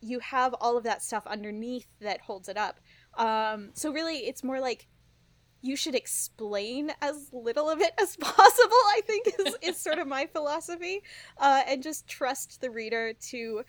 you 0.00 0.20
have 0.20 0.54
all 0.60 0.76
of 0.76 0.84
that 0.84 1.02
stuff 1.02 1.26
underneath 1.26 1.86
that 2.00 2.20
holds 2.20 2.48
it 2.48 2.56
up. 2.56 2.80
Um, 3.16 3.70
so 3.74 3.92
really, 3.92 4.18
it's 4.18 4.44
more 4.44 4.60
like 4.60 4.86
you 5.60 5.76
should 5.76 5.94
explain 5.94 6.92
as 7.00 7.28
little 7.32 7.68
of 7.68 7.80
it 7.80 7.92
as 8.00 8.16
possible. 8.20 8.42
I 8.72 9.00
think 9.06 9.28
is 9.38 9.56
is 9.62 9.76
sort 9.76 9.98
of 9.98 10.06
my 10.06 10.26
philosophy, 10.26 11.02
uh, 11.38 11.62
and 11.66 11.82
just 11.82 12.06
trust 12.06 12.60
the 12.60 12.70
reader 12.70 13.12
to 13.30 13.62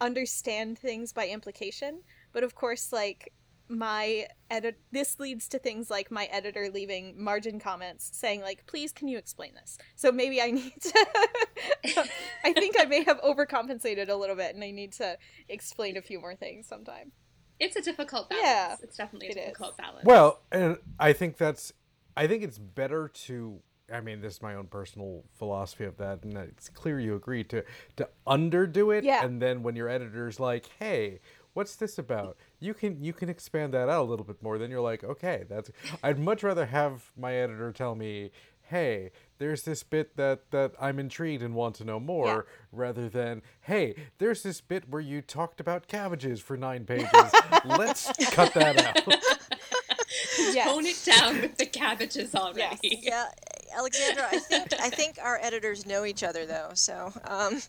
understand 0.00 0.78
things 0.78 1.12
by 1.12 1.28
implication. 1.28 2.00
But 2.32 2.44
of 2.44 2.54
course, 2.54 2.92
like 2.92 3.32
my 3.68 4.26
edit 4.50 4.78
this 4.92 5.20
leads 5.20 5.46
to 5.48 5.58
things 5.58 5.90
like 5.90 6.10
my 6.10 6.24
editor 6.26 6.70
leaving 6.72 7.14
margin 7.22 7.60
comments 7.60 8.10
saying 8.14 8.40
like 8.40 8.64
please 8.66 8.92
can 8.92 9.08
you 9.08 9.18
explain 9.18 9.52
this 9.54 9.76
so 9.94 10.10
maybe 10.10 10.40
i 10.40 10.50
need 10.50 10.72
to 10.80 11.06
i 12.44 12.52
think 12.54 12.76
i 12.80 12.86
may 12.86 13.04
have 13.04 13.20
overcompensated 13.20 14.08
a 14.08 14.14
little 14.14 14.36
bit 14.36 14.54
and 14.54 14.64
i 14.64 14.70
need 14.70 14.92
to 14.92 15.18
explain 15.50 15.98
a 15.98 16.02
few 16.02 16.18
more 16.18 16.34
things 16.34 16.66
sometime 16.66 17.12
it's 17.60 17.76
a 17.76 17.82
difficult 17.82 18.28
balance. 18.30 18.46
Yeah, 18.46 18.76
it's 18.82 18.96
definitely 18.96 19.28
a 19.28 19.30
it 19.30 19.36
is. 19.36 19.44
difficult 19.46 19.76
balance. 19.76 20.04
Well, 20.04 20.40
and 20.52 20.76
I 20.98 21.12
think 21.12 21.36
that's, 21.36 21.72
I 22.16 22.26
think 22.26 22.42
it's 22.42 22.58
better 22.58 23.08
to. 23.26 23.60
I 23.90 24.02
mean, 24.02 24.20
this 24.20 24.34
is 24.34 24.42
my 24.42 24.54
own 24.54 24.66
personal 24.66 25.24
philosophy 25.38 25.84
of 25.84 25.96
that, 25.96 26.22
and 26.22 26.36
it's 26.36 26.68
clear 26.68 27.00
you 27.00 27.14
agree 27.14 27.42
to 27.44 27.64
to 27.96 28.08
underdo 28.26 28.94
it, 28.96 29.02
Yeah. 29.04 29.24
and 29.24 29.40
then 29.40 29.62
when 29.62 29.76
your 29.76 29.88
editor's 29.88 30.38
like, 30.38 30.66
"Hey, 30.78 31.20
what's 31.54 31.74
this 31.76 31.96
about?" 31.98 32.36
You 32.60 32.74
can 32.74 33.02
you 33.02 33.14
can 33.14 33.30
expand 33.30 33.72
that 33.72 33.88
out 33.88 34.02
a 34.02 34.08
little 34.10 34.26
bit 34.26 34.42
more. 34.42 34.58
Then 34.58 34.70
you're 34.70 34.82
like, 34.82 35.04
"Okay, 35.04 35.44
that's." 35.48 35.70
I'd 36.02 36.18
much 36.18 36.42
rather 36.42 36.66
have 36.66 37.10
my 37.16 37.34
editor 37.34 37.72
tell 37.72 37.94
me, 37.94 38.30
hey, 38.60 39.10
there's 39.38 39.62
this 39.62 39.82
bit 39.82 40.16
that 40.16 40.50
that 40.50 40.72
I'm 40.80 40.98
intrigued 40.98 41.42
and 41.42 41.54
want 41.54 41.76
to 41.76 41.84
know 41.84 41.98
more, 42.00 42.26
Yeah. 42.26 42.40
rather 42.72 43.08
than 43.08 43.42
hey, 43.62 43.94
there's 44.18 44.42
this 44.42 44.60
bit 44.60 44.88
where 44.88 45.00
you 45.02 45.22
talked 45.22 45.60
about 45.60 45.86
cabbages 45.88 46.40
for 46.40 46.56
nine 46.56 46.84
pages. 46.84 47.08
Let's 47.64 48.10
cut 48.30 48.54
that 48.54 48.80
out. 48.84 49.14
Yes. 50.52 50.66
Tone 50.72 50.86
it 50.86 51.02
down 51.04 51.40
with 51.42 51.56
the 51.58 51.66
cabbages 51.66 52.34
already. 52.34 52.78
Yeah, 53.02 53.26
Alexandra, 53.76 54.24
I 54.30 54.38
think 54.38 54.72
I 54.80 54.88
think 54.90 55.18
our 55.22 55.38
editors 55.42 55.84
know 55.86 56.04
each 56.06 56.22
other 56.24 56.46
though, 56.46 56.70
so 56.74 57.12
um, 57.24 57.60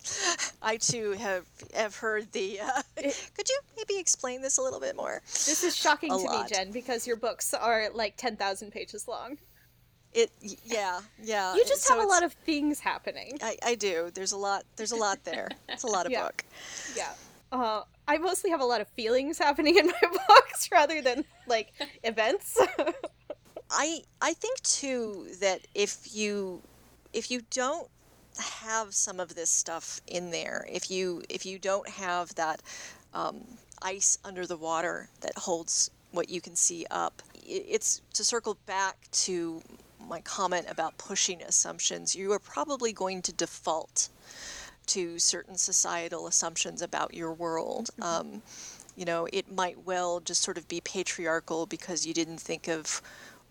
I 0.61 0.77
too 0.77 1.11
have 1.11 1.45
have 1.75 1.95
heard 1.97 2.31
the. 2.31 2.59
Uh, 2.61 2.81
could 2.95 3.49
you 3.49 3.59
maybe 3.75 3.99
explain 3.99 4.41
this 4.41 4.57
a 4.57 4.61
little 4.61 4.79
bit 4.79 4.95
more? 4.95 5.21
This 5.27 5.63
is 5.63 5.75
shocking 5.75 6.11
A 6.11 6.17
to 6.17 6.23
lot. 6.23 6.49
me, 6.49 6.55
Jenn, 6.55 6.71
because 6.71 7.05
your 7.05 7.17
books 7.17 7.53
are 7.53 7.89
like 7.93 8.15
10,000 8.17 8.71
pages 8.71 9.07
long. 9.07 9.37
It, 10.13 10.31
yeah, 10.65 11.01
yeah. 11.21 11.53
You 11.55 11.63
just 11.65 11.83
so 11.83 11.95
have 11.95 12.03
a 12.03 12.07
lot 12.07 12.23
of 12.23 12.33
things 12.33 12.79
happening. 12.79 13.37
I, 13.41 13.57
I 13.63 13.75
do. 13.75 14.09
There's 14.13 14.31
a 14.31 14.37
lot. 14.37 14.63
There's 14.75 14.91
a 14.91 14.95
lot 14.95 15.23
there. 15.23 15.49
It's 15.67 15.83
a 15.83 15.87
lot 15.87 16.05
of 16.05 16.11
Yeah. 16.13 16.23
book. 16.23 16.43
Yeah. 16.95 17.11
Uh, 17.51 17.83
I 18.07 18.17
mostly 18.17 18.49
have 18.49 18.61
a 18.61 18.65
lot 18.65 18.81
of 18.81 18.87
feelings 18.89 19.37
happening 19.37 19.77
in 19.77 19.87
my 19.87 20.01
books 20.27 20.69
rather 20.71 21.01
than 21.01 21.25
like 21.47 21.73
events. 22.03 22.59
I 23.71 24.01
I 24.21 24.33
think 24.33 24.61
too 24.61 25.27
that 25.41 25.61
if 25.75 26.15
you 26.15 26.61
if 27.13 27.29
you 27.29 27.41
don't 27.51 27.87
have 28.61 28.93
some 28.93 29.19
of 29.19 29.35
this 29.35 29.49
stuff 29.49 30.01
in 30.07 30.31
there, 30.31 30.65
if 30.71 30.89
you 30.89 31.21
if 31.29 31.45
you 31.45 31.59
don't 31.59 31.87
have 31.87 32.33
that 32.35 32.61
um, 33.13 33.41
ice 33.81 34.17
under 34.25 34.47
the 34.47 34.57
water 34.57 35.09
that 35.21 35.37
holds 35.37 35.91
what 36.11 36.29
you 36.29 36.41
can 36.41 36.55
see 36.55 36.85
up, 36.89 37.21
it's 37.45 38.01
to 38.13 38.23
circle 38.23 38.57
back 38.65 38.97
to 39.11 39.61
my 40.09 40.21
comment 40.21 40.65
about 40.69 40.97
pushing 40.97 41.41
assumptions. 41.41 42.15
You 42.15 42.31
are 42.33 42.39
probably 42.39 42.91
going 42.91 43.21
to 43.23 43.33
default 43.33 44.09
to 44.87 45.19
certain 45.19 45.55
societal 45.55 46.27
assumptions 46.27 46.81
about 46.81 47.13
your 47.13 47.31
world. 47.31 47.91
Um, 48.01 48.41
you 48.95 49.05
know, 49.05 49.27
it 49.31 49.51
might 49.51 49.85
well 49.85 50.19
just 50.19 50.41
sort 50.41 50.57
of 50.57 50.67
be 50.67 50.81
patriarchal 50.81 51.67
because 51.67 52.05
you 52.05 52.13
didn't 52.13 52.39
think 52.39 52.67
of 52.67 53.01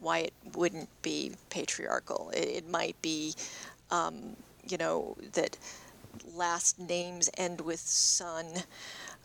why 0.00 0.18
it 0.18 0.34
wouldn't 0.54 0.88
be 1.02 1.32
patriarchal. 1.48 2.30
It, 2.34 2.48
it 2.48 2.68
might 2.68 3.00
be, 3.02 3.34
um, 3.90 4.36
you 4.68 4.76
know, 4.76 5.16
that 5.32 5.56
last 6.34 6.78
names 6.78 7.30
end 7.38 7.60
with 7.60 7.80
son 7.80 8.46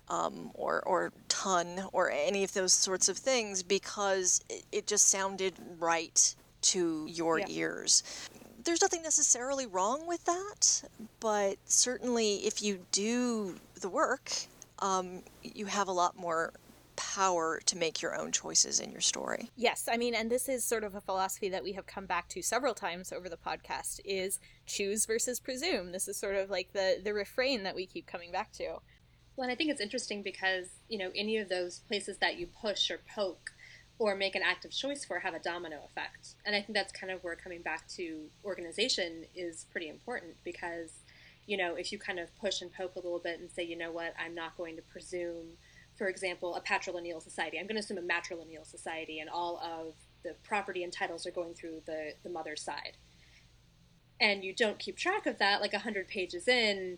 um, 0.09 0.51
or, 0.53 0.81
or 0.81 1.11
ton 1.29 1.85
or 1.91 2.11
any 2.11 2.43
of 2.43 2.53
those 2.53 2.73
sorts 2.73 3.09
of 3.09 3.17
things 3.17 3.63
because 3.63 4.41
it, 4.49 4.63
it 4.71 4.87
just 4.87 5.07
sounded 5.09 5.53
right 5.79 6.35
to 6.63 7.05
your 7.07 7.39
Yeah. 7.39 7.45
ears. 7.49 8.03
There's 8.63 8.81
nothing 8.81 9.01
necessarily 9.03 9.65
wrong 9.65 10.07
with 10.07 10.23
that, 10.25 10.83
but 11.19 11.57
certainly 11.65 12.45
if 12.45 12.61
you 12.63 12.85
do 12.91 13.59
the 13.75 13.89
work, 13.89 14.31
um, 14.79 15.23
you 15.43 15.65
have 15.65 15.87
a 15.87 15.91
lot 15.91 16.15
more 16.15 16.53
power 16.95 17.59
to 17.65 17.75
make 17.75 18.01
your 18.01 18.15
own 18.15 18.31
choices 18.31 18.79
in 18.79 18.91
your 18.91 19.01
story. 19.01 19.49
yes, 19.57 19.89
I 19.91 19.97
mean, 19.97 20.13
and 20.13 20.29
this 20.31 20.47
is 20.47 20.63
sort 20.63 20.83
of 20.83 20.95
a 20.95 21.01
philosophy 21.01 21.49
that 21.49 21.63
we 21.63 21.73
have 21.73 21.85
come 21.87 22.05
back 22.05 22.29
to 22.29 22.41
several 22.41 22.73
times 22.75 23.11
over 23.11 23.27
the 23.27 23.35
podcast 23.37 23.99
is 24.05 24.39
choose 24.65 25.05
versus 25.05 25.39
presume. 25.39 25.91
This 25.91 26.07
is 26.07 26.17
sort 26.17 26.35
of 26.35 26.49
like 26.49 26.71
the 26.71 27.01
the 27.03 27.13
refrain 27.13 27.63
that 27.63 27.75
we 27.75 27.85
keep 27.87 28.05
coming 28.05 28.31
back 28.31 28.51
to. 28.53 28.77
Well, 29.35 29.43
and 29.43 29.51
I 29.51 29.55
think 29.55 29.71
it's 29.71 29.81
interesting 29.81 30.21
because, 30.21 30.67
you 30.87 30.99
know, 30.99 31.11
any 31.15 31.37
of 31.37 31.49
those 31.49 31.79
places 31.79 32.19
that 32.19 32.37
you 32.37 32.45
push 32.45 32.91
or 32.91 32.99
poke 33.13 33.51
or 33.99 34.15
make 34.15 34.35
an 34.35 34.41
active 34.43 34.71
choice 34.71 35.05
for 35.05 35.19
have 35.19 35.33
a 35.33 35.39
domino 35.39 35.81
effect. 35.85 36.35
And 36.45 36.55
I 36.55 36.61
think 36.61 36.73
that's 36.73 36.91
kind 36.91 37.11
of 37.11 37.23
where 37.23 37.35
coming 37.35 37.61
back 37.61 37.87
to 37.89 38.25
organization 38.43 39.25
is 39.35 39.65
pretty 39.71 39.87
important 39.87 40.35
because, 40.43 40.91
you 41.45 41.57
know, 41.57 41.75
if 41.75 41.91
you 41.91 41.99
kind 41.99 42.19
of 42.19 42.35
push 42.37 42.61
and 42.61 42.71
poke 42.73 42.95
a 42.95 42.99
little 42.99 43.19
bit 43.19 43.39
and 43.39 43.51
say, 43.51 43.63
you 43.63 43.77
know 43.77 43.91
what, 43.91 44.13
I'm 44.19 44.33
not 44.33 44.57
going 44.57 44.75
to 44.77 44.81
presume, 44.81 45.57
for 45.95 46.07
example, 46.07 46.55
a 46.55 46.61
patrilineal 46.61 47.21
society. 47.21 47.59
I'm 47.59 47.67
going 47.67 47.75
to 47.75 47.81
assume 47.81 47.97
a 47.97 48.01
matrilineal 48.01 48.65
society 48.65 49.19
and 49.19 49.29
all 49.29 49.59
of 49.59 49.93
the 50.23 50.35
property 50.43 50.83
and 50.83 50.91
titles 50.91 51.27
are 51.27 51.31
going 51.31 51.53
through 51.53 51.81
the, 51.85 52.13
the 52.23 52.29
mother's 52.29 52.61
side. 52.61 52.97
And 54.19 54.43
you 54.43 54.55
don't 54.55 54.79
keep 54.79 54.97
track 54.97 55.25
of 55.25 55.37
that, 55.39 55.61
like 55.61 55.73
100 55.73 56.07
pages 56.07 56.47
in, 56.47 56.97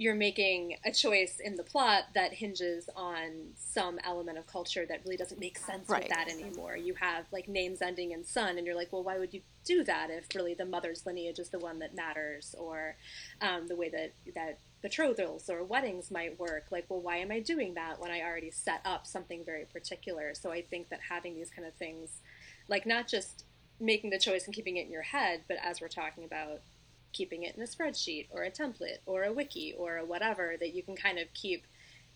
you're 0.00 0.14
making 0.14 0.76
a 0.82 0.90
choice 0.90 1.38
in 1.44 1.56
the 1.56 1.62
plot 1.62 2.04
that 2.14 2.32
hinges 2.32 2.88
on 2.96 3.52
some 3.54 3.98
element 4.02 4.38
of 4.38 4.46
culture 4.46 4.86
that 4.86 5.02
really 5.04 5.18
doesn't 5.18 5.38
make 5.38 5.58
sense 5.58 5.90
Right. 5.90 6.04
with 6.04 6.08
that 6.08 6.26
anymore. 6.30 6.74
You 6.74 6.94
have 6.94 7.26
like 7.30 7.48
names 7.48 7.82
ending 7.82 8.12
in 8.12 8.24
son, 8.24 8.56
and 8.56 8.66
you're 8.66 8.74
like, 8.74 8.94
well, 8.94 9.02
why 9.02 9.18
would 9.18 9.34
you 9.34 9.42
do 9.62 9.84
that 9.84 10.08
if 10.08 10.34
really 10.34 10.54
the 10.54 10.64
mother's 10.64 11.04
lineage 11.04 11.38
is 11.38 11.50
the 11.50 11.58
one 11.58 11.80
that 11.80 11.94
matters, 11.94 12.54
or 12.58 12.96
um, 13.42 13.68
the 13.68 13.76
way 13.76 13.90
that 13.90 14.14
that 14.34 14.58
betrothals 14.80 15.50
or 15.50 15.62
weddings 15.64 16.10
might 16.10 16.40
work? 16.40 16.68
Like, 16.70 16.86
well, 16.88 17.02
why 17.02 17.18
am 17.18 17.30
I 17.30 17.40
doing 17.40 17.74
that 17.74 18.00
when 18.00 18.10
I 18.10 18.22
already 18.22 18.50
set 18.50 18.80
up 18.86 19.06
something 19.06 19.44
very 19.44 19.66
particular? 19.66 20.32
So 20.32 20.50
I 20.50 20.62
think 20.62 20.88
that 20.88 21.00
having 21.10 21.34
these 21.34 21.50
kind 21.50 21.68
of 21.68 21.74
things, 21.74 22.22
like 22.68 22.86
not 22.86 23.06
just 23.06 23.44
making 23.78 24.08
the 24.08 24.18
choice 24.18 24.46
and 24.46 24.54
keeping 24.54 24.78
it 24.78 24.86
in 24.86 24.90
your 24.90 25.02
head, 25.02 25.42
but 25.46 25.58
as 25.62 25.82
we're 25.82 25.88
talking 25.88 26.24
about 26.24 26.60
keeping 27.12 27.42
it 27.42 27.56
in 27.56 27.62
a 27.62 27.66
spreadsheet 27.66 28.28
or 28.30 28.42
a 28.42 28.50
template 28.50 28.98
or 29.06 29.24
a 29.24 29.32
wiki 29.32 29.74
or 29.76 29.96
a 29.96 30.04
whatever 30.04 30.54
that 30.58 30.74
you 30.74 30.82
can 30.82 30.96
kind 30.96 31.18
of 31.18 31.32
keep 31.34 31.66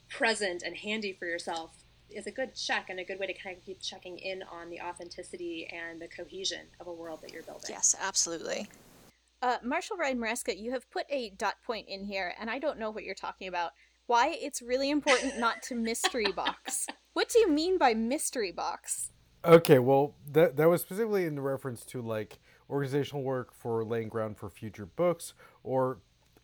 present 0.08 0.62
and 0.62 0.76
handy 0.76 1.12
for 1.12 1.26
yourself 1.26 1.84
is 2.10 2.26
a 2.26 2.30
good 2.30 2.54
check 2.54 2.86
and 2.90 3.00
a 3.00 3.04
good 3.04 3.18
way 3.18 3.26
to 3.26 3.34
kind 3.34 3.56
of 3.56 3.64
keep 3.64 3.80
checking 3.80 4.18
in 4.18 4.42
on 4.44 4.70
the 4.70 4.80
authenticity 4.80 5.68
and 5.72 6.00
the 6.00 6.08
cohesion 6.08 6.66
of 6.80 6.86
a 6.86 6.92
world 6.92 7.20
that 7.22 7.32
you're 7.32 7.42
building. 7.42 7.70
Yes, 7.70 7.94
absolutely. 8.00 8.68
Uh, 9.42 9.58
Marshall 9.62 9.96
Ryan 9.96 10.18
Maresca, 10.18 10.58
you 10.58 10.72
have 10.72 10.90
put 10.90 11.06
a 11.10 11.30
dot 11.30 11.56
point 11.66 11.88
in 11.88 12.04
here, 12.04 12.34
and 12.40 12.48
I 12.48 12.58
don't 12.58 12.78
know 12.78 12.90
what 12.90 13.04
you're 13.04 13.14
talking 13.14 13.48
about. 13.48 13.72
Why 14.06 14.36
it's 14.40 14.62
really 14.62 14.90
important 14.90 15.38
not 15.38 15.62
to 15.64 15.74
mystery 15.74 16.32
box. 16.32 16.86
What 17.14 17.28
do 17.28 17.38
you 17.38 17.50
mean 17.50 17.78
by 17.78 17.94
mystery 17.94 18.52
box? 18.52 19.10
Okay, 19.44 19.78
well, 19.78 20.14
that 20.32 20.56
that 20.56 20.68
was 20.68 20.80
specifically 20.80 21.26
in 21.26 21.38
reference 21.40 21.84
to 21.86 22.00
like 22.00 22.38
organizational 22.70 23.22
work 23.22 23.52
for 23.52 23.84
laying 23.84 24.08
ground 24.08 24.36
for 24.36 24.48
future 24.48 24.86
books, 24.86 25.34
or 25.62 25.98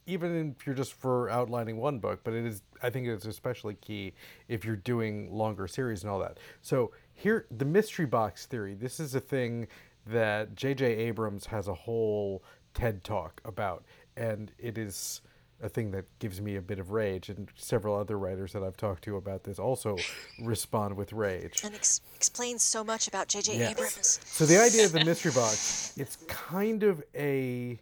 even 0.07 0.55
if 0.59 0.67
you're 0.67 0.75
just 0.75 0.95
for 0.95 1.31
outlining 1.31 1.77
one 1.77 1.99
book. 1.99 2.21
But 2.25 2.35
it 2.35 2.45
is, 2.45 2.63
I 2.83 2.91
think, 2.91 3.07
it's 3.07 3.27
especially 3.27 3.75
key 3.75 4.15
if 4.49 4.65
you're 4.65 4.77
doing 4.77 5.33
longer 5.33 5.67
series 5.69 6.03
and 6.03 6.11
all 6.11 6.19
that. 6.21 6.39
So 6.63 6.93
here, 7.15 7.47
the 7.57 7.65
mystery 7.65 8.07
box 8.07 8.47
theory. 8.47 8.75
This 8.75 8.99
is 9.01 9.15
a 9.15 9.21
thing 9.21 9.69
that 10.07 10.55
J.J. 10.55 10.85
Abrams 10.87 11.47
has 11.47 11.69
a 11.69 11.75
whole 11.75 12.43
TED 12.75 13.05
talk 13.05 13.41
about, 13.45 13.85
and 14.17 14.53
it 14.59 14.79
is 14.79 15.21
a 15.63 15.69
thing 15.69 15.91
that 15.91 16.07
gives 16.19 16.41
me 16.41 16.57
a 16.57 16.63
bit 16.63 16.79
of 16.79 16.91
rage, 16.91 17.29
and 17.29 17.49
several 17.55 17.95
other 17.95 18.19
writers 18.19 18.53
that 18.53 18.63
I've 18.63 18.77
talked 18.77 19.05
to 19.05 19.17
about 19.17 19.45
this 19.45 19.59
also 19.59 19.97
respond 20.43 20.97
with 20.97 21.13
rage. 21.13 21.63
And 21.65 21.75
ex- 21.75 22.01
explains 22.17 22.63
so 22.63 22.83
much 22.83 23.09
about 23.09 23.29
J.J. 23.29 23.59
Yes. 23.59 23.71
Abrams. 23.73 24.21
So 24.25 24.47
the 24.47 24.59
idea 24.59 24.85
of 24.85 24.93
the 24.93 25.05
mystery 25.05 25.33
box, 25.33 25.95
it's 25.97 26.17
kind 26.29 26.83
of 26.83 27.03
a 27.15 27.81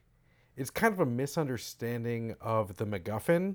it's 0.56 0.70
kind 0.70 0.92
of 0.92 0.98
a 0.98 1.06
misunderstanding 1.06 2.34
of 2.40 2.76
the 2.76 2.84
MacGuffin, 2.84 3.54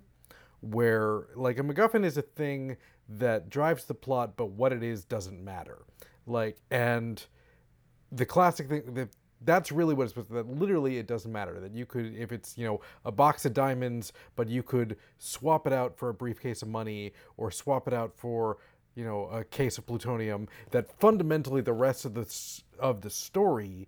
where 0.61 1.27
like 1.35 1.59
a 1.59 1.63
MacGuffin 1.63 2.05
is 2.05 2.17
a 2.17 2.21
thing 2.21 2.77
that 3.09 3.49
drives 3.49 3.85
the 3.85 3.93
plot, 3.93 4.37
but 4.37 4.51
what 4.51 4.71
it 4.71 4.81
is 4.81 5.03
doesn't 5.03 5.43
matter. 5.43 5.79
Like 6.25 6.57
and 6.71 7.23
the 8.11 8.25
classic 8.25 8.69
thing 8.69 8.93
that 8.93 9.09
that's 9.45 9.71
really 9.71 9.93
what 9.93 10.03
it's 10.03 10.11
supposed 10.11 10.29
to 10.29 10.35
that 10.35 10.47
literally 10.47 10.97
it 10.97 11.07
doesn't 11.07 11.31
matter 11.31 11.59
that 11.59 11.73
you 11.73 11.85
could 11.85 12.15
if 12.15 12.31
it's 12.31 12.57
you 12.57 12.65
know 12.65 12.81
a 13.05 13.11
box 13.11 13.45
of 13.45 13.53
diamonds 13.53 14.13
but 14.35 14.47
you 14.47 14.63
could 14.63 14.97
swap 15.17 15.67
it 15.67 15.73
out 15.73 15.97
for 15.97 16.09
a 16.09 16.13
briefcase 16.13 16.61
of 16.61 16.67
money 16.67 17.11
or 17.37 17.51
swap 17.51 17.87
it 17.87 17.93
out 17.93 18.13
for 18.15 18.57
you 18.95 19.03
know 19.03 19.25
a 19.25 19.43
case 19.43 19.77
of 19.77 19.85
plutonium 19.85 20.47
that 20.71 20.89
fundamentally 20.99 21.61
the 21.61 21.73
rest 21.73 22.05
of 22.05 22.13
the 22.13 22.61
of 22.79 23.01
the 23.01 23.09
story 23.09 23.87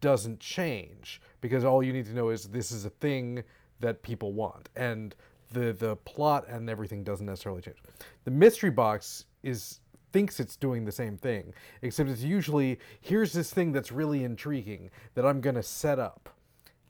doesn't 0.00 0.40
change 0.40 1.20
because 1.40 1.64
all 1.64 1.82
you 1.82 1.92
need 1.92 2.06
to 2.06 2.14
know 2.14 2.30
is 2.30 2.44
this 2.48 2.70
is 2.72 2.84
a 2.84 2.90
thing 2.90 3.42
that 3.80 4.02
people 4.02 4.32
want 4.32 4.68
and 4.76 5.14
the 5.52 5.72
the 5.72 5.96
plot 5.96 6.46
and 6.48 6.68
everything 6.68 7.02
doesn't 7.02 7.26
necessarily 7.26 7.62
change. 7.62 7.78
The 8.24 8.30
mystery 8.30 8.70
box 8.70 9.24
is 9.42 9.80
thinks 10.14 10.38
it's 10.38 10.54
doing 10.54 10.84
the 10.84 10.92
same 10.92 11.16
thing, 11.16 11.52
except 11.82 12.08
it's 12.08 12.22
usually 12.22 12.78
here's 13.00 13.32
this 13.32 13.52
thing 13.52 13.72
that's 13.72 13.90
really 13.90 14.22
intriguing 14.22 14.88
that 15.14 15.26
I'm 15.26 15.40
going 15.40 15.56
to 15.56 15.62
set 15.62 15.98
up. 15.98 16.30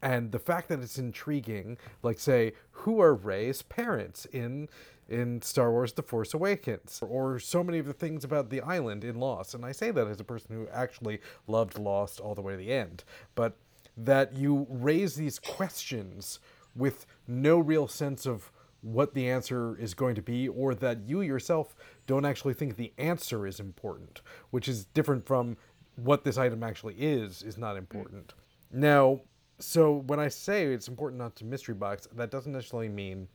And 0.03 0.31
the 0.31 0.39
fact 0.39 0.69
that 0.69 0.81
it's 0.81 0.99
intriguing, 0.99 1.79
like 2.03 2.19
say, 2.19 2.53
who 2.71 3.01
are 3.01 3.15
Rey's 3.15 3.63
parents 3.63 4.27
in 4.27 4.69
in 5.09 5.41
Star 5.41 5.71
Wars 5.71 5.95
The 5.95 6.03
Force 6.03 6.35
Awakens 6.35 7.01
or 7.03 7.39
so 7.39 7.65
many 7.65 7.79
of 7.79 7.87
the 7.87 7.95
things 7.95 8.25
about 8.25 8.51
the 8.51 8.61
island 8.61 9.05
in 9.05 9.19
Lost. 9.19 9.55
And 9.55 9.65
I 9.65 9.73
say 9.73 9.91
that 9.91 10.07
as 10.07 10.21
a 10.21 10.25
person 10.25 10.55
who 10.55 10.69
actually 10.69 11.21
loved 11.47 11.79
Lost 11.79 12.21
all 12.21 12.35
the 12.35 12.43
way 12.43 12.53
to 12.53 12.59
the 12.59 12.73
end, 12.73 13.05
but 13.35 13.57
that 13.97 14.35
you 14.35 14.67
raise 14.69 15.15
these 15.15 15.39
questions 15.39 16.41
with 16.77 17.07
no 17.27 17.59
real 17.59 17.89
sense 17.89 18.27
of 18.27 18.51
what 18.85 19.15
the 19.15 19.31
answer 19.31 19.77
is 19.79 19.95
going 19.95 20.15
to 20.15 20.23
be, 20.23 20.47
or 20.47 20.75
that 20.75 21.09
you 21.09 21.23
yourself 21.23 21.75
don't 22.07 22.25
actually 22.25 22.55
think 22.55 22.77
the 22.77 22.93
answer 22.99 23.47
is 23.47 23.61
important, 23.61 24.21
which 24.51 24.69
is 24.69 24.85
different 24.87 25.27
from 25.27 25.57
what 25.97 26.25
this 26.25 26.39
item 26.39 26.63
actually 26.63 26.95
is, 26.95 27.43
is 27.43 27.57
not 27.57 27.77
important. 27.77 28.35
Now, 28.73 29.21
so 29.59 30.03
when 30.07 30.19
I 30.19 30.29
say 30.29 30.67
it's 30.67 30.89
important 30.89 31.21
not 31.21 31.37
to 31.37 31.45
mystery 31.45 31.75
box, 31.75 32.09
that 32.15 32.31
doesn't 32.31 32.53
necessarily 32.53 32.89
mean 32.89 33.29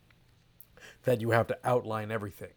that 1.04 1.20
you 1.20 1.30
have 1.30 1.46
to 1.48 1.58
outline 1.64 2.10
everything. 2.10 2.52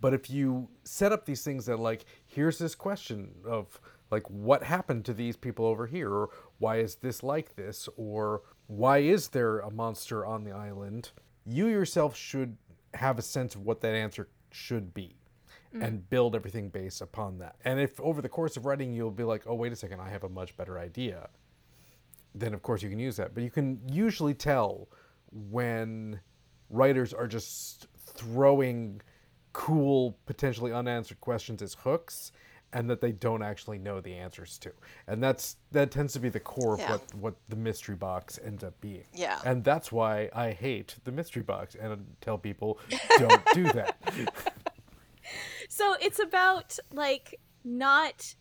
But 0.00 0.14
if 0.14 0.30
you 0.30 0.68
set 0.84 1.12
up 1.12 1.24
these 1.24 1.42
things 1.42 1.66
that 1.66 1.78
like, 1.78 2.04
here's 2.26 2.58
this 2.58 2.74
question 2.74 3.30
of 3.46 3.80
like 4.10 4.28
what 4.28 4.62
happened 4.62 5.04
to 5.04 5.14
these 5.14 5.36
people 5.36 5.64
over 5.64 5.86
here, 5.86 6.10
or 6.10 6.30
why 6.58 6.78
is 6.78 6.96
this 6.96 7.22
like 7.22 7.54
this, 7.54 7.88
or 7.96 8.42
why 8.66 8.98
is 8.98 9.28
there 9.28 9.60
a 9.60 9.70
monster 9.70 10.26
on 10.26 10.44
the 10.44 10.52
island, 10.52 11.10
you 11.46 11.66
yourself 11.66 12.16
should 12.16 12.56
have 12.94 13.18
a 13.18 13.22
sense 13.22 13.54
of 13.54 13.62
what 13.62 13.80
that 13.80 13.94
answer 13.94 14.28
should 14.50 14.92
be 14.92 15.16
Mm. 15.74 15.82
and 15.86 16.10
build 16.10 16.34
everything 16.36 16.68
based 16.68 17.00
upon 17.00 17.38
that. 17.38 17.56
And 17.64 17.80
if 17.80 17.98
over 18.00 18.20
the 18.20 18.28
course 18.28 18.56
of 18.58 18.66
writing 18.66 18.92
you'll 18.92 19.10
be 19.10 19.24
like, 19.24 19.44
oh, 19.46 19.54
wait 19.54 19.72
a 19.72 19.76
second, 19.76 20.00
I 20.00 20.10
have 20.10 20.22
a 20.24 20.28
much 20.28 20.54
better 20.56 20.78
idea, 20.78 21.30
then 22.34 22.52
of 22.52 22.62
course 22.62 22.82
you 22.82 22.90
can 22.90 22.98
use 22.98 23.16
that. 23.16 23.34
But 23.34 23.42
you 23.42 23.50
can 23.50 23.80
usually 23.90 24.34
tell 24.34 24.88
when 25.50 26.20
writers 26.70 27.12
are 27.14 27.26
just 27.26 27.86
throwing 27.98 29.00
cool, 29.52 30.18
potentially 30.26 30.72
unanswered 30.72 31.20
questions 31.20 31.62
as 31.62 31.74
hooks 31.74 32.32
and 32.74 32.88
that 32.88 33.02
they 33.02 33.12
don't 33.12 33.42
actually 33.42 33.78
know 33.78 34.00
the 34.00 34.14
answers 34.14 34.56
to. 34.58 34.72
And 35.06 35.22
that's 35.22 35.56
that 35.72 35.90
tends 35.90 36.14
to 36.14 36.20
be 36.20 36.30
the 36.30 36.40
core 36.40 36.76
Yeah. 36.78 36.94
of 36.94 37.00
what, 37.00 37.14
what 37.14 37.34
the 37.50 37.56
mystery 37.56 37.96
box 37.96 38.38
ends 38.42 38.64
up 38.64 38.78
being. 38.80 39.04
Yeah. 39.12 39.38
And 39.44 39.62
that's 39.62 39.92
why 39.92 40.30
I 40.34 40.52
hate 40.52 40.96
the 41.04 41.12
mystery 41.12 41.42
box 41.42 41.74
and 41.74 42.06
tell 42.22 42.38
people 42.38 42.78
don't 43.18 43.42
do 43.54 43.64
that. 43.72 43.96
So 45.68 45.94
it's 46.00 46.18
about 46.18 46.78
like 46.92 47.40
not 47.64 48.34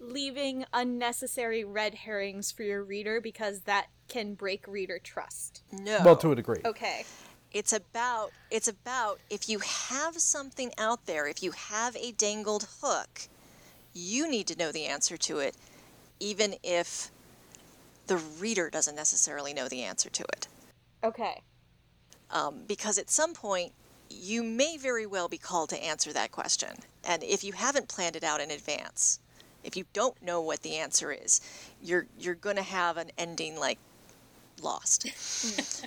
leaving 0.00 0.64
unnecessary 0.72 1.64
red 1.64 1.94
herrings 1.94 2.50
for 2.50 2.64
your 2.64 2.82
reader 2.82 3.20
because 3.20 3.60
that 3.62 3.86
can 4.08 4.34
break 4.34 4.66
reader 4.66 4.98
trust. 4.98 5.62
No. 5.72 6.00
Well, 6.04 6.16
to 6.16 6.32
a 6.32 6.34
degree. 6.34 6.60
Okay. 6.64 7.04
it's 7.52 7.72
about 7.72 8.32
it's 8.50 8.66
about 8.68 9.20
if 9.30 9.48
you 9.48 9.60
have 9.60 10.18
something 10.18 10.72
out 10.78 11.06
there, 11.06 11.26
if 11.28 11.42
you 11.42 11.52
have 11.52 11.96
a 11.96 12.12
dangled 12.12 12.66
hook, 12.82 13.28
you 13.94 14.28
need 14.28 14.46
to 14.48 14.56
know 14.58 14.72
the 14.72 14.86
answer 14.86 15.16
to 15.18 15.38
it, 15.38 15.54
even 16.18 16.54
if 16.62 17.10
the 18.06 18.16
reader 18.16 18.70
doesn't 18.70 18.96
necessarily 18.96 19.54
know 19.54 19.68
the 19.68 19.82
answer 19.82 20.10
to 20.10 20.24
it. 20.24 20.48
Okay. 21.04 21.42
um, 22.30 22.62
because 22.66 22.98
at 22.98 23.10
some 23.10 23.34
point 23.34 23.72
you 24.12 24.42
may 24.42 24.76
very 24.76 25.06
well 25.06 25.28
be 25.28 25.38
called 25.38 25.70
to 25.70 25.82
answer 25.82 26.12
that 26.12 26.32
question. 26.32 26.70
And 27.04 27.22
if 27.22 27.42
you 27.42 27.52
haven't 27.52 27.88
planned 27.88 28.16
it 28.16 28.24
out 28.24 28.40
in 28.40 28.50
advance, 28.50 29.18
if 29.64 29.76
you 29.76 29.84
don't 29.92 30.20
know 30.22 30.40
what 30.40 30.62
the 30.62 30.76
answer 30.76 31.12
is, 31.12 31.40
you're 31.82 32.06
you're 32.18 32.34
going 32.34 32.56
to 32.56 32.62
have 32.62 32.96
an 32.96 33.10
ending 33.16 33.58
like 33.58 33.78
lost. 34.60 35.06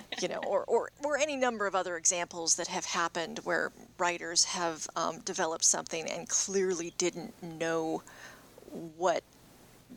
you 0.20 0.28
know, 0.28 0.40
or, 0.46 0.64
or 0.64 0.90
or 1.04 1.18
any 1.18 1.36
number 1.36 1.66
of 1.66 1.74
other 1.74 1.96
examples 1.96 2.56
that 2.56 2.68
have 2.68 2.84
happened 2.84 3.40
where 3.44 3.72
writers 3.98 4.44
have 4.44 4.86
um, 4.96 5.20
developed 5.20 5.64
something 5.64 6.08
and 6.10 6.28
clearly 6.28 6.92
didn't 6.98 7.34
know 7.42 8.02
what 8.96 9.22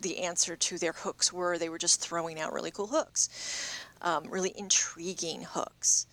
the 0.01 0.19
answer 0.19 0.55
to 0.55 0.77
their 0.77 0.93
hooks 0.93 1.33
were. 1.33 1.57
They 1.57 1.69
were 1.69 1.77
just 1.77 2.01
throwing 2.01 2.39
out 2.39 2.53
really 2.53 2.71
cool 2.71 2.87
hooks, 2.87 3.77
um, 4.01 4.25
really 4.29 4.53
intriguing 4.55 5.43
hooks. 5.43 6.05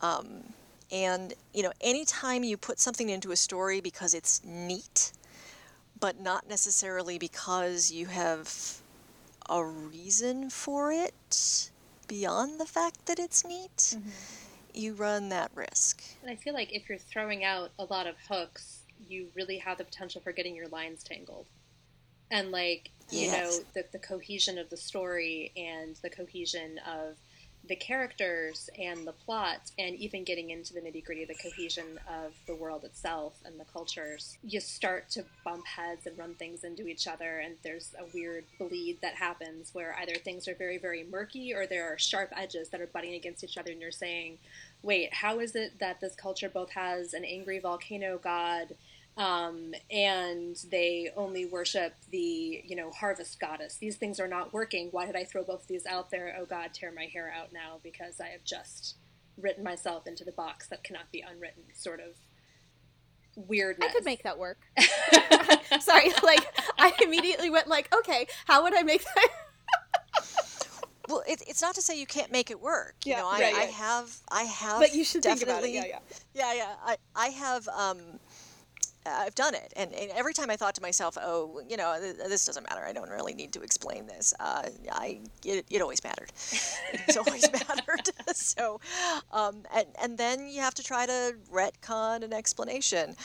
Um, 0.00 0.44
and, 0.92 1.34
you 1.54 1.62
know, 1.62 1.72
anytime 1.80 2.44
you 2.44 2.56
put 2.56 2.78
something 2.78 3.08
into 3.08 3.30
a 3.30 3.36
story 3.36 3.80
because 3.80 4.14
it's 4.14 4.42
neat, 4.44 5.12
but 5.98 6.20
not 6.20 6.48
necessarily 6.48 7.18
because 7.18 7.90
you 7.90 8.06
have 8.06 8.80
a 9.48 9.64
reason 9.64 10.50
for 10.50 10.92
it 10.92 11.70
beyond 12.08 12.58
the 12.58 12.66
fact 12.66 13.06
that 13.06 13.18
it's 13.18 13.44
neat, 13.44 13.76
mm-hmm. 13.76 14.10
you 14.74 14.94
run 14.94 15.28
that 15.28 15.50
risk. 15.54 16.02
And 16.22 16.30
I 16.30 16.36
feel 16.36 16.54
like 16.54 16.72
if 16.74 16.88
you're 16.88 16.98
throwing 16.98 17.44
out 17.44 17.70
a 17.78 17.84
lot 17.84 18.06
of 18.06 18.16
hooks, 18.28 18.80
you 19.08 19.28
really 19.34 19.58
have 19.58 19.78
the 19.78 19.84
potential 19.84 20.20
for 20.20 20.32
getting 20.32 20.56
your 20.56 20.68
lines 20.68 21.02
tangled. 21.02 21.46
And 22.30 22.50
like, 22.50 22.90
you 23.10 23.22
Yes. 23.22 23.58
know, 23.58 23.64
the, 23.74 23.84
the 23.92 23.98
cohesion 23.98 24.58
of 24.58 24.70
the 24.70 24.76
story 24.76 25.52
and 25.56 25.96
the 25.96 26.10
cohesion 26.10 26.78
of 26.86 27.16
the 27.68 27.76
characters 27.76 28.70
and 28.78 29.06
the 29.06 29.12
plot, 29.12 29.70
and 29.78 29.94
even 29.96 30.24
getting 30.24 30.50
into 30.50 30.72
the 30.72 30.80
nitty 30.80 31.04
gritty, 31.04 31.24
the 31.24 31.34
cohesion 31.34 32.00
of 32.08 32.32
the 32.46 32.54
world 32.54 32.84
itself 32.84 33.34
and 33.44 33.60
the 33.60 33.64
cultures, 33.64 34.38
you 34.42 34.60
start 34.60 35.08
to 35.10 35.24
bump 35.44 35.66
heads 35.66 36.06
and 36.06 36.18
run 36.18 36.34
things 36.34 36.64
into 36.64 36.88
each 36.88 37.06
other, 37.06 37.38
and 37.38 37.56
there's 37.62 37.94
a 37.98 38.04
weird 38.14 38.44
bleed 38.58 38.98
that 39.02 39.14
happens 39.14 39.70
where 39.72 39.94
either 40.00 40.14
things 40.14 40.48
are 40.48 40.54
very, 40.54 40.78
very 40.78 41.04
murky 41.04 41.54
or 41.54 41.66
there 41.66 41.92
are 41.92 41.98
sharp 41.98 42.32
edges 42.36 42.70
that 42.70 42.80
are 42.80 42.86
butting 42.86 43.14
against 43.14 43.44
each 43.44 43.58
other, 43.58 43.70
and 43.70 43.80
you're 43.80 43.92
saying, 43.92 44.38
wait, 44.82 45.12
how 45.12 45.38
is 45.38 45.54
it 45.54 45.78
that 45.78 46.00
this 46.00 46.14
culture 46.14 46.48
both 46.48 46.70
has 46.70 47.12
an 47.12 47.24
angry 47.24 47.58
volcano 47.58 48.18
god 48.18 48.74
um, 49.20 49.74
and 49.90 50.56
they 50.70 51.10
only 51.16 51.44
worship 51.44 51.94
the 52.10 52.62
you 52.64 52.74
know 52.74 52.90
harvest 52.90 53.38
goddess? 53.38 53.76
These 53.76 53.96
things 53.96 54.18
are 54.18 54.28
not 54.28 54.52
working. 54.52 54.88
Why 54.90 55.06
did 55.06 55.16
I 55.16 55.24
throw 55.24 55.44
both 55.44 55.62
of 55.62 55.68
these 55.68 55.86
out 55.86 56.10
there? 56.10 56.34
Oh 56.40 56.46
God, 56.46 56.70
tear 56.72 56.90
my 56.90 57.04
hair 57.04 57.32
out 57.36 57.52
now 57.52 57.78
because 57.82 58.20
I 58.20 58.28
have 58.28 58.44
just 58.44 58.96
written 59.36 59.62
myself 59.64 60.06
into 60.06 60.24
the 60.24 60.32
box 60.32 60.66
that 60.68 60.82
cannot 60.84 61.10
be 61.12 61.20
unwritten. 61.28 61.62
Sort 61.74 62.00
of 62.00 62.16
weirdness. 63.36 63.90
I 63.90 63.92
could 63.92 64.04
make 64.04 64.22
that 64.22 64.38
work. 64.38 64.58
Sorry, 65.80 66.10
like 66.22 66.46
I 66.78 66.92
immediately 67.02 67.50
went 67.50 67.68
like, 67.68 67.94
okay, 67.94 68.26
how 68.46 68.62
would 68.62 68.74
I 68.76 68.82
make 68.82 69.04
that? 69.04 69.28
Well, 71.08 71.24
it, 71.26 71.42
it's 71.48 71.60
not 71.60 71.74
to 71.74 71.82
say 71.82 71.98
you 71.98 72.06
can't 72.06 72.30
make 72.30 72.52
it 72.52 72.60
work. 72.60 72.94
You 73.04 73.14
Yeah, 73.14 73.22
know, 73.22 73.28
I, 73.30 73.40
right, 73.40 73.54
I 73.54 73.58
right. 73.64 73.70
have, 73.70 74.16
I 74.30 74.42
have. 74.44 74.78
But 74.78 74.94
you 74.94 75.02
should 75.04 75.24
think 75.24 75.42
about 75.42 75.64
it. 75.64 75.72
definitely- 75.72 75.74
Yeah, 75.74 75.84
yeah. 75.88 75.98
Yeah, 76.34 76.54
yeah. 76.54 76.74
I, 76.84 76.96
I 77.16 77.26
have 77.30 77.66
um, 77.66 77.98
I've 79.06 79.34
done 79.34 79.54
it, 79.54 79.72
and, 79.76 79.92
and 79.94 80.10
every 80.10 80.34
time 80.34 80.50
I 80.50 80.56
thought 80.56 80.74
to 80.74 80.82
myself, 80.82 81.16
oh, 81.20 81.62
you 81.68 81.76
know, 81.76 81.96
th- 81.98 82.16
this 82.16 82.44
doesn't 82.44 82.68
matter. 82.68 82.84
I 82.84 82.92
don't 82.92 83.08
really 83.08 83.32
need 83.32 83.52
to 83.52 83.62
explain 83.62 84.06
this. 84.06 84.34
Uh, 84.38 84.68
I 84.92 85.20
it, 85.44 85.64
it 85.70 85.80
always 85.80 86.04
mattered. 86.04 86.32
it's 86.92 87.16
always 87.16 87.50
mattered. 87.68 88.10
so, 88.34 88.80
um, 89.32 89.62
and 89.74 89.86
and 90.02 90.18
then 90.18 90.48
you 90.48 90.60
have 90.60 90.74
to 90.74 90.82
try 90.82 91.06
to 91.06 91.34
retcon 91.50 92.22
an 92.22 92.32
explanation, 92.34 93.16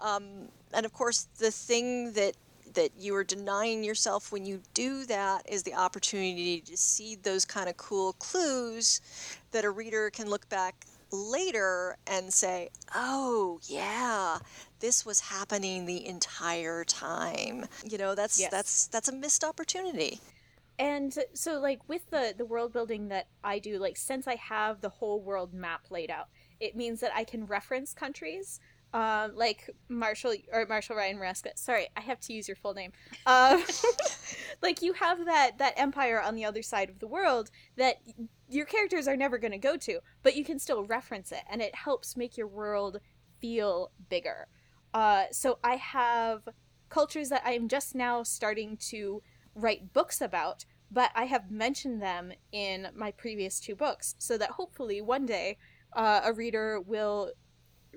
um, 0.00 0.48
and 0.74 0.84
of 0.84 0.92
course, 0.92 1.28
the 1.38 1.50
thing 1.50 2.12
that 2.12 2.34
that 2.74 2.90
you 2.98 3.14
are 3.14 3.24
denying 3.24 3.84
yourself 3.84 4.32
when 4.32 4.44
you 4.44 4.60
do 4.74 5.04
that 5.06 5.48
is 5.48 5.62
the 5.62 5.74
opportunity 5.74 6.60
to 6.60 6.76
see 6.76 7.16
those 7.16 7.44
kind 7.44 7.68
of 7.68 7.76
cool 7.76 8.14
clues 8.14 9.00
that 9.50 9.64
a 9.64 9.70
reader 9.70 10.10
can 10.10 10.28
look 10.28 10.48
back 10.48 10.86
later 11.10 11.96
and 12.06 12.32
say, 12.32 12.70
"Oh, 12.94 13.60
yeah, 13.64 14.38
this 14.82 15.06
was 15.06 15.20
happening 15.20 15.86
the 15.86 16.06
entire 16.06 16.84
time." 16.84 17.66
You 17.82 17.96
know, 17.96 18.14
that's 18.14 18.38
Yes. 18.38 18.50
that's 18.50 18.86
that's 18.88 19.08
a 19.08 19.12
missed 19.14 19.44
opportunity. 19.44 20.20
And 20.78 21.16
so, 21.34 21.60
like 21.60 21.88
with 21.88 22.10
the 22.10 22.34
the 22.36 22.44
world 22.44 22.72
building 22.72 23.08
that 23.08 23.28
I 23.44 23.58
do, 23.58 23.78
like 23.78 23.96
since 23.96 24.26
I 24.26 24.34
have 24.36 24.80
the 24.82 24.88
whole 24.90 25.22
world 25.22 25.54
map 25.54 25.90
laid 25.90 26.10
out, 26.10 26.28
it 26.60 26.76
means 26.76 27.00
that 27.00 27.12
I 27.14 27.24
can 27.24 27.46
reference 27.46 27.94
countries. 27.94 28.60
Um, 28.94 29.34
like 29.36 29.70
Marshall 29.88 30.34
or 30.52 30.66
Marshall 30.68 30.96
Ryan 30.96 31.16
Maresca. 31.18 31.56
Sorry, 31.56 31.88
I 31.96 32.02
have 32.02 32.20
to 32.20 32.34
use 32.34 32.46
your 32.46 32.56
full 32.56 32.74
name. 32.74 32.92
Um, 33.24 33.64
like 34.62 34.82
you 34.82 34.92
have 34.92 35.24
that 35.24 35.56
that 35.58 35.74
empire 35.78 36.20
on 36.20 36.34
the 36.34 36.44
other 36.44 36.62
side 36.62 36.90
of 36.90 36.98
the 36.98 37.06
world 37.06 37.50
that 37.76 38.02
your 38.50 38.66
characters 38.66 39.08
are 39.08 39.16
never 39.16 39.38
going 39.38 39.52
to 39.52 39.58
go 39.58 39.78
to, 39.78 40.00
but 40.22 40.36
you 40.36 40.44
can 40.44 40.58
still 40.58 40.84
reference 40.84 41.32
it, 41.32 41.40
and 41.50 41.62
it 41.62 41.74
helps 41.74 42.18
make 42.18 42.36
your 42.36 42.48
world 42.48 43.00
feel 43.40 43.92
bigger. 44.10 44.46
Uh, 44.94 45.24
so 45.30 45.58
I 45.64 45.76
have 45.76 46.48
cultures 46.88 47.30
that 47.30 47.42
I 47.44 47.52
am 47.52 47.68
just 47.68 47.94
now 47.94 48.22
starting 48.22 48.76
to 48.88 49.22
write 49.54 49.92
books 49.92 50.20
about, 50.20 50.64
but 50.90 51.10
I 51.14 51.24
have 51.24 51.50
mentioned 51.50 52.02
them 52.02 52.32
in 52.52 52.88
my 52.94 53.10
previous 53.12 53.58
two 53.60 53.74
books, 53.74 54.14
so 54.18 54.36
that 54.38 54.50
hopefully 54.50 55.00
one 55.00 55.26
day 55.26 55.56
uh, 55.94 56.20
a 56.24 56.32
reader 56.32 56.80
will 56.80 57.32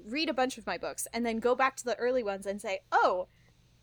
read 0.05 0.29
a 0.29 0.33
bunch 0.33 0.57
of 0.57 0.65
my 0.65 0.77
books 0.77 1.07
and 1.13 1.25
then 1.25 1.39
go 1.39 1.55
back 1.55 1.75
to 1.77 1.85
the 1.85 1.95
early 1.97 2.23
ones 2.23 2.45
and 2.45 2.61
say, 2.61 2.81
"Oh, 2.91 3.27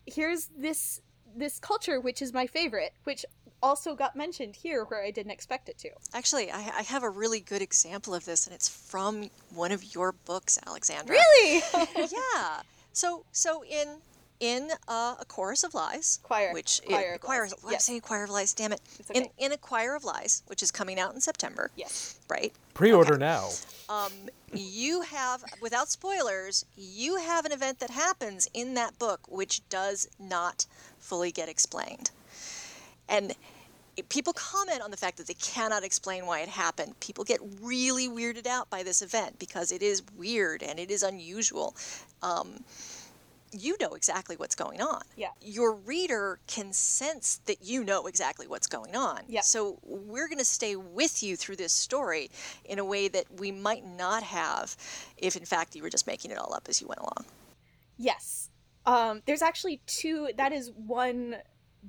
here's 0.05 0.49
this 0.57 1.01
this 1.35 1.59
culture 1.59 1.99
which 1.99 2.21
is 2.21 2.33
my 2.33 2.47
favorite, 2.47 2.93
which 3.03 3.25
also 3.61 3.95
got 3.95 4.15
mentioned 4.15 4.55
here 4.55 4.83
where 4.85 5.03
I 5.03 5.11
didn't 5.11 5.31
expect 5.31 5.69
it 5.69 5.77
to." 5.79 5.89
Actually, 6.13 6.51
I, 6.51 6.59
I 6.77 6.81
have 6.83 7.03
a 7.03 7.09
really 7.09 7.39
good 7.39 7.61
example 7.61 8.13
of 8.13 8.25
this, 8.25 8.45
and 8.45 8.53
it's 8.55 8.69
from 8.69 9.29
one 9.53 9.71
of 9.71 9.95
your 9.95 10.11
books, 10.11 10.59
Alexandra. 10.65 11.15
Really? 11.15 11.63
yeah. 12.11 12.61
So 12.93 13.25
so 13.31 13.63
in 13.63 13.97
in 14.39 14.71
uh, 14.87 15.15
a 15.19 15.25
chorus 15.25 15.63
of 15.63 15.73
lies, 15.73 16.19
Choir. 16.23 16.53
which 16.53 16.81
Choir 16.85 17.13
it, 17.13 17.15
of 17.15 17.21
choir, 17.21 17.47
Lies. 17.63 17.73
I'm 17.73 17.79
saying 17.79 18.01
choir 18.01 18.23
of 18.25 18.29
lies. 18.29 18.53
Damn 18.53 18.73
it! 18.73 18.81
It's 18.99 19.09
In 19.11 19.23
okay. 19.23 19.31
in 19.37 19.51
a 19.51 19.57
choir 19.57 19.95
of 19.95 20.03
lies, 20.03 20.43
which 20.47 20.61
is 20.61 20.69
coming 20.71 20.99
out 20.99 21.13
in 21.13 21.21
September, 21.21 21.71
yes. 21.75 22.19
right? 22.29 22.51
Pre-order 22.73 23.17
now. 23.17 23.49
Um, 23.89 24.11
you 24.53 25.01
have, 25.01 25.43
without 25.61 25.89
spoilers, 25.89 26.65
you 26.75 27.17
have 27.17 27.45
an 27.45 27.51
event 27.51 27.79
that 27.79 27.89
happens 27.91 28.49
in 28.53 28.73
that 28.73 28.97
book 28.99 29.21
which 29.29 29.67
does 29.69 30.07
not 30.19 30.65
fully 30.99 31.31
get 31.31 31.47
explained, 31.49 32.11
and 33.07 33.33
people 34.09 34.33
comment 34.33 34.81
on 34.81 34.91
the 34.91 34.97
fact 34.97 35.17
that 35.17 35.27
they 35.27 35.35
cannot 35.35 35.83
explain 35.83 36.25
why 36.25 36.39
it 36.39 36.49
happened. 36.49 36.99
People 36.99 37.23
get 37.23 37.39
really 37.61 38.07
weirded 38.07 38.47
out 38.47 38.69
by 38.69 38.83
this 38.83 39.01
event 39.01 39.39
because 39.39 39.71
it 39.71 39.81
is 39.81 40.01
weird 40.17 40.63
and 40.63 40.79
it 40.79 40.89
is 40.89 41.03
unusual. 41.03 41.75
Um, 42.21 42.63
you 43.53 43.77
know 43.79 43.93
exactly 43.93 44.35
what's 44.35 44.55
going 44.55 44.81
on. 44.81 45.01
Yeah. 45.15 45.29
Your 45.41 45.75
reader 45.75 46.39
can 46.47 46.73
sense 46.73 47.39
that 47.45 47.57
you 47.61 47.83
know 47.83 48.07
exactly 48.07 48.47
what's 48.47 48.67
going 48.67 48.95
on. 48.95 49.21
Yeah. 49.27 49.41
So 49.41 49.77
we're 49.83 50.27
going 50.27 50.39
to 50.39 50.45
stay 50.45 50.75
with 50.75 51.21
you 51.21 51.35
through 51.35 51.57
this 51.57 51.71
story 51.71 52.31
in 52.65 52.79
a 52.79 52.85
way 52.85 53.07
that 53.07 53.25
we 53.39 53.51
might 53.51 53.85
not 53.85 54.23
have 54.23 54.75
if, 55.17 55.35
in 55.35 55.45
fact, 55.45 55.75
you 55.75 55.83
were 55.83 55.89
just 55.89 56.07
making 56.07 56.31
it 56.31 56.37
all 56.37 56.53
up 56.53 56.67
as 56.67 56.81
you 56.81 56.87
went 56.87 56.99
along. 56.99 57.25
Yes. 57.97 58.49
Um, 58.85 59.21
there's 59.25 59.41
actually 59.41 59.81
two. 59.85 60.29
That 60.35 60.51
is 60.51 60.71
one 60.71 61.37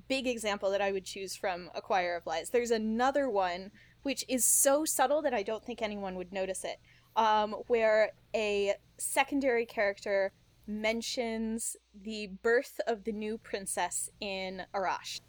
big 0.08 0.26
example 0.26 0.70
that 0.70 0.80
I 0.80 0.92
would 0.92 1.04
choose 1.04 1.36
from 1.36 1.70
A 1.74 1.80
Choir 1.80 2.16
of 2.16 2.26
Lies. 2.26 2.50
There's 2.50 2.70
another 2.70 3.28
one 3.28 3.70
which 4.02 4.24
is 4.28 4.44
so 4.44 4.84
subtle 4.84 5.22
that 5.22 5.32
I 5.32 5.42
don't 5.42 5.64
think 5.64 5.80
anyone 5.80 6.14
would 6.16 6.32
notice 6.32 6.62
it, 6.64 6.78
um, 7.16 7.52
where 7.68 8.10
a 8.34 8.74
secondary 8.98 9.64
character 9.64 10.32
mentions 10.66 11.76
the 12.02 12.28
birth 12.42 12.80
of 12.86 13.04
the 13.04 13.12
new 13.12 13.38
princess 13.38 14.10
in 14.20 14.62
Arash. 14.74 15.20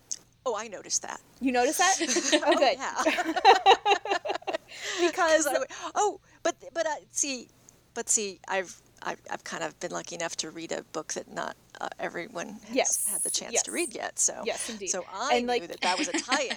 Oh, 0.46 0.56
I 0.56 0.68
noticed 0.68 1.02
that. 1.04 1.22
You 1.42 1.52
noticed 1.52 1.80
that? 1.80 1.96
Oh, 2.46 2.54
Oh, 2.54 2.58
good. 2.58 2.78
yeah. 2.78 2.96
because 5.02 5.48
I 5.48 5.58
oh, 5.96 6.20
but 6.44 6.56
but 6.74 6.86
uh, 6.86 6.96
see, 7.12 7.48
but 7.94 8.10
see, 8.10 8.40
I've, 8.48 8.82
I've 9.04 9.20
I've 9.30 9.44
kind 9.44 9.64
of 9.64 9.80
been 9.80 9.92
lucky 9.92 10.16
enough 10.16 10.36
to 10.38 10.52
read 10.52 10.72
a 10.72 10.84
book 10.94 11.14
that 11.14 11.32
not 11.32 11.56
uh, 11.82 11.90
everyone 12.00 12.48
has 12.68 12.76
Yes, 12.76 13.08
had 13.12 13.22
the 13.22 13.30
chance 13.30 13.54
yes. 13.54 13.64
to 13.64 13.72
read 13.72 13.94
yet. 13.94 14.18
So 14.18 14.42
Yes, 14.46 14.70
indeed. 14.70 14.88
So 14.88 15.04
I 15.14 15.36
And, 15.36 15.46
knew 15.46 15.52
like- 15.54 15.68
that 15.68 15.82
that 15.82 15.98
was 15.98 16.08
a 16.08 16.12
tie-in. 16.20 16.56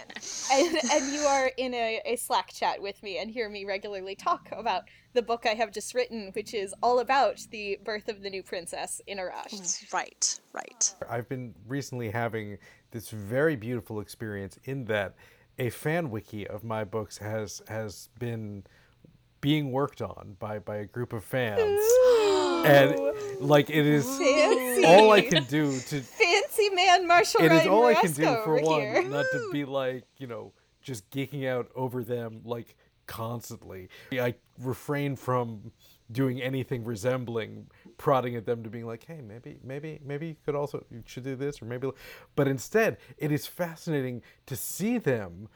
and, 0.53 0.78
and 0.93 1.12
you 1.12 1.20
are 1.20 1.51
in 1.57 1.74
a, 1.74 2.01
a 2.05 2.16
Slack 2.16 2.53
chat 2.53 2.80
with 2.80 3.03
me 3.03 3.18
and 3.18 3.30
hear 3.30 3.49
me 3.49 3.64
regularly 3.64 4.14
talk 4.14 4.49
about 4.53 4.84
the 5.14 5.22
book 5.22 5.45
I 5.47 5.55
have 5.55 5.72
just 5.72 5.95
written, 5.95 6.30
which 6.34 6.55
is 6.55 6.74
all 6.82 7.01
about 7.01 7.41
the 7.51 7.78
birth 7.84 8.09
of 8.09 8.22
the 8.22 8.30
new 8.30 8.43
princess 8.43 9.01
in 9.07 9.18
Arash. 9.18 9.93
right, 9.93 10.41
right. 10.53 10.95
I've 11.09 11.28
been 11.28 11.55
recently 11.66 12.11
having 12.11 12.59
this 12.93 13.11
very 13.11 13.57
beautiful 13.57 14.01
experience 14.01 14.59
in 14.64 14.84
that 14.86 15.14
a 15.59 15.70
fan 15.70 16.11
wiki 16.11 16.47
of 16.47 16.62
my 16.62 16.84
books 16.84 17.18
has 17.18 17.61
has 17.68 18.09
been 18.18 18.62
being 19.41 19.72
worked 19.72 20.01
on 20.03 20.36
by 20.39 20.59
by 20.59 20.76
a 20.76 20.84
group 20.84 21.12
of 21.12 21.24
fans 21.24 21.80
and 22.68 23.40
like 23.40 23.70
it 23.70 23.86
is 23.86 24.04
Fancy. 24.04 24.84
all 24.84 25.10
I 25.12 25.22
can 25.22 25.44
do 25.44 25.72
to 25.78 26.00
Fancy 26.00 26.70
man 26.70 27.06
Marshall 27.06 27.42
it 27.42 27.52
is 27.52 27.58
Ryan 27.60 27.68
all 27.68 27.86
I 27.86 27.94
can 27.94 28.12
do 28.12 28.24
for 28.44 28.60
one 28.60 28.80
here. 28.80 29.02
not 29.08 29.26
to 29.32 29.50
be 29.52 29.64
like 29.64 30.04
you 30.18 30.26
know 30.26 30.52
just 30.82 31.08
geeking 31.10 31.46
out 31.46 31.70
over 31.74 32.02
them 32.02 32.40
like 32.44 32.74
constantly 33.06 33.88
i 34.12 34.34
refrain 34.60 35.16
from 35.16 35.72
doing 36.12 36.42
anything 36.42 36.84
resembling 36.84 37.66
prodding 37.96 38.36
at 38.36 38.44
them 38.44 38.62
to 38.62 38.68
being 38.68 38.86
like 38.86 39.04
hey 39.06 39.20
maybe 39.26 39.58
maybe 39.64 39.98
maybe 40.04 40.28
you 40.28 40.36
could 40.44 40.54
also 40.54 40.84
you 40.90 41.02
should 41.06 41.24
do 41.24 41.34
this 41.34 41.62
or 41.62 41.64
maybe 41.64 41.88
but 42.36 42.46
instead 42.46 42.98
it 43.16 43.32
is 43.32 43.46
fascinating 43.46 44.20
to 44.46 44.54
see 44.54 44.98
them 44.98 45.48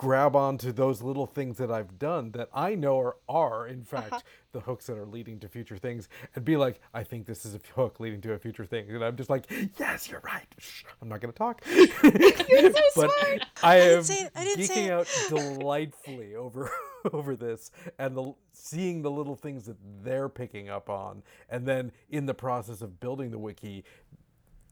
grab 0.00 0.34
onto 0.34 0.72
those 0.72 1.02
little 1.02 1.26
things 1.26 1.58
that 1.58 1.70
I've 1.70 1.98
done 1.98 2.30
that 2.30 2.48
I 2.54 2.74
know 2.74 2.98
are, 2.98 3.16
are 3.28 3.66
in 3.66 3.84
fact 3.84 4.12
Uh-huh. 4.14 4.20
the 4.52 4.60
hooks 4.60 4.86
that 4.86 4.96
are 4.96 5.04
leading 5.04 5.38
to 5.40 5.46
future 5.48 5.76
things 5.76 6.08
and 6.34 6.42
be 6.42 6.56
like, 6.56 6.80
I 6.94 7.04
think 7.04 7.26
this 7.26 7.44
is 7.44 7.54
a 7.54 7.60
hook 7.76 8.00
leading 8.00 8.22
to 8.22 8.32
a 8.32 8.38
future 8.38 8.64
thing. 8.64 8.88
And 8.88 9.04
I'm 9.04 9.14
just 9.14 9.28
like, 9.28 9.44
yes, 9.78 10.08
you're 10.08 10.22
right. 10.24 10.46
Shh, 10.56 10.84
I'm 11.02 11.08
not 11.10 11.20
going 11.20 11.30
to 11.32 11.36
talk. 11.36 11.62
You're 11.76 12.72
so 12.72 12.80
but 12.96 13.10
smart. 13.12 13.46
I 13.62 13.76
didn't 13.78 13.98
am 13.98 14.02
say 14.04 14.14
it, 14.24 14.32
I 14.34 14.44
geeking 14.56 14.90
out 14.90 15.06
delightfully 15.28 16.34
over 16.34 16.70
over 17.12 17.36
this 17.36 17.70
and 17.98 18.16
the 18.16 18.32
seeing 18.52 19.02
the 19.02 19.10
little 19.10 19.36
things 19.36 19.64
that 19.66 19.76
they're 20.02 20.28
picking 20.28 20.68
up 20.68 20.90
on 20.90 21.22
and 21.48 21.66
then 21.66 21.92
in 22.10 22.26
the 22.26 22.34
process 22.34 22.82
of 22.82 23.00
building 23.00 23.30
the 23.30 23.38
wiki 23.38 23.84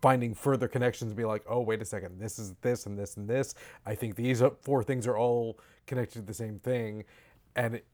finding 0.00 0.34
further 0.34 0.68
connections 0.68 1.10
and 1.10 1.16
be 1.16 1.24
like, 1.24 1.42
oh, 1.48 1.60
wait 1.60 1.82
a 1.82 1.84
second, 1.84 2.20
this 2.20 2.38
is 2.38 2.54
this 2.62 2.86
and 2.86 2.98
this 2.98 3.16
and 3.16 3.28
this. 3.28 3.54
I 3.86 3.94
think 3.94 4.16
these 4.16 4.42
four 4.62 4.82
things 4.82 5.06
are 5.06 5.16
all 5.16 5.58
connected 5.86 6.20
to 6.20 6.24
the 6.24 6.34
same 6.34 6.58
thing. 6.58 7.04
And 7.56 7.76
it, 7.76 7.86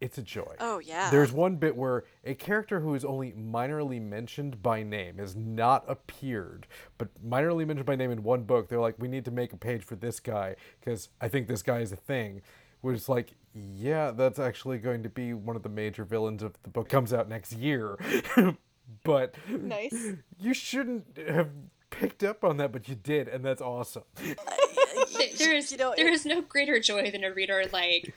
it's 0.00 0.18
a 0.18 0.22
joy. 0.22 0.54
Oh, 0.60 0.78
yeah. 0.78 1.10
There's 1.10 1.32
one 1.32 1.56
bit 1.56 1.76
where 1.76 2.04
a 2.24 2.34
character 2.34 2.80
who 2.80 2.94
is 2.94 3.04
only 3.04 3.32
minorly 3.32 4.00
mentioned 4.00 4.62
by 4.62 4.82
name 4.82 5.18
has 5.18 5.34
not 5.34 5.84
appeared, 5.88 6.66
but 6.98 7.08
minorly 7.26 7.66
mentioned 7.66 7.86
by 7.86 7.96
name 7.96 8.12
in 8.12 8.22
one 8.22 8.44
book. 8.44 8.68
They're 8.68 8.80
like, 8.80 8.94
we 8.98 9.08
need 9.08 9.24
to 9.24 9.30
make 9.30 9.52
a 9.52 9.56
page 9.56 9.82
for 9.82 9.96
this 9.96 10.20
guy 10.20 10.54
because 10.78 11.08
I 11.20 11.28
think 11.28 11.48
this 11.48 11.62
guy 11.62 11.80
is 11.80 11.92
a 11.92 11.96
thing. 11.96 12.42
Was 12.80 13.08
like, 13.08 13.32
yeah, 13.54 14.12
that's 14.12 14.38
actually 14.38 14.78
going 14.78 15.02
to 15.02 15.08
be 15.08 15.34
one 15.34 15.56
of 15.56 15.64
the 15.64 15.68
major 15.68 16.04
villains 16.04 16.44
of 16.44 16.54
the 16.62 16.70
book 16.70 16.88
comes 16.88 17.12
out 17.12 17.28
next 17.28 17.52
year. 17.54 17.98
but 19.04 19.34
Nice. 19.48 19.94
you 20.38 20.54
shouldn't 20.54 21.16
have 21.28 21.48
picked 21.90 22.22
up 22.24 22.44
on 22.44 22.56
that, 22.58 22.72
but 22.72 22.88
you 22.88 22.94
did, 22.94 23.28
and 23.28 23.44
that's 23.44 23.62
awesome. 23.62 24.02
Th- 24.16 25.38
there 25.38 25.54
is 25.54 25.70
You 25.72 25.78
know, 25.78 25.94
there 25.96 26.08
it- 26.08 26.12
is 26.14 26.24
no 26.26 26.40
greater 26.42 26.80
joy 26.80 27.10
than 27.10 27.24
a 27.24 27.32
reader 27.32 27.64
like 27.72 28.12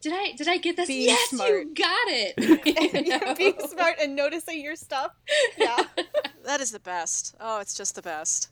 did 0.00 0.12
I 0.14 0.30
did 0.36 0.46
I 0.46 0.58
get 0.58 0.76
this? 0.76 0.86
Being 0.86 1.06
yes, 1.08 1.30
smart. 1.30 1.50
you 1.50 1.74
got 1.74 2.06
it. 2.08 2.34
You 3.04 3.18
know? 3.18 3.34
Being 3.34 3.58
smart 3.68 3.96
and 4.00 4.14
noticing 4.14 4.60
your 4.62 4.76
stuff. 4.76 5.10
Yeah. 5.56 5.82
That 6.44 6.60
is 6.60 6.70
the 6.70 6.78
best. 6.78 7.34
Oh, 7.40 7.58
it's 7.58 7.74
just 7.74 7.96
the 7.96 8.02
best. 8.02 8.48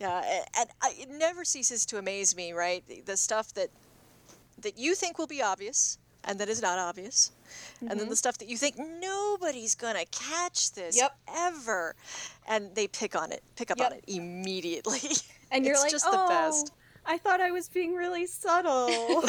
Yeah, 0.00 0.22
a- 0.24 0.58
and 0.58 0.70
I, 0.82 0.94
it 0.98 1.10
never 1.10 1.44
ceases 1.44 1.84
to 1.86 1.98
amaze 1.98 2.34
me, 2.34 2.52
right? 2.54 2.82
The- 2.88 3.02
The 3.02 3.16
stuff 3.18 3.52
that 3.54 3.68
that 4.62 4.78
you 4.78 4.94
think 4.94 5.18
will 5.18 5.26
be 5.26 5.42
obvious 5.42 5.98
and 6.24 6.38
that 6.38 6.48
is 6.48 6.62
not 6.62 6.78
obvious, 6.78 7.32
and 7.80 7.90
then 7.90 7.98
mm-hmm. 7.98 8.10
the 8.10 8.16
stuff 8.16 8.38
that 8.38 8.48
you 8.48 8.56
think 8.56 8.76
nobody's 8.78 9.74
gonna 9.74 10.04
catch 10.10 10.72
this 10.72 10.96
Yep. 10.96 11.16
ever, 11.36 11.94
and 12.48 12.74
they 12.74 12.86
pick 12.86 13.16
on 13.16 13.32
it, 13.32 13.42
pick 13.56 13.70
up 13.70 13.80
on 13.80 13.92
it 13.92 14.04
immediately. 14.06 15.00
And 15.52 15.64
you're 15.64 15.74
it's 15.74 15.82
like, 15.82 15.90
just 15.90 16.06
oh, 16.06 16.12
the 16.12 16.28
best. 16.28 16.72
I 17.04 17.18
thought 17.18 17.40
I 17.40 17.50
was 17.50 17.68
being 17.68 17.94
really 17.94 18.24
subtle. 18.26 19.24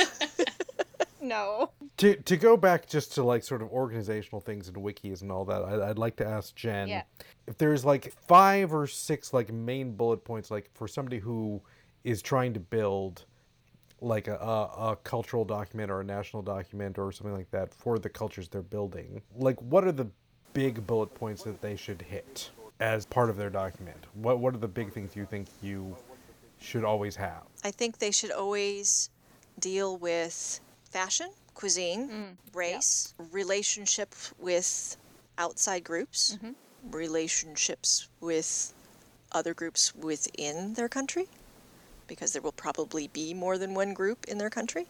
no. 1.21 1.71
to 1.97 2.15
to 2.15 2.37
go 2.37 2.55
back 2.55 2.87
just 2.87 3.15
to 3.15 3.23
like 3.23 3.43
sort 3.43 3.61
of 3.61 3.69
organizational 3.69 4.39
things 4.39 4.67
and 4.67 4.77
wikis 4.77 5.21
and 5.21 5.31
all 5.31 5.45
that, 5.45 5.63
I, 5.63 5.89
I'd 5.89 5.97
like 5.97 6.15
to 6.17 6.27
ask 6.27 6.55
Jenn 6.55 6.89
Yeah. 6.89 7.03
if 7.47 7.57
there's 7.57 7.83
like 7.83 8.13
five 8.27 8.73
or 8.73 8.85
six 8.85 9.33
like 9.33 9.51
main 9.51 9.95
bullet 9.95 10.23
points, 10.23 10.51
like 10.51 10.69
for 10.73 10.87
somebody 10.87 11.17
who 11.17 11.61
is 12.03 12.21
trying 12.21 12.53
to 12.53 12.59
build 12.59 13.25
like 14.01 14.27
a, 14.27 14.35
a, 14.35 14.91
a 14.91 14.97
cultural 15.03 15.45
document 15.45 15.91
or 15.91 16.01
a 16.01 16.03
national 16.03 16.41
document 16.41 16.97
or 16.97 17.11
something 17.11 17.35
like 17.35 17.51
that 17.51 17.73
for 17.73 17.99
the 17.99 18.09
cultures 18.09 18.49
they're 18.49 18.61
building. 18.61 19.21
Like, 19.37 19.61
what 19.61 19.85
are 19.85 19.91
the 19.91 20.07
big 20.53 20.85
bullet 20.85 21.13
points 21.13 21.43
that 21.43 21.61
they 21.61 21.75
should 21.75 22.01
hit 22.01 22.49
as 22.79 23.05
part 23.05 23.29
of 23.29 23.37
their 23.37 23.49
document? 23.49 24.05
What 24.13 24.39
what 24.39 24.53
are 24.55 24.57
the 24.57 24.67
big 24.67 24.91
things 24.91 25.15
you 25.15 25.25
think 25.25 25.47
you 25.61 25.95
should 26.59 26.83
always 26.83 27.15
have? 27.15 27.43
I 27.63 27.71
think 27.71 27.99
they 27.99 28.11
should 28.11 28.31
always 28.31 29.09
deal 29.59 29.97
with 29.97 30.59
fashion, 30.89 31.29
cuisine, 31.53 32.09
mm, 32.09 32.55
race, 32.55 33.13
relationship 33.31 34.13
with 34.39 34.97
outside 35.37 35.83
groups, 35.83 36.37
mm-hmm. 36.37 36.51
relationships 36.91 38.09
with 38.19 38.73
other 39.31 39.53
groups 39.53 39.95
within 39.95 40.73
their 40.73 40.89
country, 40.89 41.27
because 42.11 42.33
there 42.33 42.41
will 42.41 42.51
probably 42.51 43.07
be 43.07 43.33
more 43.33 43.57
than 43.57 43.73
one 43.73 43.93
group 43.93 44.25
in 44.27 44.37
their 44.37 44.49
country. 44.49 44.85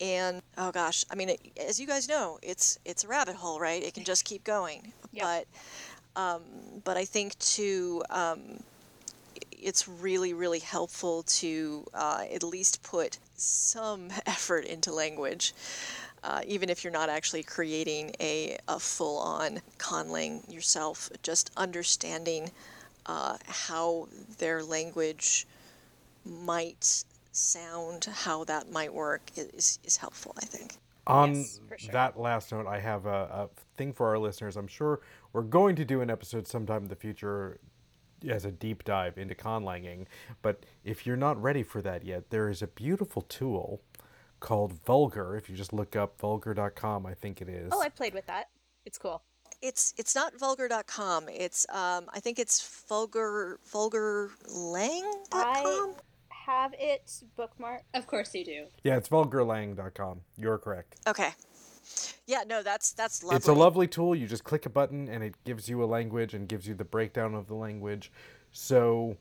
And 0.00 0.42
oh 0.58 0.72
gosh, 0.72 1.04
I 1.08 1.14
mean, 1.14 1.28
it, 1.28 1.40
as 1.68 1.78
you 1.78 1.86
guys 1.86 2.08
know, 2.08 2.40
it's 2.42 2.80
it's 2.84 3.04
a 3.04 3.08
rabbit 3.08 3.36
hole, 3.36 3.60
right? 3.60 3.80
It 3.80 3.94
can 3.94 4.02
just 4.02 4.24
keep 4.24 4.42
going. 4.42 4.92
Yep. 5.12 5.24
But 5.24 6.20
um, 6.20 6.42
but 6.82 6.96
I 6.96 7.04
think 7.04 7.38
to 7.38 8.02
um, 8.10 8.40
it's 9.52 9.86
really, 9.86 10.32
really 10.32 10.58
helpful 10.58 11.22
to 11.22 11.86
uh, 11.94 12.24
at 12.34 12.42
least 12.42 12.82
put 12.82 13.18
some 13.36 14.08
effort 14.26 14.64
into 14.64 14.92
language, 14.92 15.54
uh, 16.24 16.40
even 16.44 16.70
if 16.70 16.82
you're 16.82 16.92
not 16.92 17.08
actually 17.08 17.44
creating 17.44 18.12
a, 18.18 18.58
a 18.66 18.80
full 18.80 19.18
on 19.18 19.60
conlang 19.78 20.52
yourself, 20.52 21.08
just 21.22 21.52
understanding 21.56 22.50
uh, 23.06 23.36
how 23.46 24.08
their 24.38 24.62
language 24.62 25.46
might 26.24 27.04
sound, 27.32 28.04
how 28.04 28.44
that 28.44 28.70
might 28.70 28.92
work 28.92 29.22
is, 29.36 29.78
is 29.84 29.96
helpful, 29.96 30.34
I 30.36 30.44
think. 30.44 30.76
On 31.06 31.34
Yes, 31.34 31.60
sure. 31.78 31.92
that 31.92 32.18
last 32.18 32.52
note, 32.52 32.66
I 32.66 32.78
have 32.78 33.06
a, 33.06 33.10
a 33.10 33.48
thing 33.76 33.92
for 33.92 34.08
our 34.08 34.18
listeners. 34.18 34.56
I'm 34.56 34.68
sure 34.68 35.00
we're 35.32 35.42
going 35.42 35.76
to 35.76 35.84
do 35.84 36.02
an 36.02 36.10
episode 36.10 36.46
sometime 36.46 36.82
in 36.82 36.88
the 36.88 36.96
future 36.96 37.58
as 38.28 38.44
a 38.44 38.52
deep 38.52 38.84
dive 38.84 39.16
into 39.16 39.34
conlanging. 39.34 40.06
But 40.42 40.66
if 40.84 41.06
you're 41.06 41.16
not 41.16 41.40
ready 41.40 41.62
for 41.62 41.80
that 41.82 42.04
yet, 42.04 42.30
there 42.30 42.50
is 42.50 42.62
a 42.62 42.66
beautiful 42.66 43.22
tool 43.22 43.80
called 44.40 44.72
Vulgar. 44.84 45.36
If 45.36 45.48
you 45.48 45.56
just 45.56 45.72
look 45.72 45.96
up 45.96 46.18
vulgar.com, 46.20 47.06
I 47.06 47.14
think 47.14 47.40
it 47.40 47.48
is. 47.48 47.70
Oh, 47.72 47.80
I 47.80 47.88
played 47.88 48.14
with 48.14 48.26
that. 48.26 48.48
It's 48.84 48.98
cool. 48.98 49.22
It's 49.62 49.92
it's 49.98 50.14
not 50.14 50.38
vulgar.com. 50.38 51.28
It's 51.28 51.66
um, 51.70 52.06
I 52.12 52.20
think 52.20 52.38
it's 52.38 52.84
vulgar 52.88 53.58
vulgarlang.com. 53.70 55.94
have 56.50 56.74
it 56.78 57.22
bookmarked. 57.38 57.84
Of 57.94 58.06
course 58.06 58.34
you 58.34 58.44
do. 58.44 58.66
Yeah, 58.82 58.96
it's 58.96 59.08
vulgarlang.com. 59.08 60.20
You're 60.36 60.58
correct. 60.58 60.96
Okay. 61.06 61.30
Yeah, 62.26 62.42
no, 62.46 62.62
that's 62.62 62.92
that's 62.92 63.22
lovely. 63.22 63.36
It's 63.36 63.48
a 63.48 63.52
lovely 63.52 63.86
tool. 63.86 64.14
You 64.14 64.26
just 64.26 64.44
click 64.44 64.66
a 64.66 64.70
button 64.70 65.08
and 65.08 65.22
it 65.22 65.34
gives 65.44 65.68
you 65.68 65.82
a 65.82 65.86
language 65.86 66.34
and 66.34 66.48
gives 66.48 66.66
you 66.66 66.74
the 66.74 66.84
breakdown 66.84 67.34
of 67.34 67.46
the 67.46 67.54
language. 67.54 68.12
So 68.52 69.16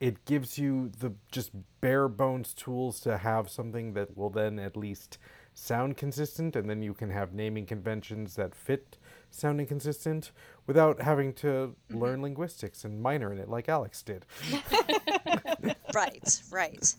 it 0.00 0.24
gives 0.24 0.58
you 0.58 0.90
the 0.98 1.14
just 1.30 1.50
bare 1.80 2.08
bones 2.08 2.52
tools 2.52 3.00
to 3.00 3.18
have 3.18 3.48
something 3.48 3.94
that 3.94 4.16
will 4.16 4.30
then 4.30 4.58
at 4.58 4.76
least 4.76 5.18
sound 5.54 5.96
consistent 5.96 6.54
and 6.54 6.68
then 6.68 6.82
you 6.82 6.92
can 6.92 7.10
have 7.10 7.32
naming 7.32 7.64
conventions 7.64 8.34
that 8.34 8.54
fit 8.54 8.98
sounding 9.30 9.66
consistent 9.66 10.30
without 10.66 11.00
having 11.00 11.32
to 11.32 11.74
learn 11.90 12.22
linguistics 12.22 12.84
and 12.84 13.00
minor 13.00 13.32
in 13.32 13.38
it 13.38 13.48
like 13.48 13.68
Alex 13.68 14.02
did. 14.02 14.24
right, 15.94 16.42
right. 16.50 16.94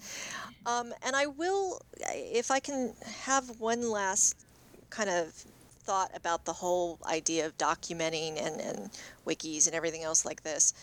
Um, 0.65 0.93
and 1.05 1.15
I 1.15 1.27
will, 1.27 1.81
if 1.99 2.51
I 2.51 2.59
can 2.59 2.93
have 3.25 3.59
one 3.59 3.89
last 3.89 4.45
kind 4.89 5.09
of 5.09 5.33
thought 5.87 6.11
about 6.15 6.45
the 6.45 6.53
whole 6.53 6.99
idea 7.05 7.45
of 7.45 7.57
documenting 7.57 8.37
and, 8.45 8.59
and 8.59 8.89
wikis 9.25 9.67
and 9.67 9.75
everything 9.75 10.03
else 10.03 10.25
like 10.25 10.43
this. 10.43 10.73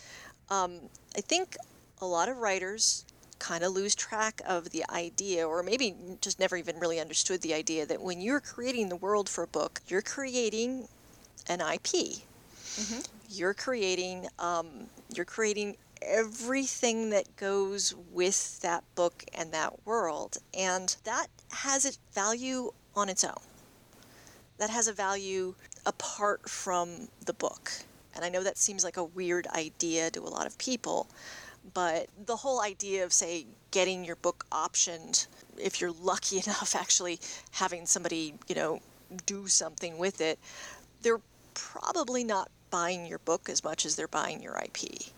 Um, 0.49 0.79
I 1.15 1.21
think 1.21 1.57
a 2.01 2.05
lot 2.05 2.27
of 2.27 2.37
writers 2.37 3.05
kind 3.37 3.63
of 3.63 3.73
lose 3.73 3.93
track 3.93 4.41
of 4.47 4.71
the 4.71 4.83
idea, 4.89 5.47
or 5.47 5.61
maybe 5.61 5.95
just 6.21 6.39
never 6.39 6.55
even 6.55 6.79
really 6.79 6.99
understood 6.99 7.41
the 7.41 7.53
idea 7.53 7.85
that 7.85 8.01
when 8.01 8.21
you're 8.21 8.39
creating 8.39 8.89
the 8.89 8.95
world 8.95 9.29
for 9.29 9.43
a 9.43 9.47
book, 9.47 9.81
you're 9.87 10.01
creating 10.01 10.87
an 11.47 11.61
IP. 11.61 12.21
You're 13.29 13.53
creating 13.53 14.27
um, 14.39 14.87
you're 15.13 15.25
creating 15.25 15.77
everything 16.01 17.09
that 17.09 17.35
goes 17.35 17.95
with 18.11 18.59
that 18.61 18.83
book 18.95 19.23
and 19.33 19.51
that 19.51 19.85
world, 19.85 20.37
and 20.53 20.95
that 21.03 21.27
has 21.51 21.85
its 21.85 21.99
value 22.13 22.71
on 22.95 23.09
its 23.09 23.23
own. 23.23 23.41
That 24.57 24.69
has 24.69 24.87
a 24.87 24.93
value 24.93 25.55
apart 25.85 26.49
from 26.49 27.09
the 27.25 27.33
book. 27.33 27.71
And 28.15 28.23
I 28.23 28.29
know 28.29 28.43
that 28.43 28.57
seems 28.57 28.83
like 28.83 28.97
a 28.97 29.03
weird 29.03 29.47
idea 29.47 30.09
to 30.11 30.21
a 30.21 30.29
lot 30.29 30.47
of 30.47 30.57
people, 30.57 31.07
but 31.73 32.07
the 32.25 32.37
whole 32.37 32.61
idea 32.61 33.03
of, 33.03 33.11
say, 33.11 33.45
getting 33.71 34.05
your 34.05 34.15
book 34.15 34.45
optioned, 34.51 35.27
if 35.57 35.81
you're 35.81 35.91
lucky 35.91 36.37
enough, 36.45 36.75
actually 36.75 37.19
having 37.51 37.85
somebody, 37.85 38.35
you 38.47 38.55
know, 38.55 38.79
do 39.25 39.47
something 39.47 39.97
with 39.97 40.21
it, 40.21 40.39
they're 41.01 41.21
probably 41.53 42.23
not 42.23 42.49
buying 42.69 43.05
your 43.05 43.19
book 43.19 43.49
as 43.49 43.63
much 43.63 43.85
as 43.85 43.95
they're 43.95 44.07
buying 44.07 44.41
your 44.41 44.57
IP. 44.57 45.11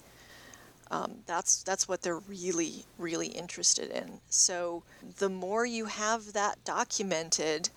Um, 0.90 1.18
that's 1.26 1.64
that's 1.64 1.88
what 1.88 2.02
they're 2.02 2.20
really 2.20 2.86
really 2.98 3.28
interested 3.28 3.90
in. 3.92 4.20
So 4.30 4.84
the 5.18 5.28
more 5.30 5.66
you 5.66 5.86
have 5.86 6.32
that 6.34 6.64
documented, 6.64 7.70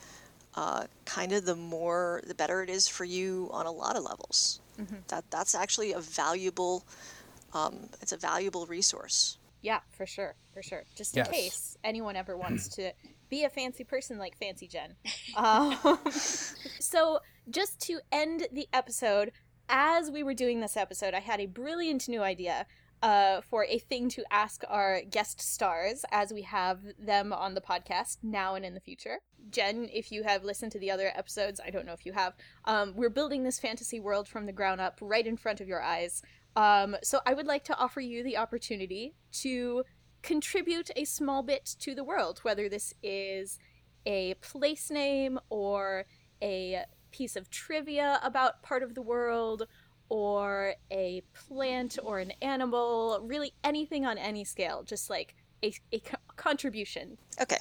uh, 0.54 0.84
kind 1.06 1.32
of 1.32 1.44
the 1.44 1.56
more 1.56 2.22
the 2.26 2.34
better 2.34 2.62
it 2.62 2.70
is 2.70 2.86
for 2.86 3.04
you 3.04 3.48
on 3.52 3.66
a 3.66 3.72
lot 3.72 3.96
of 3.96 4.04
levels. 4.04 4.60
That 5.08 5.24
that's 5.30 5.54
actually 5.54 5.92
a 5.92 6.00
valuable 6.00 6.84
um, 7.52 7.88
it's 8.00 8.12
a 8.12 8.16
valuable 8.16 8.64
resource. 8.66 9.36
Yeah, 9.60 9.80
for 9.90 10.06
sure, 10.06 10.36
for 10.54 10.62
sure. 10.62 10.84
Just 10.94 11.14
Yes. 11.14 11.26
in 11.26 11.32
case 11.34 11.76
anyone 11.84 12.16
ever 12.16 12.34
wants 12.36 12.68
to 12.76 12.92
be 13.28 13.44
a 13.44 13.50
fancy 13.50 13.84
person 13.84 14.18
like 14.18 14.38
Fancy 14.38 14.66
Jenn. 14.68 14.94
Um, 15.36 15.76
so, 16.10 17.20
just 17.50 17.78
to 17.82 18.00
end 18.10 18.46
the 18.52 18.68
episode, 18.72 19.32
as 19.70 20.10
we 20.10 20.22
were 20.22 20.34
doing 20.34 20.60
this 20.60 20.76
episode, 20.76 21.14
I 21.14 21.20
had 21.20 21.40
a 21.40 21.46
brilliant 21.46 22.08
new 22.08 22.22
idea 22.22 22.66
uh, 23.02 23.40
for 23.40 23.64
a 23.64 23.78
thing 23.78 24.08
to 24.10 24.24
ask 24.30 24.62
our 24.68 25.00
guest 25.08 25.40
stars 25.40 26.04
as 26.10 26.32
we 26.32 26.42
have 26.42 26.80
them 26.98 27.32
on 27.32 27.54
the 27.54 27.60
podcast 27.60 28.18
now 28.22 28.56
and 28.56 28.64
in 28.64 28.74
the 28.74 28.80
future. 28.80 29.20
Jenn, 29.50 29.88
if 29.90 30.12
you 30.12 30.22
have 30.24 30.44
listened 30.44 30.72
to 30.72 30.78
the 30.78 30.90
other 30.90 31.10
episodes, 31.14 31.60
I 31.64 31.70
don't 31.70 31.86
know 31.86 31.94
if 31.94 32.04
you 32.04 32.12
have, 32.12 32.34
um, 32.66 32.92
we're 32.94 33.08
building 33.08 33.44
this 33.44 33.58
fantasy 33.58 34.00
world 34.00 34.28
from 34.28 34.44
the 34.44 34.52
ground 34.52 34.80
up 34.80 34.98
right 35.00 35.26
in 35.26 35.36
front 35.36 35.60
of 35.60 35.68
your 35.68 35.80
eyes. 35.80 36.20
Um, 36.56 36.96
so 37.02 37.20
I 37.24 37.32
would 37.32 37.46
like 37.46 37.64
to 37.64 37.76
offer 37.78 38.00
you 38.00 38.22
the 38.22 38.36
opportunity 38.36 39.14
to 39.40 39.84
contribute 40.22 40.90
a 40.96 41.04
small 41.04 41.42
bit 41.42 41.64
to 41.78 41.94
the 41.94 42.04
world, 42.04 42.40
whether 42.42 42.68
this 42.68 42.92
is 43.02 43.58
a 44.04 44.34
place 44.42 44.90
name 44.90 45.38
or 45.48 46.04
a 46.42 46.84
piece 47.10 47.36
of 47.36 47.50
trivia 47.50 48.20
about 48.22 48.62
part 48.62 48.82
of 48.82 48.94
the 48.94 49.02
world 49.02 49.66
or 50.08 50.74
a 50.90 51.22
plant 51.34 51.98
or 52.02 52.18
an 52.18 52.32
animal, 52.42 53.20
really 53.22 53.52
anything 53.62 54.04
on 54.04 54.18
any 54.18 54.44
scale, 54.44 54.82
just 54.82 55.08
like 55.08 55.34
a, 55.62 55.72
a 55.92 56.00
co- 56.00 56.16
contribution. 56.36 57.16
Okay, 57.40 57.58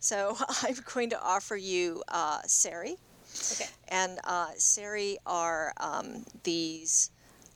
so 0.00 0.36
I'm 0.62 0.76
going 0.92 1.10
to 1.10 1.22
offer 1.22 1.56
you 1.56 2.02
uh, 2.08 2.40
Sari. 2.46 2.96
Okay. 3.52 3.66
And 3.88 4.18
uh, 4.24 4.48
Sari 4.56 5.18
are 5.26 5.72
um, 5.78 6.24
these 6.42 7.10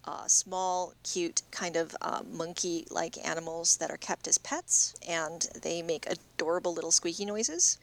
uh, 0.05 0.27
small, 0.27 0.95
cute, 1.03 1.43
kind 1.51 1.77
of 1.77 1.95
uh, 2.01 2.23
monkey 2.31 2.87
like 2.91 3.17
animals 3.27 3.77
that 3.79 3.91
are 3.91 3.97
kept 3.97 4.27
as 4.29 4.39
pets, 4.39 4.95
and 5.09 5.49
they 5.63 5.83
make 5.83 6.07
adorable 6.07 6.75
little 6.75 6.91
squeaky 6.91 7.25
noises. 7.25 7.79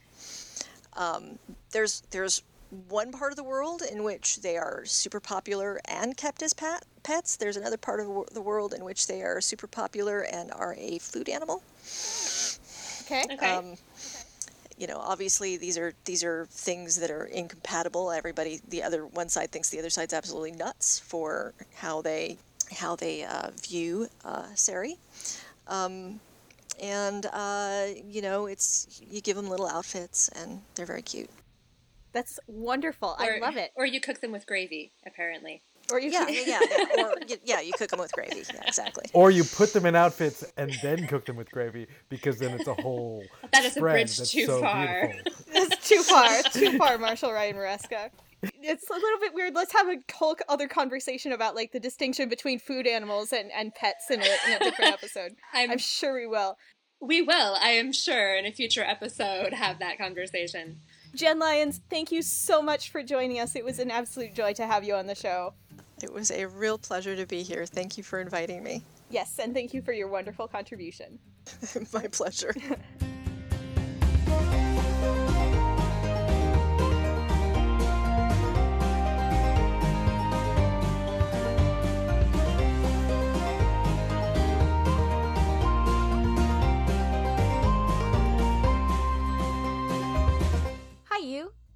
Um, 0.96 1.40
there's, 1.72 2.02
there's 2.12 2.42
one 2.88 3.12
part 3.12 3.32
of 3.32 3.36
the 3.36 3.44
world 3.44 3.82
in 3.82 4.04
which 4.04 4.42
they 4.42 4.58
are 4.58 4.86
super 4.86 5.20
popular 5.20 5.80
and 5.86 6.16
kept 6.16 6.42
as 6.44 6.54
pat- 6.54 6.86
pets. 7.04 7.36
There's 7.36 7.58
another 7.58 7.78
part 7.78 8.00
of 8.00 8.08
the 8.08 8.34
the 8.36 8.42
world 8.42 8.74
in 8.74 8.84
which 8.84 9.08
they 9.08 9.22
are 9.22 9.42
super 9.42 9.68
popular 9.68 10.22
and 10.22 10.52
are 10.52 10.76
a 10.78 11.00
food 11.00 11.30
animal. 11.30 11.64
Okay. 13.06 13.26
Okay. 13.34 13.56
Um, 13.56 13.76
you 14.78 14.88
know, 14.88 14.98
obviously 14.98 15.58
these 15.58 15.78
are 15.78 15.94
these 16.06 16.24
are 16.24 16.46
things 16.46 16.96
that 16.98 17.12
are 17.12 17.26
incompatible. 17.26 18.12
Everybody, 18.12 18.62
the 18.70 18.84
other 18.84 19.06
one 19.06 19.30
side 19.30 19.52
thinks 19.52 19.70
the 19.70 19.80
other 19.80 19.90
side's 19.90 20.14
absolutely 20.14 20.54
nuts 20.54 21.00
for 21.00 21.54
how 21.76 22.02
they 22.02 22.38
how 22.72 22.96
they 22.96 23.24
uh, 23.24 23.50
view 23.62 24.08
uh, 24.24 24.46
Sari. 24.56 24.98
Um, 25.68 26.20
and 26.82 27.26
uh, 27.34 27.88
you 28.06 28.22
know, 28.22 28.46
it's 28.46 29.02
you 29.10 29.22
give 29.22 29.36
them 29.36 29.50
little 29.50 29.68
outfits, 29.68 30.30
and 30.30 30.62
they're 30.76 30.86
very 30.86 31.02
cute. 31.02 31.30
That's 32.14 32.40
wonderful. 32.48 33.16
I 33.20 33.38
love 33.40 33.58
it. 33.58 33.72
Or 33.76 33.86
you 33.86 34.00
cook 34.02 34.22
them 34.22 34.32
with 34.32 34.46
gravy, 34.48 34.92
apparently. 35.06 35.62
Or 35.92 36.00
you 36.00 36.12
Yeah, 36.12 36.28
yeah, 36.28 36.42
yeah. 36.46 36.60
yeah. 36.70 37.04
Or 37.04 37.16
y- 37.28 37.38
yeah, 37.44 37.62
you 37.62 37.72
cook 37.74 37.90
them 37.90 38.00
with 38.00 38.12
gravy. 38.12 38.44
Yeah, 38.54 38.62
exactly. 38.68 39.06
Or 39.14 39.32
you 39.32 39.44
put 39.44 39.74
them 39.74 39.86
in 39.86 39.96
outfits 39.96 40.44
and 40.58 40.72
then 40.84 41.08
cook 41.08 41.26
them 41.26 41.36
with 41.36 41.52
gravy 41.52 41.88
because 42.10 42.38
then 42.40 42.52
it's 42.52 42.68
a 42.68 42.76
whole 42.76 43.24
That 43.54 43.66
is 43.66 43.78
a 43.78 43.80
bridge 43.80 44.18
that's 44.18 44.32
too 44.32 44.46
so 44.46 44.62
far. 44.62 45.08
beautiful. 45.08 45.44
It's 45.54 45.88
too 45.90 46.02
far. 46.04 46.30
Too 46.54 46.78
far, 46.78 46.98
Marshall 46.98 47.32
Ryan 47.34 47.56
Maresca. 47.56 48.10
It's 48.44 48.90
a 48.90 48.94
little 48.94 49.20
bit 49.20 49.34
weird. 49.34 49.54
Let's 49.56 49.74
have 49.74 49.88
a 49.88 49.96
whole 50.14 50.36
other 50.48 50.68
conversation 50.68 51.32
about 51.34 51.56
like 51.56 51.72
the 51.72 51.80
distinction 51.80 52.30
between 52.30 52.60
food 52.60 52.86
animals 52.88 53.34
and, 53.34 53.52
and 53.52 53.74
pets 53.74 54.10
in 54.10 54.22
a, 54.22 54.24
in 54.48 54.54
a 54.54 54.60
different 54.60 54.94
episode. 54.94 55.34
I'm, 55.54 55.72
I'm 55.72 55.78
sure 55.78 56.14
we 56.16 56.28
will. 56.28 56.56
we 57.02 57.22
will, 57.22 57.56
I 57.62 57.70
am 57.72 57.92
sure, 57.94 58.36
in 58.36 58.46
a 58.46 58.52
future 58.52 58.84
episode, 58.84 59.54
have 59.54 59.80
that 59.80 59.98
conversation. 59.98 60.82
Jenn 61.16 61.40
Lyons, 61.40 61.82
thank 61.90 62.12
you 62.12 62.22
so 62.22 62.62
much 62.62 62.92
for 62.92 63.04
joining 63.04 63.40
us. 63.40 63.56
It 63.56 63.66
was 63.66 63.80
an 63.80 63.92
absolute 63.92 64.34
joy 64.34 64.54
to 64.54 64.66
have 64.66 64.84
you 64.84 64.96
on 64.96 65.08
the 65.08 65.16
show. 65.16 65.54
It 66.02 66.14
was 66.14 66.32
a 66.32 66.46
real 66.46 66.78
pleasure 66.78 67.16
to 67.16 67.26
be 67.26 67.44
here. 67.44 67.66
Thank 67.66 67.98
you 67.98 68.04
for 68.04 68.20
inviting 68.20 68.64
me. 68.64 68.84
Yes, 69.10 69.40
and 69.40 69.54
thank 69.54 69.74
you 69.74 69.82
for 69.82 69.92
your 69.92 70.08
wonderful 70.08 70.48
contribution. 70.48 71.20
My 71.94 72.08
pleasure. 72.08 72.54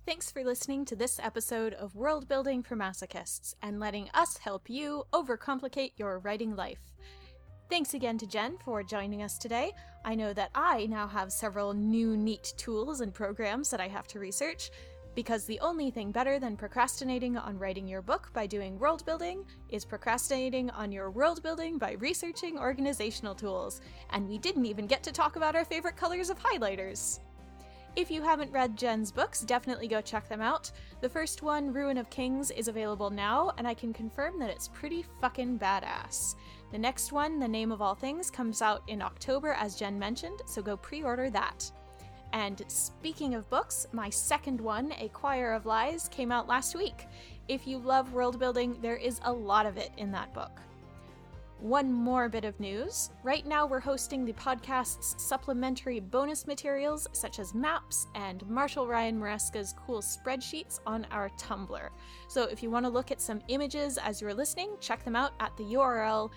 Thanks 0.05 0.29
for 0.29 0.43
listening 0.43 0.83
to 0.85 0.97
this 0.97 1.17
episode 1.23 1.73
of 1.75 1.95
World 1.95 2.27
Building 2.27 2.61
for 2.61 2.75
Masochists 2.75 3.55
and 3.61 3.79
letting 3.79 4.09
us 4.13 4.35
help 4.35 4.69
you 4.69 5.05
overcomplicate 5.13 5.93
your 5.95 6.19
writing 6.19 6.57
life. 6.57 6.91
Thanks 7.69 7.93
again 7.93 8.17
to 8.17 8.27
Jenn 8.27 8.57
for 8.65 8.83
joining 8.83 9.23
us 9.23 9.37
today. 9.37 9.71
I 10.03 10.15
know 10.15 10.33
that 10.33 10.49
I 10.53 10.87
now 10.87 11.07
have 11.07 11.31
several 11.31 11.73
new 11.73 12.17
neat 12.17 12.53
tools 12.57 12.99
and 12.99 13.13
programs 13.13 13.69
that 13.69 13.79
I 13.79 13.87
have 13.87 14.05
to 14.07 14.19
research 14.19 14.71
because 15.15 15.45
the 15.45 15.61
only 15.61 15.89
thing 15.89 16.11
better 16.11 16.37
than 16.37 16.57
procrastinating 16.57 17.37
on 17.37 17.57
writing 17.57 17.87
your 17.87 18.01
book 18.01 18.29
by 18.33 18.45
doing 18.45 18.77
world 18.77 19.05
building 19.05 19.45
is 19.69 19.85
procrastinating 19.85 20.69
on 20.71 20.91
your 20.91 21.11
world 21.11 21.41
building 21.41 21.77
by 21.77 21.93
researching 21.93 22.59
organizational 22.59 23.35
tools. 23.35 23.79
And 24.09 24.27
we 24.27 24.37
didn't 24.37 24.65
even 24.65 24.85
get 24.85 25.01
to 25.03 25.13
talk 25.13 25.37
about 25.37 25.55
our 25.55 25.63
favorite 25.63 25.95
colors 25.95 26.29
of 26.29 26.37
highlighters. 26.37 27.21
If 27.95 28.09
you 28.09 28.23
haven't 28.23 28.51
read 28.51 28.75
Jenn's 28.75 29.11
books, 29.11 29.41
definitely 29.41 29.87
go 29.87 30.01
check 30.01 30.27
them 30.27 30.41
out. 30.41 30.71
The 31.01 31.09
first 31.09 31.43
one, 31.43 31.71
Ruin 31.71 31.99
of 31.99 32.09
Kings, 32.09 32.49
is 32.49 32.67
available 32.67 33.11
now, 33.11 33.51
and 33.59 33.67
I 33.67 33.75
can 33.75 33.93
confirm 33.93 34.39
that 34.39 34.49
it's 34.49 34.67
pretty 34.69 35.05
fucking 35.21 35.59
badass. 35.59 36.33
The 36.71 36.79
next 36.79 37.11
one, 37.11 37.39
The 37.39 37.47
Name 37.47 37.71
of 37.71 37.83
All 37.83 37.93
Things, 37.93 38.31
comes 38.31 38.63
out 38.63 38.81
in 38.87 39.03
October, 39.03 39.53
as 39.53 39.75
Jenn 39.75 39.99
mentioned, 39.99 40.41
so 40.47 40.63
go 40.63 40.75
pre 40.75 41.03
order 41.03 41.29
that. 41.29 41.71
And 42.33 42.63
speaking 42.67 43.35
of 43.35 43.47
books, 43.51 43.85
my 43.91 44.09
second 44.09 44.59
one, 44.59 44.91
A 44.93 45.09
Choir 45.09 45.53
of 45.53 45.67
Lies, 45.67 46.07
came 46.07 46.31
out 46.31 46.47
last 46.47 46.73
week. 46.73 47.05
If 47.47 47.67
you 47.67 47.77
love 47.77 48.11
world 48.13 48.39
building, 48.39 48.75
there 48.81 48.97
is 48.97 49.21
a 49.23 49.31
lot 49.31 49.67
of 49.67 49.77
it 49.77 49.91
in 49.97 50.11
that 50.13 50.33
book. 50.33 50.59
One 51.63 51.91
more 51.93 52.27
bit 52.27 52.43
of 52.43 52.59
news. 52.59 53.09
Right 53.23 53.47
now, 53.47 53.65
we're 53.65 53.79
hosting 53.79 54.25
the 54.25 54.33
podcast's 54.33 55.23
supplementary 55.23 56.01
bonus 56.01 56.45
materials, 56.45 57.07
such 57.13 57.39
as 57.39 57.53
maps 57.53 58.07
and 58.15 58.45
Marshall 58.49 58.85
Ryan 58.85 59.17
Maresca's 59.17 59.73
cool 59.77 60.01
spreadsheets, 60.01 60.81
on 60.85 61.07
our 61.09 61.29
Tumblr. 61.39 61.87
So, 62.27 62.43
if 62.43 62.61
you 62.61 62.69
want 62.69 62.85
to 62.85 62.91
look 62.91 63.11
at 63.11 63.21
some 63.21 63.39
images 63.47 63.97
as 63.97 64.19
you're 64.19 64.33
listening, 64.33 64.71
check 64.81 65.05
them 65.05 65.15
out 65.15 65.31
at 65.39 65.55
the 65.55 65.63
URL 65.63 66.31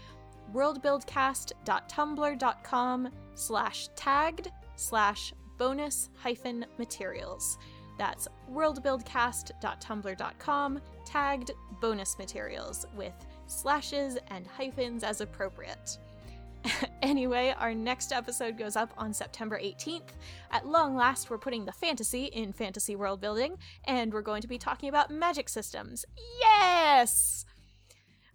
worldbuildcast.tumblr.com 0.54 3.08
slash 3.34 3.88
tagged 3.96 4.52
slash 4.76 5.34
bonus 5.58 6.10
hyphen 6.14 6.64
materials. 6.78 7.58
That's 7.98 8.28
worldbuildcast.tumblr.com 8.52 10.80
tagged 11.04 11.50
bonus 11.80 12.16
materials 12.16 12.86
with 12.96 13.26
slashes 13.46 14.18
and 14.28 14.46
hyphens 14.46 15.02
as 15.02 15.20
appropriate. 15.20 15.98
anyway, 17.02 17.54
our 17.58 17.74
next 17.74 18.12
episode 18.12 18.58
goes 18.58 18.76
up 18.76 18.92
on 18.96 19.12
September 19.12 19.58
18th. 19.58 20.10
At 20.50 20.66
long 20.66 20.96
last, 20.96 21.30
we're 21.30 21.38
putting 21.38 21.64
the 21.64 21.72
fantasy 21.72 22.24
in 22.26 22.52
fantasy 22.52 22.96
world 22.96 23.20
building, 23.20 23.56
and 23.84 24.12
we're 24.12 24.22
going 24.22 24.42
to 24.42 24.48
be 24.48 24.58
talking 24.58 24.88
about 24.88 25.10
magic 25.10 25.48
systems. 25.48 26.04
Yes! 26.40 27.44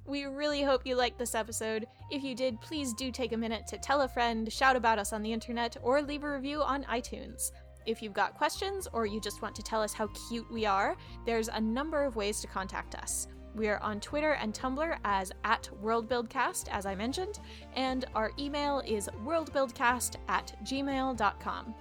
We 0.05 0.25
really 0.25 0.63
hope 0.63 0.85
you 0.85 0.95
liked 0.95 1.19
this 1.19 1.35
episode. 1.35 1.85
If 2.09 2.23
you 2.23 2.35
did, 2.35 2.59
please 2.61 2.93
do 2.93 3.11
take 3.11 3.33
a 3.33 3.37
minute 3.37 3.67
to 3.67 3.77
tell 3.77 4.01
a 4.01 4.07
friend, 4.07 4.51
shout 4.51 4.75
about 4.75 4.99
us 4.99 5.13
on 5.13 5.21
the 5.21 5.31
internet, 5.31 5.77
or 5.81 6.01
leave 6.01 6.23
a 6.23 6.31
review 6.31 6.61
on 6.61 6.83
iTunes. 6.85 7.51
If 7.85 8.01
you've 8.01 8.13
got 8.13 8.37
questions 8.37 8.87
or 8.93 9.05
you 9.05 9.19
just 9.19 9.41
want 9.41 9.55
to 9.55 9.63
tell 9.63 9.81
us 9.81 9.93
how 9.93 10.07
cute 10.29 10.51
we 10.51 10.65
are, 10.65 10.95
there's 11.25 11.47
a 11.47 11.59
number 11.59 12.03
of 12.03 12.15
ways 12.15 12.39
to 12.41 12.47
contact 12.47 12.95
us. 12.95 13.27
We 13.53 13.67
are 13.67 13.79
on 13.79 13.99
Twitter 13.99 14.33
and 14.33 14.53
Tumblr 14.53 14.97
as 15.03 15.31
at 15.43 15.69
WorldBuildCast, 15.83 16.69
as 16.69 16.85
I 16.85 16.95
mentioned, 16.95 17.39
and 17.75 18.05
our 18.15 18.31
email 18.39 18.81
is 18.85 19.09
worldbuildcast 19.25 20.15
at 20.29 20.55
gmail.com. 20.63 21.75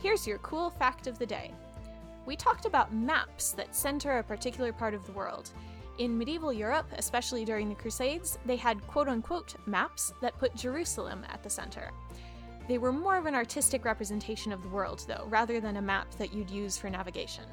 Here's 0.00 0.26
your 0.26 0.38
cool 0.38 0.70
fact 0.70 1.08
of 1.08 1.18
the 1.18 1.26
day. 1.26 1.52
We 2.26 2.36
talked 2.36 2.64
about 2.64 2.94
maps 2.94 3.52
that 3.52 3.74
center 3.74 4.18
a 4.18 4.22
particular 4.22 4.72
part 4.72 4.94
of 4.94 5.04
the 5.04 5.12
world. 5.12 5.50
In 5.98 6.16
medieval 6.16 6.52
Europe, 6.52 6.86
especially 6.96 7.44
during 7.44 7.68
the 7.68 7.74
Crusades, 7.74 8.38
they 8.46 8.56
had 8.56 8.86
quote 8.86 9.08
unquote 9.08 9.56
maps 9.66 10.12
that 10.22 10.38
put 10.38 10.54
Jerusalem 10.54 11.26
at 11.28 11.42
the 11.42 11.50
center. 11.50 11.90
They 12.68 12.78
were 12.78 12.92
more 12.92 13.16
of 13.16 13.26
an 13.26 13.34
artistic 13.34 13.84
representation 13.84 14.52
of 14.52 14.62
the 14.62 14.68
world, 14.68 15.04
though, 15.08 15.26
rather 15.28 15.60
than 15.60 15.76
a 15.76 15.82
map 15.82 16.08
that 16.18 16.32
you'd 16.32 16.50
use 16.50 16.78
for 16.78 16.88
navigation. 16.88 17.44